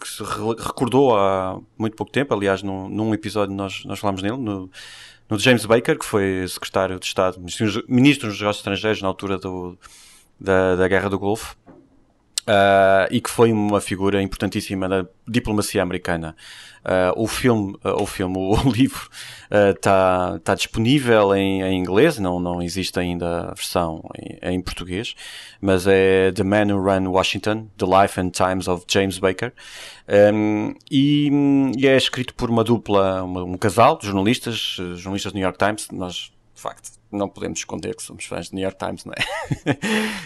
que 0.00 0.08
se 0.08 0.22
re- 0.22 0.56
recordou 0.58 1.16
há 1.16 1.60
muito 1.78 1.96
pouco 1.96 2.12
tempo, 2.12 2.32
aliás, 2.34 2.62
num, 2.62 2.88
num 2.88 3.12
episódio 3.14 3.54
nós, 3.54 3.84
nós 3.84 3.98
falámos 3.98 4.22
nele, 4.22 4.36
no, 4.38 4.70
no 5.28 5.38
James 5.38 5.66
Baker, 5.66 5.98
que 5.98 6.04
foi 6.04 6.46
secretário 6.48 6.98
de 6.98 7.06
Estado, 7.06 7.38
ministro 7.88 8.28
dos 8.28 8.38
Negócios 8.38 8.58
Estrangeiros 8.58 9.02
na 9.02 9.08
altura 9.08 9.38
do, 9.38 9.78
da, 10.40 10.76
da 10.76 10.88
Guerra 10.88 11.10
do 11.10 11.18
Golfo. 11.18 11.56
Ah, 12.46 13.06
e 13.10 13.20
que 13.20 13.30
foi 13.30 13.52
uma 13.52 13.80
figura 13.80 14.20
importantíssima 14.22 14.88
da 14.88 15.06
diplomacia 15.26 15.82
americana. 15.82 16.34
Ah, 16.84 17.12
o 17.16 17.26
filme, 17.28 17.76
ah, 17.84 18.02
o 18.02 18.06
filme, 18.06 18.36
o, 18.38 18.70
livro 18.70 19.08
está 19.50 20.38
tá 20.40 20.54
disponível 20.54 21.34
em, 21.34 21.62
em 21.62 21.78
inglês, 21.78 22.18
não, 22.18 22.40
não 22.40 22.60
existe 22.62 22.98
ainda 22.98 23.50
a 23.50 23.54
versão 23.54 24.02
em, 24.18 24.54
em 24.54 24.60
português, 24.60 25.14
mas 25.60 25.86
é 25.86 26.32
The 26.32 26.42
Man 26.42 26.74
Who 26.74 26.82
Ran 26.84 27.08
Washington, 27.08 27.68
The 27.76 27.86
Life 27.86 28.20
and 28.20 28.30
Times 28.30 28.68
of 28.68 28.84
James 28.88 29.18
Baker, 29.18 29.52
Um, 30.08 30.74
e, 30.90 31.30
e 31.78 31.86
é 31.86 31.96
escrito 31.96 32.34
por 32.34 32.50
uma 32.50 32.64
dupla, 32.64 33.22
uma- 33.22 33.44
um 33.44 33.56
casal 33.56 33.96
de 33.96 34.06
jornalistas, 34.06 34.76
jornalistas 34.96 35.32
do 35.32 35.36
New 35.36 35.44
York 35.44 35.58
Times, 35.58 35.88
nós 35.92 36.32
de 36.54 36.60
facto 36.60 36.90
não 37.12 37.28
podemos 37.28 37.60
esconder 37.60 37.94
que 37.94 38.02
somos 38.02 38.24
fãs 38.24 38.48
do 38.50 38.56
New 38.56 38.62
York 38.62 38.78
Times, 38.78 39.04
não 39.04 39.12
é? 39.12 39.22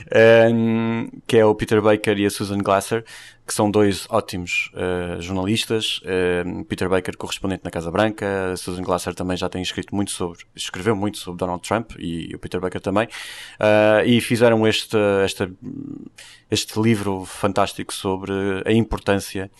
Um, 0.53 1.09
que 1.27 1.37
é 1.37 1.45
o 1.45 1.55
Peter 1.55 1.83
Baker 1.83 2.17
e 2.19 2.27
a 2.27 2.31
Susan 2.31 2.59
Glasser, 2.59 3.05
que 3.47 3.53
são 3.53 3.71
dois 3.71 4.07
ótimos 4.09 4.71
uh, 4.75 5.21
jornalistas. 5.21 6.01
Um, 6.45 6.63
Peter 6.65 6.89
Baker, 6.89 7.17
correspondente 7.17 7.65
na 7.65 7.71
Casa 7.71 7.91
Branca, 7.91 8.53
a 8.53 8.57
Susan 8.57 8.83
Glasser 8.83 9.15
também 9.15 9.37
já 9.37 9.49
tem 9.49 9.61
escrito 9.61 9.95
muito 9.95 10.13
sobre, 10.13 10.45
escreveu 10.55 10.95
muito 10.95 11.19
sobre 11.19 11.39
Donald 11.39 11.67
Trump 11.67 11.93
e, 11.99 12.35
o 12.35 12.39
Peter 12.39 12.61
Baker 12.61 12.81
também, 12.81 13.09
Uh, 13.57 14.05
e 14.07 14.21
fizeram 14.21 14.67
este, 14.67 14.97
esta, 15.25 15.51
este 16.51 16.81
livro 16.81 17.25
fantástico 17.25 17.93
sobre 17.93 18.33
a 18.65 18.73
importância 18.73 19.51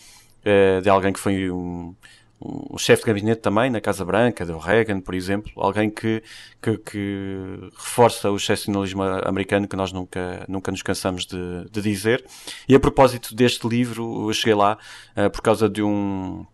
uh, 0.41 0.81
de 0.81 0.89
alguém 0.89 1.11
que 1.11 1.19
foi 1.19 1.49
um, 1.49 1.95
um 2.39 2.77
chefe 2.77 3.01
de 3.01 3.07
gabinete 3.07 3.41
também 3.41 3.69
na 3.69 3.81
Casa 3.81 4.05
Branca, 4.05 4.45
do 4.45 4.57
Reagan, 4.57 5.01
por 5.01 5.15
exemplo, 5.15 5.51
alguém 5.55 5.89
que, 5.89 6.21
que, 6.61 6.77
que 6.77 7.69
reforça 7.75 8.29
o 8.29 8.37
excepcionalismo 8.37 9.01
americano 9.01 9.67
que 9.67 9.75
nós 9.75 9.91
nunca, 9.91 10.45
nunca 10.47 10.71
nos 10.71 10.83
cansamos 10.83 11.25
de, 11.25 11.65
de 11.71 11.81
dizer. 11.81 12.23
E 12.69 12.75
a 12.75 12.79
propósito 12.79 13.33
deste 13.33 13.67
livro, 13.67 14.29
eu 14.29 14.33
cheguei 14.33 14.53
lá 14.53 14.77
uh, 15.15 15.29
por 15.31 15.41
causa 15.41 15.67
de 15.67 15.81
um, 15.81 16.45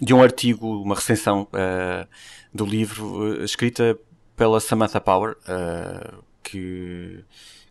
de 0.00 0.14
um 0.14 0.22
artigo, 0.22 0.82
uma 0.82 0.94
recensão 0.94 1.48
uh, 1.52 2.06
do 2.54 2.64
livro 2.64 3.40
uh, 3.40 3.44
escrita 3.44 3.98
pela 4.36 4.60
Samantha 4.60 5.00
Power, 5.00 5.34
que, 6.42 7.24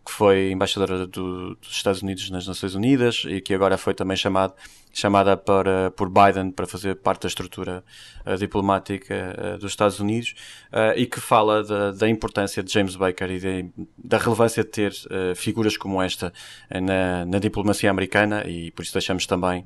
que 0.06 0.12
foi 0.12 0.52
embaixadora 0.52 1.04
do- 1.06 1.56
dos 1.56 1.70
Estados 1.72 2.00
Unidos 2.00 2.30
nas 2.30 2.46
Nações 2.46 2.76
Unidas 2.76 3.24
e 3.28 3.40
que 3.40 3.52
agora 3.52 3.76
foi 3.76 3.92
também 3.92 4.16
chamado, 4.16 4.54
chamada 4.92 5.36
para, 5.36 5.90
por 5.90 6.08
Biden 6.08 6.52
para 6.52 6.64
fazer 6.66 6.94
parte 6.94 7.22
da 7.22 7.28
estrutura 7.28 7.82
uh, 8.24 8.36
diplomática 8.38 9.14
uh, 9.14 9.58
dos 9.58 9.72
Estados 9.72 9.98
Unidos 9.98 10.34
uh, 10.72 10.96
e 10.96 11.06
que 11.06 11.20
fala 11.20 11.64
da, 11.64 11.90
da 11.90 12.08
importância 12.08 12.62
de 12.62 12.72
James 12.72 12.94
Baker 12.94 13.28
e 13.32 13.40
de- 13.40 13.70
da 13.98 14.16
relevância 14.16 14.62
de 14.62 14.70
ter 14.70 14.92
figuras 15.34 15.76
como 15.76 16.00
esta 16.00 16.32
na, 16.70 17.26
na 17.26 17.38
diplomacia 17.40 17.90
americana 17.90 18.46
e 18.48 18.70
por 18.70 18.82
isso 18.84 18.92
deixamos 18.92 19.26
também 19.26 19.64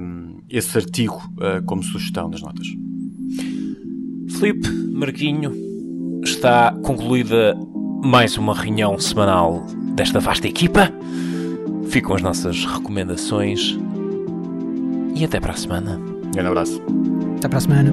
um, 0.00 0.42
esse 0.50 0.76
artigo 0.76 1.20
como 1.66 1.82
sugestão 1.82 2.28
das 2.30 2.42
notas. 2.42 2.66
Felipe, 4.38 4.68
Marquinho, 4.92 5.52
está 6.22 6.72
concluída 6.84 7.56
mais 8.02 8.38
uma 8.38 8.54
reunião 8.54 8.98
semanal 8.98 9.64
desta 9.94 10.20
vasta 10.20 10.46
equipa. 10.46 10.92
Ficam 11.88 12.14
as 12.14 12.22
nossas 12.22 12.64
recomendações 12.64 13.78
e 15.14 15.24
até 15.24 15.40
para 15.40 15.52
a 15.52 15.56
semana. 15.56 15.96
Um 15.96 16.30
grande 16.30 16.48
abraço. 16.48 16.82
Até 17.38 17.48
para 17.48 17.58
a 17.58 17.60
semana. 17.60 17.92